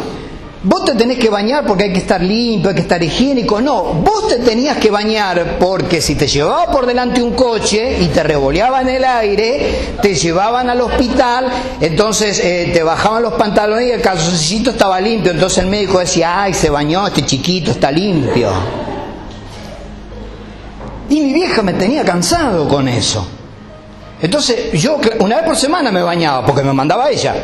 Vos 0.65 0.85
te 0.85 0.95
tenés 0.95 1.17
que 1.17 1.29
bañar 1.29 1.65
porque 1.65 1.83
hay 1.83 1.91
que 1.91 1.99
estar 1.99 2.21
limpio, 2.21 2.69
hay 2.69 2.75
que 2.75 2.81
estar 2.81 3.03
higiénico. 3.03 3.59
No, 3.59 3.83
vos 3.83 4.29
te 4.29 4.37
tenías 4.37 4.77
que 4.77 4.89
bañar 4.89 5.57
porque 5.59 5.99
si 5.99 6.15
te 6.15 6.25
llevaba 6.25 6.71
por 6.71 6.85
delante 6.85 7.21
un 7.21 7.33
coche 7.33 8.01
y 8.01 8.07
te 8.07 8.23
revoleaba 8.23 8.79
en 8.79 8.87
el 8.87 9.03
aire, 9.03 9.95
te 10.01 10.15
llevaban 10.15 10.69
al 10.69 10.79
hospital, 10.79 11.51
entonces 11.81 12.39
eh, 12.39 12.71
te 12.73 12.81
bajaban 12.81 13.23
los 13.23 13.33
pantalones 13.33 13.89
y 13.89 13.91
el 13.91 14.01
calzoncito 14.01 14.69
estaba 14.69 15.01
limpio. 15.01 15.33
Entonces 15.33 15.57
el 15.57 15.67
médico 15.67 15.99
decía, 15.99 16.43
ay, 16.43 16.53
se 16.53 16.69
bañó, 16.69 17.05
este 17.07 17.25
chiquito 17.25 17.71
está 17.71 17.91
limpio. 17.91 18.49
Y 21.09 21.19
mi 21.19 21.33
vieja 21.33 21.61
me 21.61 21.73
tenía 21.73 22.05
cansado 22.05 22.69
con 22.69 22.87
eso. 22.87 23.27
Entonces 24.21 24.71
yo 24.81 24.97
una 25.19 25.35
vez 25.35 25.45
por 25.45 25.57
semana 25.57 25.91
me 25.91 26.01
bañaba 26.01 26.45
porque 26.45 26.63
me 26.63 26.71
mandaba 26.71 27.09
ella. 27.09 27.35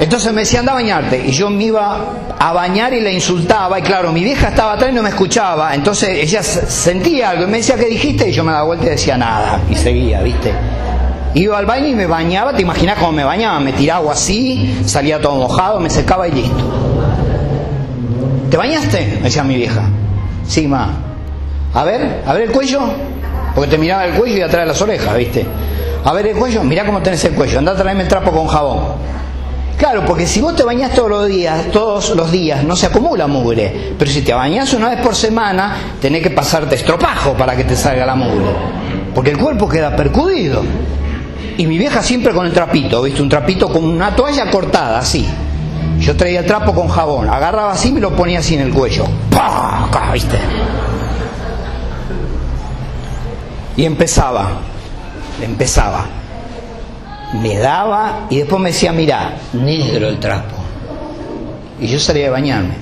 Entonces 0.00 0.32
me 0.32 0.42
decía, 0.42 0.60
anda 0.60 0.72
a 0.72 0.76
bañarte. 0.76 1.24
Y 1.26 1.30
yo 1.30 1.50
me 1.50 1.64
iba 1.64 1.98
a 2.38 2.52
bañar 2.52 2.92
y 2.92 3.00
le 3.00 3.12
insultaba. 3.12 3.78
Y 3.78 3.82
claro, 3.82 4.12
mi 4.12 4.24
vieja 4.24 4.48
estaba 4.48 4.72
atrás 4.72 4.90
y 4.90 4.94
no 4.94 5.02
me 5.02 5.10
escuchaba. 5.10 5.74
Entonces 5.74 6.10
ella 6.10 6.42
sentía 6.42 7.30
algo 7.30 7.44
y 7.44 7.46
me 7.46 7.58
decía, 7.58 7.76
¿qué 7.76 7.86
dijiste? 7.86 8.28
Y 8.28 8.32
yo 8.32 8.44
me 8.44 8.52
daba 8.52 8.64
vuelta 8.64 8.86
y 8.86 8.90
decía 8.90 9.16
nada. 9.16 9.60
Y 9.70 9.74
seguía, 9.74 10.22
¿viste? 10.22 10.52
Iba 11.34 11.58
al 11.58 11.66
baño 11.66 11.86
y 11.86 11.94
me 11.94 12.06
bañaba. 12.06 12.52
¿Te 12.54 12.62
imaginas 12.62 12.98
cómo 12.98 13.12
me 13.12 13.24
bañaba? 13.24 13.58
Me 13.60 13.72
tiraba 13.72 14.12
así, 14.12 14.82
salía 14.84 15.20
todo 15.20 15.36
mojado, 15.36 15.80
me 15.80 15.90
secaba 15.90 16.28
y 16.28 16.32
listo. 16.32 16.64
¿Te 18.50 18.56
bañaste? 18.56 19.16
Me 19.16 19.22
decía 19.22 19.42
mi 19.42 19.56
vieja. 19.56 19.88
Sí, 20.46 20.68
ma. 20.68 20.90
A 21.72 21.84
ver, 21.84 22.22
a 22.26 22.32
ver 22.32 22.42
el 22.42 22.52
cuello. 22.52 22.80
Porque 23.54 23.70
te 23.70 23.78
miraba 23.78 24.04
el 24.04 24.14
cuello 24.14 24.36
y 24.38 24.40
atrás 24.42 24.62
de 24.62 24.66
las 24.66 24.82
orejas, 24.82 25.16
¿viste? 25.16 25.46
A 26.04 26.12
ver 26.12 26.26
el 26.26 26.36
cuello, 26.36 26.62
mira 26.64 26.84
cómo 26.84 27.00
tenés 27.00 27.24
el 27.24 27.34
cuello. 27.34 27.58
Anda 27.58 27.72
a 27.72 27.76
traerme 27.76 28.02
el 28.02 28.08
trapo 28.08 28.30
con 28.30 28.46
jabón. 28.46 29.14
Claro, 29.84 30.06
porque 30.06 30.26
si 30.26 30.40
vos 30.40 30.56
te 30.56 30.62
bañás 30.62 30.94
todos 30.94 31.10
los 31.10 31.26
días, 31.26 31.70
todos 31.70 32.16
los 32.16 32.32
días, 32.32 32.64
no 32.64 32.74
se 32.74 32.86
acumula 32.86 33.26
mugre. 33.26 33.92
Pero 33.98 34.10
si 34.10 34.22
te 34.22 34.32
bañás 34.32 34.72
una 34.72 34.88
vez 34.88 35.00
por 35.02 35.14
semana, 35.14 35.76
tenés 36.00 36.22
que 36.22 36.30
pasarte 36.30 36.76
estropajo 36.76 37.34
para 37.34 37.54
que 37.54 37.64
te 37.64 37.76
salga 37.76 38.06
la 38.06 38.14
mugre. 38.14 38.46
Porque 39.14 39.32
el 39.32 39.36
cuerpo 39.36 39.68
queda 39.68 39.94
percudido. 39.94 40.62
Y 41.58 41.66
mi 41.66 41.76
vieja 41.76 42.02
siempre 42.02 42.32
con 42.32 42.46
el 42.46 42.52
trapito, 42.54 43.02
¿viste? 43.02 43.20
Un 43.20 43.28
trapito 43.28 43.68
con 43.68 43.84
una 43.84 44.16
toalla 44.16 44.50
cortada, 44.50 45.00
así. 45.00 45.28
Yo 45.98 46.16
traía 46.16 46.40
el 46.40 46.46
trapo 46.46 46.74
con 46.74 46.88
jabón, 46.88 47.28
agarraba 47.28 47.72
así 47.72 47.90
y 47.90 47.92
me 47.92 48.00
lo 48.00 48.16
ponía 48.16 48.38
así 48.38 48.54
en 48.54 48.62
el 48.62 48.72
cuello. 48.72 49.04
¡Pah! 49.30 49.90
¿Viste? 50.14 50.38
Y 53.76 53.84
empezaba, 53.84 54.48
empezaba 55.42 56.06
me 57.34 57.58
daba 57.58 58.26
y 58.30 58.38
después 58.38 58.60
me 58.62 58.70
decía, 58.70 58.92
mira, 58.92 59.36
negro 59.52 60.08
el 60.08 60.18
trapo. 60.20 60.56
Y 61.80 61.88
yo 61.88 61.98
salía 61.98 62.28
a 62.28 62.30
bañarme. 62.30 62.74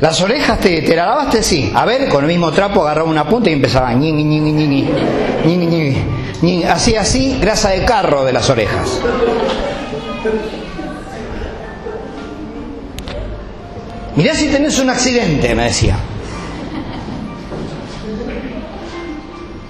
Las 0.00 0.20
orejas 0.20 0.58
te, 0.58 0.82
te 0.82 0.96
la 0.96 1.06
lavaste, 1.06 1.42
sí. 1.42 1.70
A 1.74 1.84
ver, 1.84 2.08
con 2.08 2.24
el 2.24 2.28
mismo 2.28 2.50
trapo 2.50 2.82
agarraba 2.82 3.08
una 3.08 3.28
punta 3.28 3.50
y 3.50 3.52
empezaba 3.52 3.92
ñi, 3.92 4.10
ñi, 4.10 4.24
ñi, 4.24 5.96
ñi, 6.42 6.64
así, 6.64 6.96
así, 6.96 7.38
grasa 7.40 7.70
de 7.70 7.84
carro 7.84 8.24
de 8.24 8.32
las 8.32 8.50
orejas. 8.50 9.00
Mirá 14.16 14.34
si 14.34 14.48
tenés 14.48 14.78
un 14.78 14.90
accidente, 14.90 15.54
me 15.54 15.64
decía. 15.64 15.96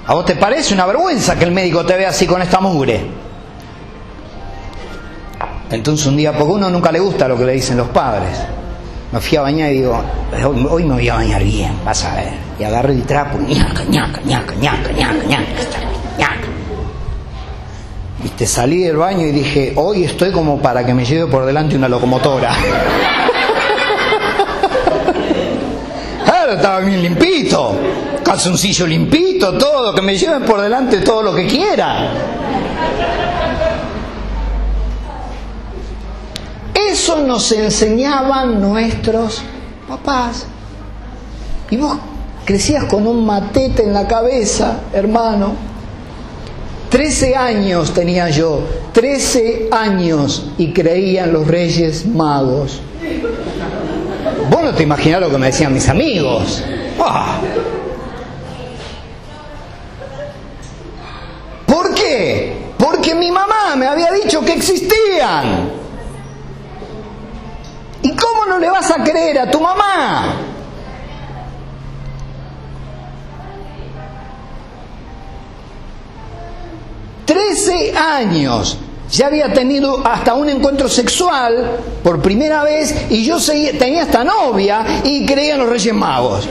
¿A 0.07 0.15
vos 0.15 0.25
te 0.25 0.35
parece 0.35 0.75
una 0.75 0.87
vergüenza 0.87 1.39
que 1.39 1.45
el 1.45 1.53
médico 1.53 1.85
te 1.85 1.97
vea 1.97 2.09
así 2.09 2.27
con 2.27 2.41
esta 2.41 2.61
mugre? 2.61 3.22
Entonces 5.73 6.07
un 6.07 6.17
día, 6.17 6.33
porque 6.33 6.53
uno 6.53 6.71
nunca 6.71 6.93
le 6.93 7.01
gusta 7.01 7.27
lo 7.27 7.37
que 7.37 7.45
le 7.45 7.53
dicen 7.53 7.77
los 7.79 7.89
padres, 7.89 8.39
me 9.11 9.21
fui 9.21 9.39
a 9.39 9.43
bañar 9.43 9.73
y 9.73 9.79
digo, 9.79 10.01
hoy 10.71 10.85
me 10.85 10.95
voy 10.95 11.09
a 11.09 11.15
bañar 11.15 11.43
bien, 11.43 11.73
vas 11.85 12.05
a 12.05 12.15
ver. 12.15 12.33
Y 12.59 12.65
agarré 12.65 12.93
el 12.93 13.03
trapo, 13.05 13.39
ñaca, 13.39 13.83
ñaca, 13.85 14.21
ñaca, 14.25 14.55
ñaca, 14.55 14.93
ñaca, 14.93 15.25
ñaca, 15.27 15.45
ñaca. 16.19 16.49
Viste, 18.23 18.47
salí 18.47 18.85
del 18.85 18.97
baño 18.97 19.27
y 19.27 19.33
dije, 19.33 19.73
hoy 19.77 20.05
estoy 20.05 20.31
como 20.31 20.61
para 20.61 20.87
que 20.87 20.95
me 20.95 21.05
lleve 21.05 21.27
por 21.27 21.45
delante 21.45 21.75
una 21.75 21.89
locomotora. 21.89 22.55
cuadra 26.43 26.55
estaba 26.55 26.81
bien 26.81 27.03
limpito, 27.03 27.77
calzoncillo 28.25 28.87
limpito, 28.87 29.57
todo, 29.57 29.95
que 29.95 30.03
me 30.03 30.17
lleven 30.17 30.43
por 30.43 30.61
delante 30.61 30.99
todo 30.99 31.23
lo 31.23 31.35
que 31.35 31.47
quiera. 31.47 32.11
Eso 37.03 37.19
nos 37.19 37.51
enseñaban 37.51 38.61
nuestros 38.61 39.43
papás. 39.89 40.47
Y 41.69 41.77
vos 41.77 41.97
crecías 42.45 42.85
con 42.85 43.09
un 43.09 43.27
matete 43.27 43.83
en 43.83 43.93
la 43.93 44.07
cabeza, 44.07 44.83
hermano. 44.93 45.53
Trece 46.89 47.35
años 47.35 47.93
tenía 47.93 48.31
yo, 48.31 48.61
trece 48.93 49.69
años 49.73 50.53
y 50.59 50.73
creía 50.73 51.25
en 51.25 51.33
los 51.33 51.49
reyes 51.49 52.07
magos. 52.07 52.81
Vos 54.49 54.63
no 54.63 54.73
te 54.73 54.85
imaginás 54.85 55.23
lo 55.23 55.31
que 55.31 55.39
me 55.39 55.47
decían 55.47 55.75
mis 55.75 55.89
amigos. 55.89 56.63
¿Por 61.67 61.95
qué? 61.95 62.59
Porque 62.79 63.13
mi 63.17 63.33
mamá 63.33 63.75
me 63.75 63.89
había 63.89 64.13
dicho 64.13 64.41
que 64.45 64.53
existían. 64.53 65.82
¿Y 68.03 68.11
cómo 68.11 68.47
no 68.47 68.59
le 68.59 68.69
vas 68.69 68.91
a 68.91 69.03
creer 69.03 69.39
a 69.39 69.51
tu 69.51 69.61
mamá? 69.61 70.37
Trece 77.25 77.95
años 77.97 78.79
ya 79.13 79.27
había 79.27 79.53
tenido 79.53 80.03
hasta 80.07 80.35
un 80.35 80.49
encuentro 80.49 80.89
sexual 80.89 81.79
por 82.03 82.21
primera 82.21 82.65
vez 82.65 83.07
y 83.11 83.25
yo 83.25 83.37
tenía 83.79 84.03
esta 84.03 84.25
novia 84.25 84.85
y 85.05 85.27
creía 85.27 85.55
en 85.55 85.61
los 85.61 85.69
Reyes 85.69 85.95
Magos. 85.95 86.49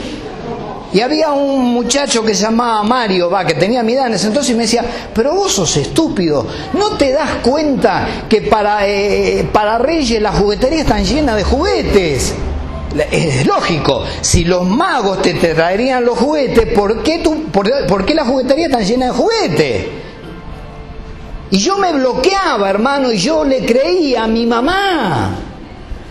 Y 0.92 1.00
había 1.00 1.32
un 1.32 1.72
muchacho 1.72 2.22
que 2.22 2.34
se 2.34 2.42
llamaba 2.42 2.82
Mario, 2.82 3.30
va, 3.30 3.46
que 3.46 3.54
tenía 3.54 3.82
mi 3.82 3.94
edad 3.94 4.08
en 4.08 4.12
entonces 4.12 4.50
y 4.50 4.54
me 4.54 4.64
decía, 4.64 4.84
pero 5.14 5.34
vos 5.34 5.52
sos 5.52 5.76
estúpido, 5.78 6.46
¿no 6.74 6.90
te 6.98 7.12
das 7.12 7.36
cuenta 7.42 8.26
que 8.28 8.42
para, 8.42 8.86
eh, 8.86 9.48
para 9.50 9.78
Reyes 9.78 10.20
las 10.20 10.38
jugueterías 10.38 10.82
están 10.82 11.02
llenas 11.02 11.36
de 11.36 11.44
juguetes? 11.44 12.34
Es 13.10 13.46
lógico, 13.46 14.04
si 14.20 14.44
los 14.44 14.66
magos 14.66 15.22
te, 15.22 15.32
traerían 15.32 16.04
los 16.04 16.18
juguetes, 16.18 16.74
¿por 16.74 17.02
qué, 17.02 17.20
tú, 17.20 17.44
por, 17.44 17.86
¿por 17.86 18.04
qué 18.04 18.14
las 18.14 18.28
jugueterías 18.28 18.70
están 18.70 18.84
llenas 18.84 19.08
de 19.08 19.14
juguetes? 19.14 19.86
Y 21.52 21.58
yo 21.58 21.78
me 21.78 21.92
bloqueaba, 21.92 22.68
hermano, 22.68 23.10
y 23.10 23.16
yo 23.16 23.44
le 23.44 23.64
creía 23.64 24.24
a 24.24 24.26
mi 24.26 24.44
mamá. 24.44 25.36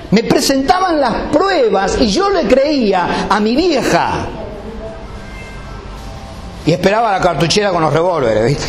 Me 0.09 0.23
presentaban 0.23 0.99
las 0.99 1.13
pruebas 1.31 1.97
y 1.99 2.07
yo 2.07 2.29
le 2.31 2.43
creía 2.43 3.27
a 3.29 3.39
mi 3.39 3.55
vieja. 3.55 4.27
Y 6.65 6.71
esperaba 6.71 7.11
la 7.11 7.19
cartuchera 7.19 7.71
con 7.71 7.81
los 7.81 7.91
revólveres, 7.91 8.45
¿viste? 8.45 8.65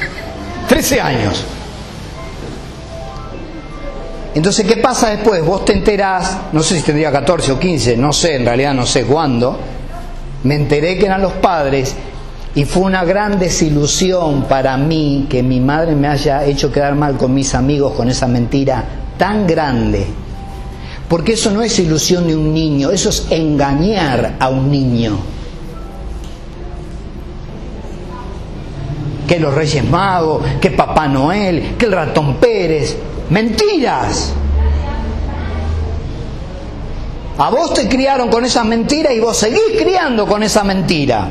Trece 0.68 1.00
años. 1.00 1.44
Entonces, 4.34 4.64
¿qué 4.66 4.76
pasa 4.76 5.10
después? 5.10 5.44
Vos 5.44 5.64
te 5.64 5.72
enterás, 5.72 6.38
no 6.52 6.62
sé 6.62 6.76
si 6.76 6.82
tendría 6.82 7.10
14 7.10 7.52
o 7.52 7.58
15, 7.58 7.96
no 7.96 8.12
sé, 8.12 8.36
en 8.36 8.44
realidad 8.44 8.74
no 8.74 8.86
sé 8.86 9.04
cuándo. 9.04 9.58
Me 10.44 10.54
enteré 10.54 10.98
que 10.98 11.06
eran 11.06 11.20
los 11.20 11.32
padres 11.34 11.94
y 12.54 12.64
fue 12.64 12.84
una 12.84 13.04
gran 13.04 13.38
desilusión 13.38 14.44
para 14.44 14.76
mí 14.76 15.26
que 15.28 15.42
mi 15.42 15.60
madre 15.60 15.94
me 15.94 16.08
haya 16.08 16.44
hecho 16.44 16.72
quedar 16.72 16.94
mal 16.94 17.16
con 17.16 17.34
mis 17.34 17.54
amigos 17.54 17.92
con 17.94 18.08
esa 18.08 18.26
mentira 18.26 18.84
tan 19.18 19.46
grande. 19.46 20.06
Porque 21.08 21.32
eso 21.32 21.50
no 21.50 21.62
es 21.62 21.76
ilusión 21.80 22.28
de 22.28 22.36
un 22.36 22.54
niño, 22.54 22.90
eso 22.90 23.10
es 23.10 23.26
engañar 23.30 24.36
a 24.38 24.48
un 24.48 24.70
niño. 24.70 25.18
Que 29.30 29.38
los 29.38 29.54
Reyes 29.54 29.88
Magos, 29.88 30.42
que 30.60 30.72
Papá 30.72 31.06
Noel, 31.06 31.76
que 31.78 31.86
el 31.86 31.92
ratón 31.92 32.38
Pérez. 32.38 32.96
Mentiras. 33.30 34.32
A 37.38 37.48
vos 37.48 37.72
te 37.72 37.88
criaron 37.88 38.28
con 38.28 38.44
esa 38.44 38.64
mentira 38.64 39.12
y 39.12 39.20
vos 39.20 39.36
seguís 39.36 39.78
criando 39.78 40.26
con 40.26 40.42
esa 40.42 40.64
mentira. 40.64 41.30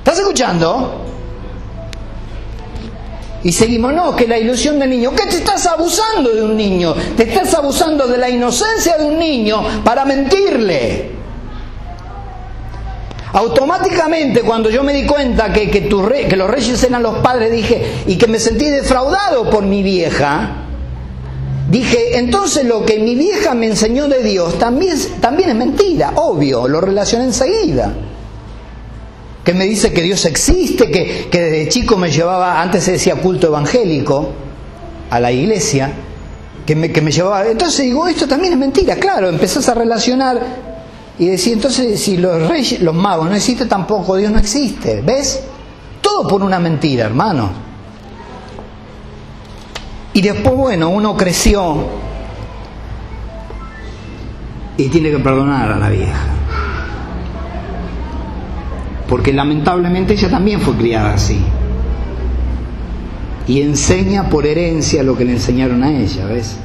¿Estás 0.00 0.18
escuchando? 0.18 1.00
Y 3.44 3.50
seguimos, 3.50 3.94
no, 3.94 4.14
que 4.14 4.28
la 4.28 4.36
ilusión 4.36 4.78
del 4.78 4.90
niño. 4.90 5.12
¿Qué 5.12 5.24
te 5.24 5.36
estás 5.36 5.66
abusando 5.66 6.34
de 6.34 6.42
un 6.42 6.54
niño? 6.54 6.94
Te 7.16 7.22
estás 7.22 7.54
abusando 7.54 8.06
de 8.06 8.18
la 8.18 8.28
inocencia 8.28 8.98
de 8.98 9.06
un 9.06 9.18
niño 9.18 9.82
para 9.82 10.04
mentirle. 10.04 11.13
Automáticamente 13.34 14.42
cuando 14.42 14.70
yo 14.70 14.84
me 14.84 14.92
di 14.92 15.06
cuenta 15.06 15.52
que, 15.52 15.68
que, 15.68 15.88
los 15.90 16.48
reyes 16.48 16.84
eran 16.84 17.02
los 17.02 17.18
padres, 17.18 17.50
dije, 17.50 17.84
y 18.06 18.16
que 18.16 18.28
me 18.28 18.38
sentí 18.38 18.70
defraudado 18.70 19.50
por 19.50 19.64
mi 19.64 19.82
vieja, 19.82 20.66
dije, 21.68 22.16
entonces 22.16 22.64
lo 22.64 22.84
que 22.84 23.00
mi 23.00 23.16
vieja 23.16 23.54
me 23.54 23.66
enseñó 23.66 24.06
de 24.06 24.22
Dios 24.22 24.56
también, 24.60 24.96
también 25.20 25.50
es 25.50 25.56
mentira, 25.56 26.12
obvio, 26.14 26.68
lo 26.68 26.80
relacioné 26.80 27.24
enseguida. 27.24 27.92
Que 29.42 29.52
me 29.52 29.64
dice 29.64 29.92
que 29.92 30.02
Dios 30.02 30.24
existe, 30.26 30.88
que, 30.88 31.26
que 31.28 31.40
desde 31.40 31.68
chico 31.70 31.96
me 31.96 32.12
llevaba, 32.12 32.62
antes 32.62 32.84
se 32.84 32.92
decía 32.92 33.16
culto 33.16 33.48
evangélico, 33.48 34.28
a 35.10 35.18
la 35.18 35.32
iglesia, 35.32 35.90
que 36.64 36.76
me, 36.76 36.92
que 36.92 37.00
me 37.00 37.10
llevaba... 37.10 37.44
Entonces 37.48 37.84
digo, 37.84 38.06
esto 38.06 38.28
también 38.28 38.52
es 38.52 38.58
mentira, 38.60 38.94
claro, 38.94 39.28
empezás 39.28 39.68
a 39.68 39.74
relacionar 39.74 40.73
y 41.18 41.26
decir, 41.26 41.54
entonces 41.54 42.00
si 42.00 42.16
los 42.16 42.48
reyes, 42.48 42.80
los 42.80 42.94
magos 42.94 43.28
no 43.28 43.34
existen 43.34 43.68
tampoco, 43.68 44.16
Dios 44.16 44.32
no 44.32 44.38
existe, 44.38 45.00
¿ves? 45.02 45.42
Todo 46.00 46.26
por 46.26 46.42
una 46.42 46.58
mentira, 46.58 47.06
hermano. 47.06 47.50
Y 50.12 50.20
después, 50.20 50.54
bueno, 50.54 50.90
uno 50.90 51.16
creció 51.16 51.86
y 54.76 54.88
tiene 54.88 55.10
que 55.10 55.18
perdonar 55.18 55.70
a 55.72 55.78
la 55.78 55.88
vieja 55.88 56.34
porque 59.08 59.32
lamentablemente 59.32 60.14
ella 60.14 60.30
también 60.30 60.60
fue 60.60 60.74
criada 60.74 61.14
así. 61.14 61.38
Y 63.46 63.60
enseña 63.60 64.30
por 64.30 64.46
herencia 64.46 65.02
lo 65.02 65.16
que 65.16 65.24
le 65.24 65.32
enseñaron 65.32 65.82
a 65.82 65.92
ella, 65.92 66.26
¿ves? 66.26 66.56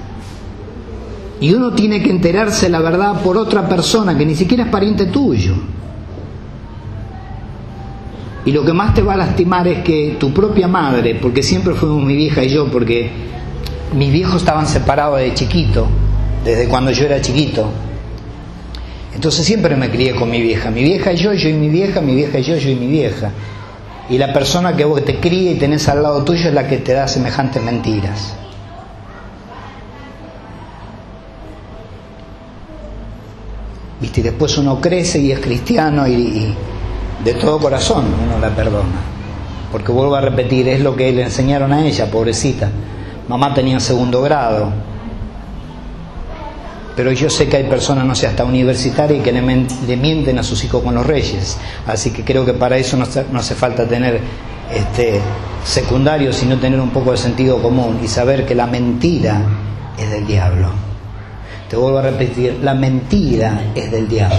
Y 1.42 1.54
uno 1.54 1.72
tiene 1.72 2.02
que 2.02 2.10
enterarse 2.10 2.70
la 2.70 2.80
verdad 2.82 3.22
por 3.22 3.38
otra 3.38 3.68
persona 3.68 4.18
que 4.18 4.26
ni 4.26 4.36
siquiera 4.36 4.66
es 4.66 4.70
pariente 4.70 5.06
tuyo. 5.06 5.54
Y 8.46 8.52
lo 8.52 8.66
que 8.66 8.74
más 8.74 8.94
te 8.94 9.02
va 9.02 9.14
a 9.14 9.18
lastimar 9.18 9.68
es 9.68 9.84
que 9.84 10.18
tu 10.20 10.34
propia 10.34 10.68
madre, 10.68 11.16
porque 11.16 11.44
siempre 11.44 11.74
fuimos 11.76 12.04
mi 12.04 12.16
vieja 12.16 12.44
y 12.44 12.50
yo, 12.50 12.68
porque 12.68 13.10
mis 13.94 14.12
viejos 14.12 14.38
estaban 14.38 14.68
separados 14.68 15.20
de 15.20 15.34
chiquito, 15.34 15.88
desde 16.44 16.68
cuando 16.68 16.92
yo 16.92 17.06
era 17.06 17.22
chiquito, 17.22 17.70
entonces 19.14 19.46
siempre 19.46 19.76
me 19.76 19.90
crié 19.90 20.16
con 20.16 20.30
mi 20.30 20.42
vieja, 20.42 20.72
mi 20.72 20.84
vieja 20.84 21.12
y 21.12 21.18
yo, 21.18 21.34
yo 21.34 21.50
y 21.50 21.54
mi 21.54 21.70
vieja, 21.70 22.00
mi 22.00 22.16
vieja 22.16 22.40
y 22.40 22.44
yo, 22.44 22.56
yo 22.56 22.70
y 22.70 22.76
mi 22.76 22.88
vieja. 22.88 23.32
Y 24.10 24.18
la 24.18 24.34
persona 24.34 24.76
que 24.76 24.86
vos 24.86 25.04
te 25.04 25.20
cría 25.20 25.52
y 25.52 25.56
tenés 25.56 25.88
al 25.90 26.02
lado 26.02 26.24
tuyo 26.24 26.48
es 26.48 26.54
la 26.54 26.68
que 26.68 26.78
te 26.78 26.94
da 26.94 27.08
semejantes 27.08 27.62
mentiras. 27.62 28.34
¿Viste? 34.00 34.22
Y 34.22 34.24
después 34.24 34.58
uno 34.58 34.80
crece 34.80 35.20
y 35.20 35.32
es 35.32 35.40
cristiano 35.40 36.08
y, 36.08 36.54
de 37.24 37.34
todo 37.34 37.60
corazón 37.60 38.06
uno 38.26 38.40
la 38.40 38.50
perdona. 38.56 39.02
Porque 39.72 39.92
vuelvo 39.92 40.16
a 40.16 40.22
repetir, 40.22 40.68
es 40.70 40.82
lo 40.82 40.96
que 40.96 41.12
le 41.12 41.24
enseñaron 41.24 41.74
a 41.74 41.86
ella, 41.86 42.10
pobrecita. 42.10 42.70
Mamá 43.28 43.54
tenía 43.54 43.80
segundo 43.80 44.22
grado, 44.22 44.72
pero 47.00 47.14
yo 47.14 47.30
sé 47.30 47.48
que 47.48 47.56
hay 47.56 47.64
personas, 47.64 48.06
no 48.06 48.14
sé, 48.14 48.28
hasta 48.28 48.44
universitarias 48.44 49.24
que 49.24 49.32
le, 49.32 49.42
mienten 49.96 50.38
a 50.38 50.44
sus 50.44 50.62
hijos 50.66 50.84
con 50.84 50.94
los 50.96 51.06
reyes. 51.06 51.58
Así 51.88 52.12
que 52.12 52.26
creo 52.26 52.44
que 52.44 52.54
para 52.54 52.76
eso 52.76 52.98
no, 52.98 53.06
hace 53.40 53.56
falta 53.56 53.88
tener 53.88 54.20
este, 54.76 55.22
secundario, 55.64 56.34
sino 56.34 56.58
tener 56.58 56.78
un 56.78 56.90
poco 56.90 57.12
de 57.12 57.18
sentido 57.18 57.62
común 57.62 58.02
y 58.04 58.08
saber 58.10 58.46
que 58.46 58.54
la 58.54 58.68
mentira 58.68 59.44
es 59.98 60.10
del 60.12 60.28
diablo. 60.28 60.89
Te 61.70 61.76
vuelvo 61.76 62.00
a 62.00 62.02
repetir, 62.02 62.60
la 62.64 62.74
mentira 62.74 63.62
es 63.76 63.92
del 63.92 64.08
diablo. 64.08 64.38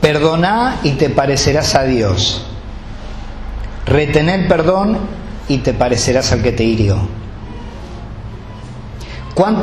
Perdona 0.00 0.80
y 0.82 0.92
te 0.92 1.10
parecerás 1.10 1.74
a 1.74 1.84
Dios. 1.84 2.46
Retener 3.86 4.48
perdón 4.48 4.98
y 5.48 5.58
te 5.58 5.74
parecerás 5.74 6.32
al 6.32 6.42
que 6.42 6.52
te 6.52 6.64
hirió. 6.64 7.22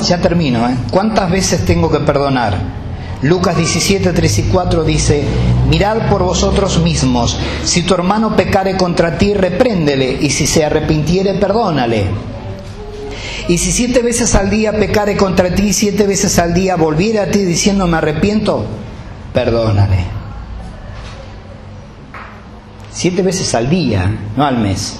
Ya 0.01 0.19
termino, 0.19 0.67
¿eh? 0.67 0.75
¿Cuántas 0.91 1.29
veces 1.31 1.65
tengo 1.65 1.89
que 1.91 1.99
perdonar? 1.99 2.57
Lucas 3.21 3.57
17, 3.57 4.13
3 4.13 4.39
y 4.39 4.43
4 4.43 4.83
dice, 4.85 5.23
mirad 5.67 6.09
por 6.09 6.23
vosotros 6.23 6.79
mismos, 6.79 7.37
si 7.65 7.83
tu 7.83 7.93
hermano 7.93 8.35
pecare 8.35 8.77
contra 8.77 9.17
ti, 9.17 9.33
repréndele, 9.33 10.17
y 10.21 10.29
si 10.29 10.47
se 10.47 10.63
arrepintiere, 10.63 11.33
perdónale. 11.33 12.05
Y 13.49 13.57
si 13.57 13.71
siete 13.71 14.01
veces 14.03 14.35
al 14.35 14.49
día 14.49 14.71
pecare 14.71 15.17
contra 15.17 15.53
ti, 15.53 15.73
siete 15.73 16.05
veces 16.05 16.39
al 16.39 16.53
día 16.53 16.75
volviera 16.75 17.23
a 17.23 17.31
ti 17.31 17.39
diciendo 17.39 17.87
me 17.87 17.97
arrepiento, 17.97 18.63
perdónale. 19.33 19.97
Siete 22.91 23.21
veces 23.21 23.53
al 23.55 23.69
día, 23.69 24.11
no 24.37 24.45
al 24.45 24.59
mes. 24.59 24.99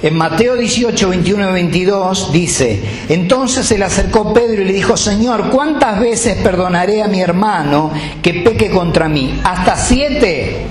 En 0.00 0.16
Mateo 0.16 0.56
18, 0.56 1.08
21 1.08 1.50
y 1.50 1.52
22 1.52 2.32
dice, 2.32 2.80
entonces 3.08 3.66
se 3.66 3.76
le 3.76 3.84
acercó 3.84 4.32
Pedro 4.32 4.62
y 4.62 4.64
le 4.64 4.72
dijo, 4.72 4.96
Señor, 4.96 5.50
¿cuántas 5.50 5.98
veces 5.98 6.36
perdonaré 6.36 7.02
a 7.02 7.08
mi 7.08 7.20
hermano 7.20 7.90
que 8.22 8.34
peque 8.34 8.70
contra 8.70 9.08
mí? 9.08 9.40
¿Hasta 9.42 9.76
siete? 9.76 10.66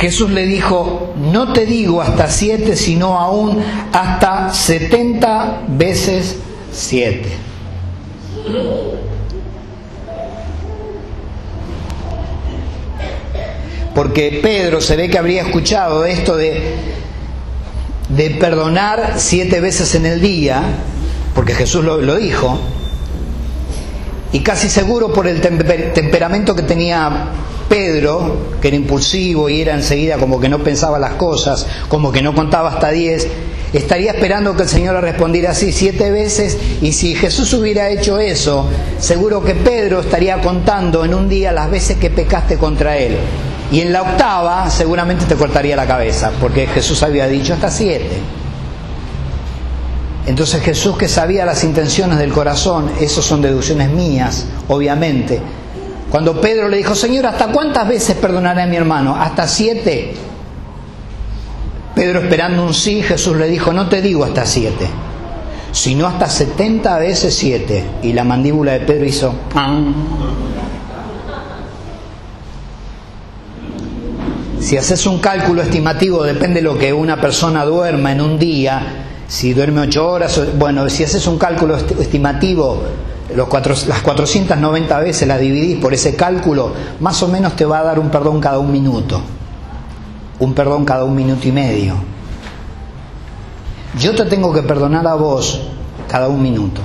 Jesús 0.00 0.30
le 0.30 0.46
dijo, 0.46 1.14
no 1.30 1.52
te 1.52 1.66
digo 1.66 2.02
hasta 2.02 2.28
siete, 2.28 2.74
sino 2.74 3.18
aún 3.18 3.62
hasta 3.92 4.52
setenta 4.52 5.60
veces 5.68 6.36
siete. 6.72 7.28
Porque 13.94 14.40
Pedro 14.42 14.80
se 14.80 14.96
ve 14.96 15.10
que 15.10 15.18
habría 15.18 15.42
escuchado 15.42 16.04
esto 16.04 16.36
de, 16.36 16.76
perdonar 18.38 19.14
siete 19.16 19.60
veces 19.60 19.94
en 19.94 20.06
el 20.06 20.20
día, 20.20 20.62
porque 21.34 21.54
Jesús 21.54 21.84
lo, 21.84 22.00
lo 22.00 22.16
dijo, 22.16 22.58
y 24.32 24.40
casi 24.40 24.68
seguro 24.68 25.12
por 25.12 25.26
el 25.26 25.40
temperamento 25.40 26.54
que 26.54 26.62
tenía 26.62 27.30
Pedro, 27.68 28.36
que 28.60 28.68
era 28.68 28.76
impulsivo 28.76 29.48
y 29.48 29.60
era 29.60 29.74
enseguida 29.74 30.18
como 30.18 30.40
que 30.40 30.48
no 30.48 30.58
pensaba 30.62 30.98
las 30.98 31.12
cosas, 31.12 31.66
como 31.88 32.12
que 32.12 32.22
no 32.22 32.34
contaba 32.34 32.70
hasta 32.70 32.90
diez, 32.90 33.28
estaría 33.72 34.12
esperando 34.12 34.56
que 34.56 34.64
el 34.64 34.68
Señor 34.68 34.94
le 34.96 35.00
respondiera 35.00 35.50
así 35.50 35.72
siete 35.72 36.10
veces 36.10 36.58
y 36.82 36.92
si 36.92 37.14
Jesús 37.14 37.52
hubiera 37.54 37.88
hecho 37.90 38.18
eso, 38.18 38.66
seguro 38.98 39.44
que 39.44 39.54
Pedro 39.54 40.00
estaría 40.00 40.40
contando 40.40 41.04
en 41.04 41.14
un 41.14 41.28
día 41.28 41.52
las 41.52 41.70
veces 41.70 41.96
que 41.96 42.10
pecaste 42.10 42.56
contra 42.56 42.96
él. 42.98 43.16
Y 43.72 43.80
en 43.80 43.92
la 43.92 44.02
octava 44.02 44.68
seguramente 44.68 45.26
te 45.26 45.36
cortaría 45.36 45.76
la 45.76 45.86
cabeza, 45.86 46.32
porque 46.40 46.66
Jesús 46.66 47.02
había 47.02 47.26
dicho 47.28 47.54
hasta 47.54 47.70
siete. 47.70 48.18
Entonces 50.26 50.62
Jesús 50.62 50.96
que 50.96 51.08
sabía 51.08 51.44
las 51.44 51.64
intenciones 51.64 52.18
del 52.18 52.32
corazón, 52.32 52.90
eso 53.00 53.22
son 53.22 53.42
deducciones 53.42 53.90
mías, 53.90 54.46
obviamente, 54.68 55.40
cuando 56.10 56.40
Pedro 56.40 56.68
le 56.68 56.78
dijo, 56.78 56.96
Señor, 56.96 57.26
¿hasta 57.26 57.48
cuántas 57.48 57.88
veces 57.88 58.16
perdonaré 58.16 58.62
a 58.62 58.66
mi 58.66 58.76
hermano? 58.76 59.14
¿Hasta 59.14 59.46
siete? 59.46 60.14
Pedro 61.94 62.20
esperando 62.20 62.64
un 62.64 62.74
sí, 62.74 63.02
Jesús 63.02 63.36
le 63.36 63.46
dijo, 63.46 63.72
no 63.72 63.88
te 63.88 64.02
digo 64.02 64.24
hasta 64.24 64.44
siete, 64.44 64.88
sino 65.70 66.08
hasta 66.08 66.28
setenta 66.28 66.98
veces 66.98 67.36
siete. 67.36 67.84
Y 68.02 68.12
la 68.12 68.24
mandíbula 68.24 68.72
de 68.72 68.80
Pedro 68.80 69.04
hizo... 69.04 69.34
Si 74.60 74.76
haces 74.76 75.06
un 75.06 75.18
cálculo 75.18 75.62
estimativo, 75.62 76.22
depende 76.22 76.56
de 76.56 76.62
lo 76.62 76.78
que 76.78 76.92
una 76.92 77.20
persona 77.20 77.64
duerma 77.64 78.12
en 78.12 78.20
un 78.20 78.38
día, 78.38 79.06
si 79.26 79.54
duerme 79.54 79.80
ocho 79.80 80.06
horas, 80.06 80.40
bueno, 80.58 80.88
si 80.90 81.02
haces 81.02 81.26
un 81.26 81.38
cálculo 81.38 81.76
estimativo 81.76 82.82
los 83.34 83.48
cuatro, 83.48 83.74
las 83.86 84.00
490 84.00 84.98
veces 85.00 85.26
las 85.28 85.40
dividís 85.40 85.78
por 85.78 85.94
ese 85.94 86.16
cálculo, 86.16 86.72
más 87.00 87.22
o 87.22 87.28
menos 87.28 87.54
te 87.56 87.64
va 87.64 87.80
a 87.80 87.84
dar 87.84 87.98
un 87.98 88.10
perdón 88.10 88.40
cada 88.40 88.58
un 88.58 88.72
minuto. 88.72 89.20
Un 90.40 90.54
perdón 90.54 90.84
cada 90.84 91.04
un 91.04 91.14
minuto 91.14 91.46
y 91.46 91.52
medio. 91.52 91.94
Yo 93.98 94.14
te 94.14 94.24
tengo 94.24 94.52
que 94.52 94.62
perdonar 94.62 95.06
a 95.06 95.14
vos 95.14 95.60
cada 96.08 96.28
un 96.28 96.42
minuto. 96.42 96.80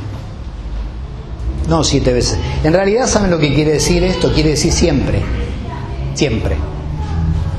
No 1.68 1.84
siete 1.84 2.14
veces. 2.14 2.38
En 2.64 2.74
realidad, 2.74 3.08
¿saben 3.08 3.32
lo 3.32 3.40
que 3.40 3.54
quiere 3.54 3.74
decir 3.74 4.04
esto? 4.04 4.32
Quiere 4.32 4.52
decir 4.52 4.72
siempre. 4.72 5.24
Siempre. 6.14 6.75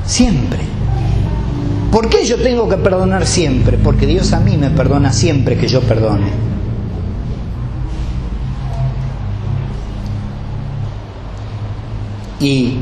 Siempre. 0.07 0.59
¿Por 1.91 2.09
qué 2.09 2.25
yo 2.25 2.37
tengo 2.37 2.67
que 2.69 2.77
perdonar 2.77 3.27
siempre? 3.27 3.77
Porque 3.77 4.07
Dios 4.07 4.33
a 4.33 4.39
mí 4.39 4.57
me 4.57 4.69
perdona 4.69 5.11
siempre 5.11 5.57
que 5.57 5.67
yo 5.67 5.81
perdone. 5.81 6.27
Y 12.39 12.77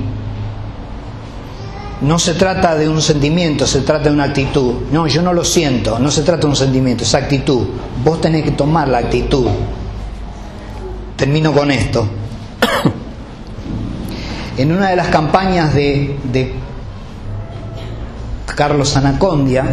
no 2.02 2.20
se 2.20 2.34
trata 2.34 2.76
de 2.76 2.90
un 2.90 3.02
sentimiento, 3.02 3.66
se 3.66 3.82
trata 3.82 4.06
de 4.06 4.12
una 4.12 4.26
actitud. 4.26 4.74
No, 4.92 5.08
yo 5.08 5.22
no 5.22 5.34
lo 5.34 5.44
siento, 5.44 5.98
no 5.98 6.12
se 6.12 6.22
trata 6.22 6.42
de 6.42 6.48
un 6.48 6.56
sentimiento, 6.56 7.04
es 7.04 7.16
actitud. 7.16 7.68
Vos 8.04 8.22
tenés 8.22 8.44
que 8.44 8.52
tomar 8.52 8.88
la 8.88 9.00
actitud. 9.00 9.48
Termino 11.16 11.54
con 11.54 11.72
esto. 11.72 12.08
en 14.58 14.72
una 14.72 14.90
de 14.90 14.96
las 14.96 15.08
campañas 15.08 15.74
de, 15.74 16.18
de 16.32 16.54
Carlos 18.56 18.96
Anacondia, 18.96 19.66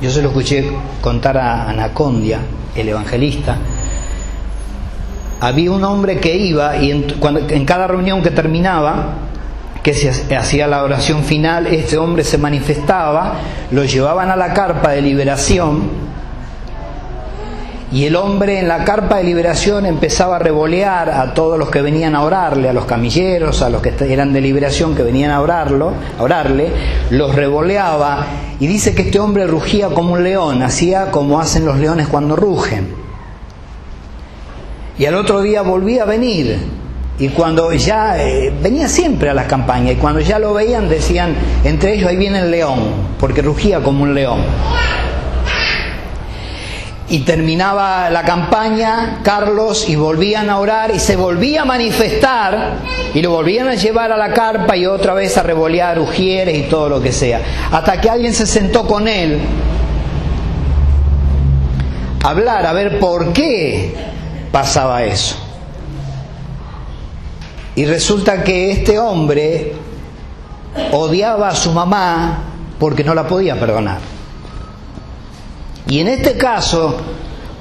yo 0.00 0.10
se 0.10 0.22
lo 0.22 0.28
escuché 0.28 0.70
contar 1.00 1.36
a 1.36 1.68
Anacondia, 1.68 2.40
el 2.74 2.88
evangelista, 2.88 3.56
había 5.40 5.70
un 5.70 5.84
hombre 5.84 6.18
que 6.18 6.36
iba 6.36 6.76
y 6.76 6.90
en, 6.90 7.64
cada 7.64 7.86
reunión 7.86 8.22
que 8.22 8.30
terminaba, 8.30 9.14
que 9.82 9.94
se 9.94 10.36
hacía 10.36 10.66
la 10.66 10.82
oración 10.82 11.22
final, 11.24 11.66
este 11.66 11.96
hombre 11.96 12.24
se 12.24 12.38
manifestaba, 12.38 13.34
lo 13.70 13.84
llevaban 13.84 14.30
a 14.30 14.36
la 14.36 14.52
carpa 14.52 14.90
de 14.90 15.02
liberación 15.02 16.09
y 17.92 18.04
el 18.04 18.14
hombre 18.14 18.60
en 18.60 18.68
la 18.68 18.84
carpa 18.84 19.16
de 19.16 19.24
liberación 19.24 19.84
empezaba 19.84 20.36
a 20.36 20.38
revolear 20.38 21.10
a 21.10 21.34
todos 21.34 21.58
los 21.58 21.70
que 21.70 21.82
venían 21.82 22.14
a 22.14 22.22
orarle, 22.22 22.68
a 22.68 22.72
los 22.72 22.84
camilleros, 22.84 23.62
a 23.62 23.70
los 23.70 23.82
que 23.82 23.92
eran 24.08 24.32
de 24.32 24.40
liberación 24.40 24.94
que 24.94 25.02
venían 25.02 25.32
a 25.32 25.40
orarlo, 25.40 25.92
a 26.18 26.22
orarle, 26.22 26.70
los 27.10 27.34
revoleaba 27.34 28.26
y 28.60 28.68
dice 28.68 28.94
que 28.94 29.02
este 29.02 29.18
hombre 29.18 29.46
rugía 29.46 29.88
como 29.88 30.12
un 30.12 30.22
león, 30.22 30.62
hacía 30.62 31.10
como 31.10 31.40
hacen 31.40 31.64
los 31.64 31.78
leones 31.78 32.06
cuando 32.06 32.36
rugen. 32.36 32.94
Y 34.96 35.06
al 35.06 35.14
otro 35.16 35.40
día 35.40 35.62
volvía 35.62 36.02
a 36.02 36.06
venir. 36.06 36.58
Y 37.18 37.28
cuando 37.30 37.72
ya 37.72 38.22
eh, 38.22 38.52
venía 38.62 38.88
siempre 38.88 39.30
a 39.30 39.34
las 39.34 39.46
campañas, 39.46 39.92
y 39.92 39.96
cuando 39.96 40.20
ya 40.20 40.38
lo 40.38 40.54
veían 40.54 40.88
decían, 40.88 41.34
entre 41.64 41.94
ellos 41.94 42.08
ahí 42.08 42.16
viene 42.16 42.38
el 42.38 42.50
león, 42.50 42.78
porque 43.18 43.42
rugía 43.42 43.82
como 43.82 44.04
un 44.04 44.14
león. 44.14 44.40
Y 47.10 47.20
terminaba 47.20 48.08
la 48.08 48.22
campaña, 48.22 49.18
Carlos, 49.24 49.88
y 49.88 49.96
volvían 49.96 50.48
a 50.48 50.58
orar 50.58 50.94
y 50.94 51.00
se 51.00 51.16
volvía 51.16 51.62
a 51.62 51.64
manifestar 51.64 52.74
y 53.12 53.20
lo 53.20 53.32
volvían 53.32 53.66
a 53.66 53.74
llevar 53.74 54.12
a 54.12 54.16
la 54.16 54.32
carpa 54.32 54.76
y 54.76 54.86
otra 54.86 55.12
vez 55.12 55.36
a 55.36 55.42
revolear 55.42 55.98
ujieres 55.98 56.56
y 56.56 56.62
todo 56.62 56.88
lo 56.88 57.02
que 57.02 57.10
sea. 57.10 57.40
Hasta 57.72 58.00
que 58.00 58.08
alguien 58.08 58.32
se 58.32 58.46
sentó 58.46 58.86
con 58.86 59.08
él 59.08 59.40
a 62.22 62.28
hablar, 62.28 62.64
a 62.64 62.72
ver 62.72 63.00
por 63.00 63.32
qué 63.32 63.92
pasaba 64.52 65.02
eso. 65.02 65.34
Y 67.74 67.86
resulta 67.86 68.44
que 68.44 68.70
este 68.70 69.00
hombre 69.00 69.72
odiaba 70.92 71.48
a 71.48 71.56
su 71.56 71.72
mamá 71.72 72.44
porque 72.78 73.02
no 73.02 73.14
la 73.14 73.26
podía 73.26 73.58
perdonar. 73.58 74.19
Y 75.90 75.98
en 75.98 76.06
este 76.06 76.36
caso, 76.36 76.98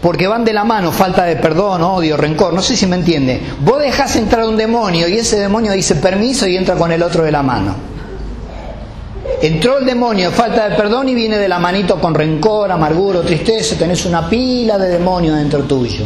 porque 0.03 0.27
van 0.27 0.45
de 0.45 0.53
la 0.53 0.63
mano 0.63 0.91
falta 0.91 1.23
de 1.23 1.35
perdón, 1.37 1.81
odio, 1.81 2.15
rencor, 2.15 2.53
no 2.53 2.61
sé 2.61 2.77
si 2.77 2.85
me 2.85 2.95
entiende. 2.95 3.41
Vos 3.61 3.81
dejás 3.81 4.15
entrar 4.17 4.47
un 4.47 4.55
demonio 4.55 5.07
y 5.07 5.17
ese 5.17 5.39
demonio 5.39 5.71
dice 5.71 5.95
permiso 5.95 6.45
y 6.45 6.55
entra 6.55 6.75
con 6.75 6.91
el 6.91 7.01
otro 7.01 7.23
de 7.23 7.31
la 7.31 7.41
mano. 7.41 7.75
Entró 9.41 9.79
el 9.79 9.85
demonio, 9.85 10.29
falta 10.29 10.69
de 10.69 10.75
perdón 10.75 11.09
y 11.09 11.15
viene 11.15 11.37
de 11.37 11.47
la 11.47 11.57
manito 11.57 11.99
con 11.99 12.13
rencor, 12.13 12.71
amargura, 12.71 13.21
tristeza, 13.21 13.75
tenés 13.75 14.05
una 14.05 14.29
pila 14.29 14.77
de 14.77 14.89
demonios 14.89 15.35
dentro 15.35 15.63
tuyo. 15.63 16.05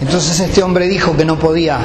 Entonces 0.00 0.40
este 0.40 0.64
hombre 0.64 0.88
dijo 0.88 1.16
que 1.16 1.24
no 1.24 1.38
podía 1.38 1.78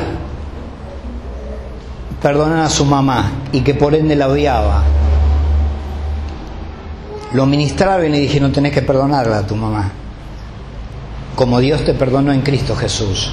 perdonar 2.20 2.66
a 2.66 2.70
su 2.70 2.84
mamá 2.84 3.32
y 3.52 3.62
que 3.62 3.76
por 3.76 3.94
ende 3.94 4.16
la 4.16 4.28
odiaba. 4.28 5.01
Lo 7.34 7.46
ministraron 7.46 8.06
y 8.08 8.10
le 8.10 8.20
dijeron, 8.20 8.52
tenés 8.52 8.74
que 8.74 8.82
perdonarla 8.82 9.40
a 9.40 9.48
tu 9.48 9.56
mamá, 9.56 9.90
como 11.36 11.60
Dios 11.60 11.86
te 11.86 11.94
perdonó 11.94 12.34
en 12.34 12.42
Cristo 12.42 12.76
Jesús. 12.76 13.32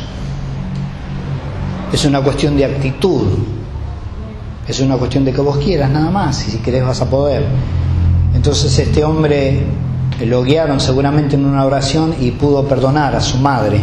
Es 1.93 2.05
una 2.05 2.21
cuestión 2.21 2.57
de 2.57 2.65
actitud, 2.65 3.27
es 4.69 4.79
una 4.81 4.97
cuestión 4.97 5.25
de 5.25 5.33
que 5.33 5.41
vos 5.41 5.57
quieras 5.57 5.91
nada 5.91 6.11
más, 6.11 6.47
y 6.47 6.53
si 6.53 6.59
querés 6.59 6.85
vas 6.85 7.01
a 7.01 7.11
poder. 7.11 7.45
Entonces 8.35 8.79
este 8.79 9.03
hombre 9.03 9.67
lo 10.25 10.43
guiaron 10.43 10.79
seguramente 10.79 11.35
en 11.35 11.45
una 11.45 11.65
oración 11.65 12.15
y 12.21 12.31
pudo 12.33 12.67
perdonar 12.69 13.17
a 13.17 13.21
su 13.21 13.39
madre. 13.39 13.83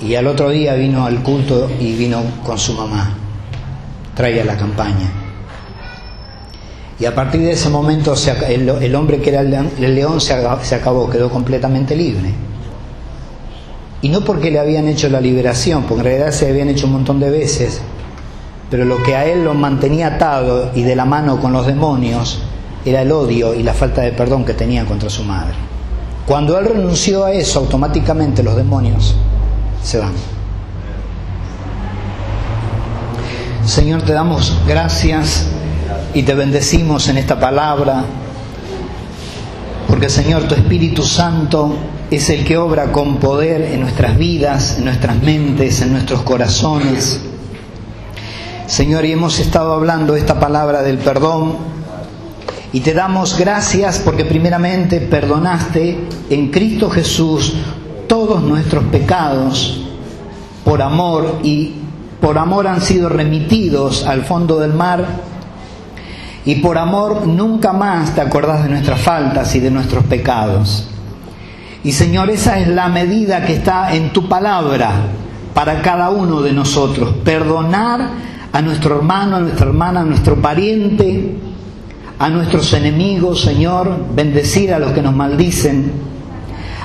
Y 0.00 0.14
al 0.14 0.26
otro 0.26 0.50
día 0.50 0.74
vino 0.74 1.04
al 1.04 1.22
culto 1.22 1.68
y 1.78 1.92
vino 1.94 2.22
con 2.44 2.58
su 2.58 2.72
mamá. 2.72 3.14
traiga 4.14 4.44
la 4.44 4.56
campaña. 4.56 5.27
Y 7.00 7.04
a 7.04 7.14
partir 7.14 7.42
de 7.42 7.52
ese 7.52 7.68
momento 7.68 8.14
el, 8.48 8.94
hombre 8.96 9.20
que 9.20 9.30
era 9.30 9.40
el 9.40 9.94
león 9.94 10.20
se 10.20 10.34
acabó, 10.74 11.08
quedó 11.08 11.30
completamente 11.30 11.94
libre. 11.94 12.32
Y 14.02 14.08
no 14.08 14.24
porque 14.24 14.50
le 14.50 14.58
habían 14.58 14.88
hecho 14.88 15.08
la 15.08 15.20
liberación, 15.20 15.84
porque 15.84 16.00
en 16.00 16.04
realidad 16.04 16.32
se 16.32 16.48
habían 16.48 16.68
hecho 16.68 16.86
un 16.86 16.92
montón 16.92 17.18
de 17.20 17.30
veces, 17.30 17.80
pero 18.70 18.84
lo 18.84 19.02
que 19.02 19.16
a 19.16 19.26
él 19.26 19.44
lo 19.44 19.54
mantenía 19.54 20.08
atado 20.08 20.70
y 20.74 20.82
de 20.82 20.94
la 20.94 21.04
mano 21.04 21.40
con 21.40 21.52
los 21.52 21.66
demonios 21.66 22.40
era 22.84 23.02
el 23.02 23.10
odio 23.10 23.54
y 23.54 23.62
la 23.62 23.74
falta 23.74 24.02
de 24.02 24.12
perdón 24.12 24.44
que 24.44 24.54
tenía 24.54 24.84
contra 24.84 25.10
su 25.10 25.24
madre. 25.24 25.54
Cuando 26.26 26.58
él 26.58 26.66
renunció 26.66 27.24
a 27.24 27.32
eso, 27.32 27.60
automáticamente 27.60 28.42
los 28.42 28.54
demonios 28.54 29.16
se 29.82 29.98
van. 29.98 30.12
Señor, 33.64 34.02
te 34.02 34.12
damos 34.12 34.56
gracias 34.66 35.46
y 36.14 36.22
te 36.22 36.34
bendecimos 36.34 37.08
en 37.08 37.18
esta 37.18 37.38
palabra, 37.38 38.04
porque 39.86 40.08
Señor, 40.08 40.44
tu 40.44 40.54
Espíritu 40.54 41.02
Santo 41.02 41.76
es 42.10 42.30
el 42.30 42.44
que 42.44 42.56
obra 42.56 42.92
con 42.92 43.16
poder 43.16 43.62
en 43.62 43.80
nuestras 43.80 44.16
vidas, 44.16 44.76
en 44.78 44.84
nuestras 44.84 45.22
mentes, 45.22 45.82
en 45.82 45.92
nuestros 45.92 46.22
corazones. 46.22 47.20
Señor, 48.66 49.04
y 49.04 49.12
hemos 49.12 49.38
estado 49.38 49.72
hablando 49.72 50.14
esta 50.14 50.38
palabra 50.38 50.82
del 50.82 50.98
perdón 50.98 51.56
y 52.72 52.80
te 52.80 52.92
damos 52.92 53.38
gracias 53.38 53.98
porque 53.98 54.24
primeramente 54.24 55.00
perdonaste 55.00 55.98
en 56.28 56.50
Cristo 56.50 56.90
Jesús 56.90 57.54
todos 58.06 58.42
nuestros 58.42 58.84
pecados 58.84 59.80
por 60.64 60.82
amor 60.82 61.40
y 61.42 61.74
por 62.20 62.36
amor 62.36 62.66
han 62.66 62.82
sido 62.82 63.08
remitidos 63.08 64.04
al 64.04 64.22
fondo 64.24 64.58
del 64.58 64.74
mar 64.74 65.06
y 66.48 66.54
por 66.54 66.78
amor 66.78 67.26
nunca 67.26 67.74
más 67.74 68.14
te 68.14 68.22
acordás 68.22 68.62
de 68.62 68.70
nuestras 68.70 68.98
faltas 69.02 69.54
y 69.54 69.60
de 69.60 69.70
nuestros 69.70 70.04
pecados. 70.04 70.88
Y 71.84 71.92
Señor, 71.92 72.30
esa 72.30 72.58
es 72.58 72.68
la 72.68 72.88
medida 72.88 73.44
que 73.44 73.52
está 73.52 73.94
en 73.94 74.14
tu 74.14 74.30
palabra 74.30 74.92
para 75.52 75.82
cada 75.82 76.08
uno 76.08 76.40
de 76.40 76.54
nosotros. 76.54 77.16
Perdonar 77.22 78.00
a 78.50 78.62
nuestro 78.62 78.96
hermano, 78.96 79.36
a 79.36 79.40
nuestra 79.40 79.66
hermana, 79.66 80.00
a 80.00 80.04
nuestro 80.04 80.40
pariente, 80.40 81.36
a 82.18 82.30
nuestros 82.30 82.72
enemigos, 82.72 83.42
Señor, 83.42 84.06
bendecir 84.14 84.72
a 84.72 84.78
los 84.78 84.92
que 84.92 85.02
nos 85.02 85.14
maldicen, 85.14 85.92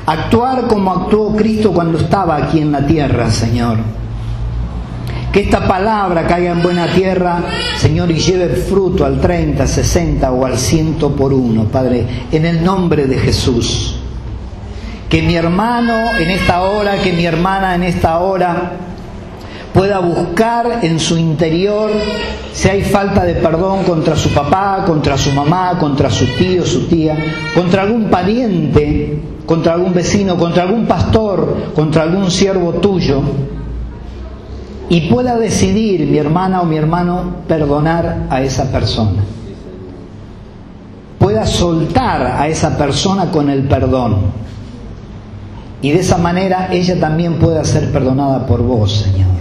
actuar 0.06 0.68
como 0.68 0.92
actuó 0.92 1.34
Cristo 1.38 1.72
cuando 1.72 2.00
estaba 2.00 2.36
aquí 2.36 2.60
en 2.60 2.74
la 2.74 2.86
tierra, 2.86 3.32
Señor. 3.32 3.78
Que 5.34 5.40
esta 5.40 5.68
palabra 5.68 6.28
caiga 6.28 6.52
en 6.52 6.62
buena 6.62 6.86
tierra, 6.86 7.42
Señor, 7.78 8.12
y 8.12 8.20
lleve 8.20 8.50
fruto 8.50 9.04
al 9.04 9.20
30, 9.20 9.66
60 9.66 10.32
o 10.32 10.46
al 10.46 10.60
ciento 10.60 11.16
por 11.16 11.34
uno, 11.34 11.64
Padre, 11.64 12.06
en 12.32 12.46
el 12.46 12.64
nombre 12.64 13.08
de 13.08 13.18
Jesús. 13.18 13.96
Que 15.10 15.24
mi 15.24 15.34
hermano 15.34 16.16
en 16.20 16.30
esta 16.30 16.62
hora, 16.62 17.00
que 17.02 17.14
mi 17.14 17.26
hermana 17.26 17.74
en 17.74 17.82
esta 17.82 18.20
hora, 18.20 18.74
pueda 19.74 19.98
buscar 19.98 20.82
en 20.84 21.00
su 21.00 21.18
interior 21.18 21.90
si 22.54 22.70
hay 22.70 22.84
falta 22.84 23.26
de 23.26 23.34
perdón 23.34 23.86
contra 23.86 24.16
su 24.16 24.30
papá, 24.30 24.84
contra 24.86 25.18
su 25.18 25.32
mamá, 25.32 25.80
contra 25.80 26.12
su 26.12 26.28
tío, 26.36 26.64
su 26.64 26.86
tía, 26.86 27.18
contra 27.56 27.82
algún 27.82 28.06
pariente, 28.06 29.18
contra 29.48 29.74
algún 29.74 29.96
vecino, 29.96 30.38
contra 30.38 30.62
algún 30.62 30.86
pastor, 30.86 31.72
contra 31.74 32.04
algún 32.04 32.30
siervo 32.30 32.74
tuyo, 32.74 33.24
y 34.94 35.02
pueda 35.10 35.38
decidir 35.38 36.06
mi 36.06 36.20
hermana 36.20 36.62
o 36.62 36.66
mi 36.66 36.78
hermano 36.78 37.38
perdonar 37.48 38.28
a 38.30 38.44
esa 38.44 38.72
persona. 38.72 39.24
Pueda 41.18 41.48
soltar 41.48 42.22
a 42.22 42.48
esa 42.48 42.78
persona 42.78 43.32
con 43.32 43.50
el 43.50 43.64
perdón. 43.64 44.18
Y 45.82 45.94
de 45.94 46.00
esa 46.00 46.20
manera 46.20 46.68
ella 46.72 47.00
también 47.00 47.40
pueda 47.40 47.66
ser 47.66 47.92
perdonada 47.92 48.46
por 48.46 48.62
vos, 48.62 48.92
Señor. 48.92 49.32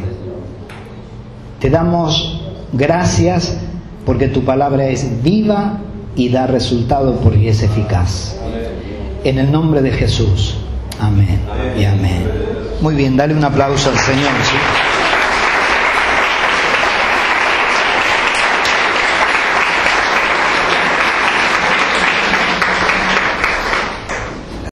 Te 1.60 1.68
damos 1.68 2.40
gracias 2.72 3.58
porque 4.06 4.28
tu 4.28 4.46
palabra 4.46 4.86
es 4.86 5.22
viva 5.22 5.80
y 6.16 6.30
da 6.30 6.46
resultado 6.46 7.16
porque 7.16 7.50
es 7.50 7.62
eficaz. 7.62 8.38
En 9.22 9.38
el 9.38 9.52
nombre 9.52 9.82
de 9.82 9.90
Jesús. 9.90 10.56
Amén 10.98 11.40
y 11.78 11.84
amén. 11.84 12.26
Muy 12.80 12.94
bien, 12.94 13.18
dale 13.18 13.34
un 13.34 13.44
aplauso 13.44 13.90
al 13.90 13.98
Señor. 13.98 14.30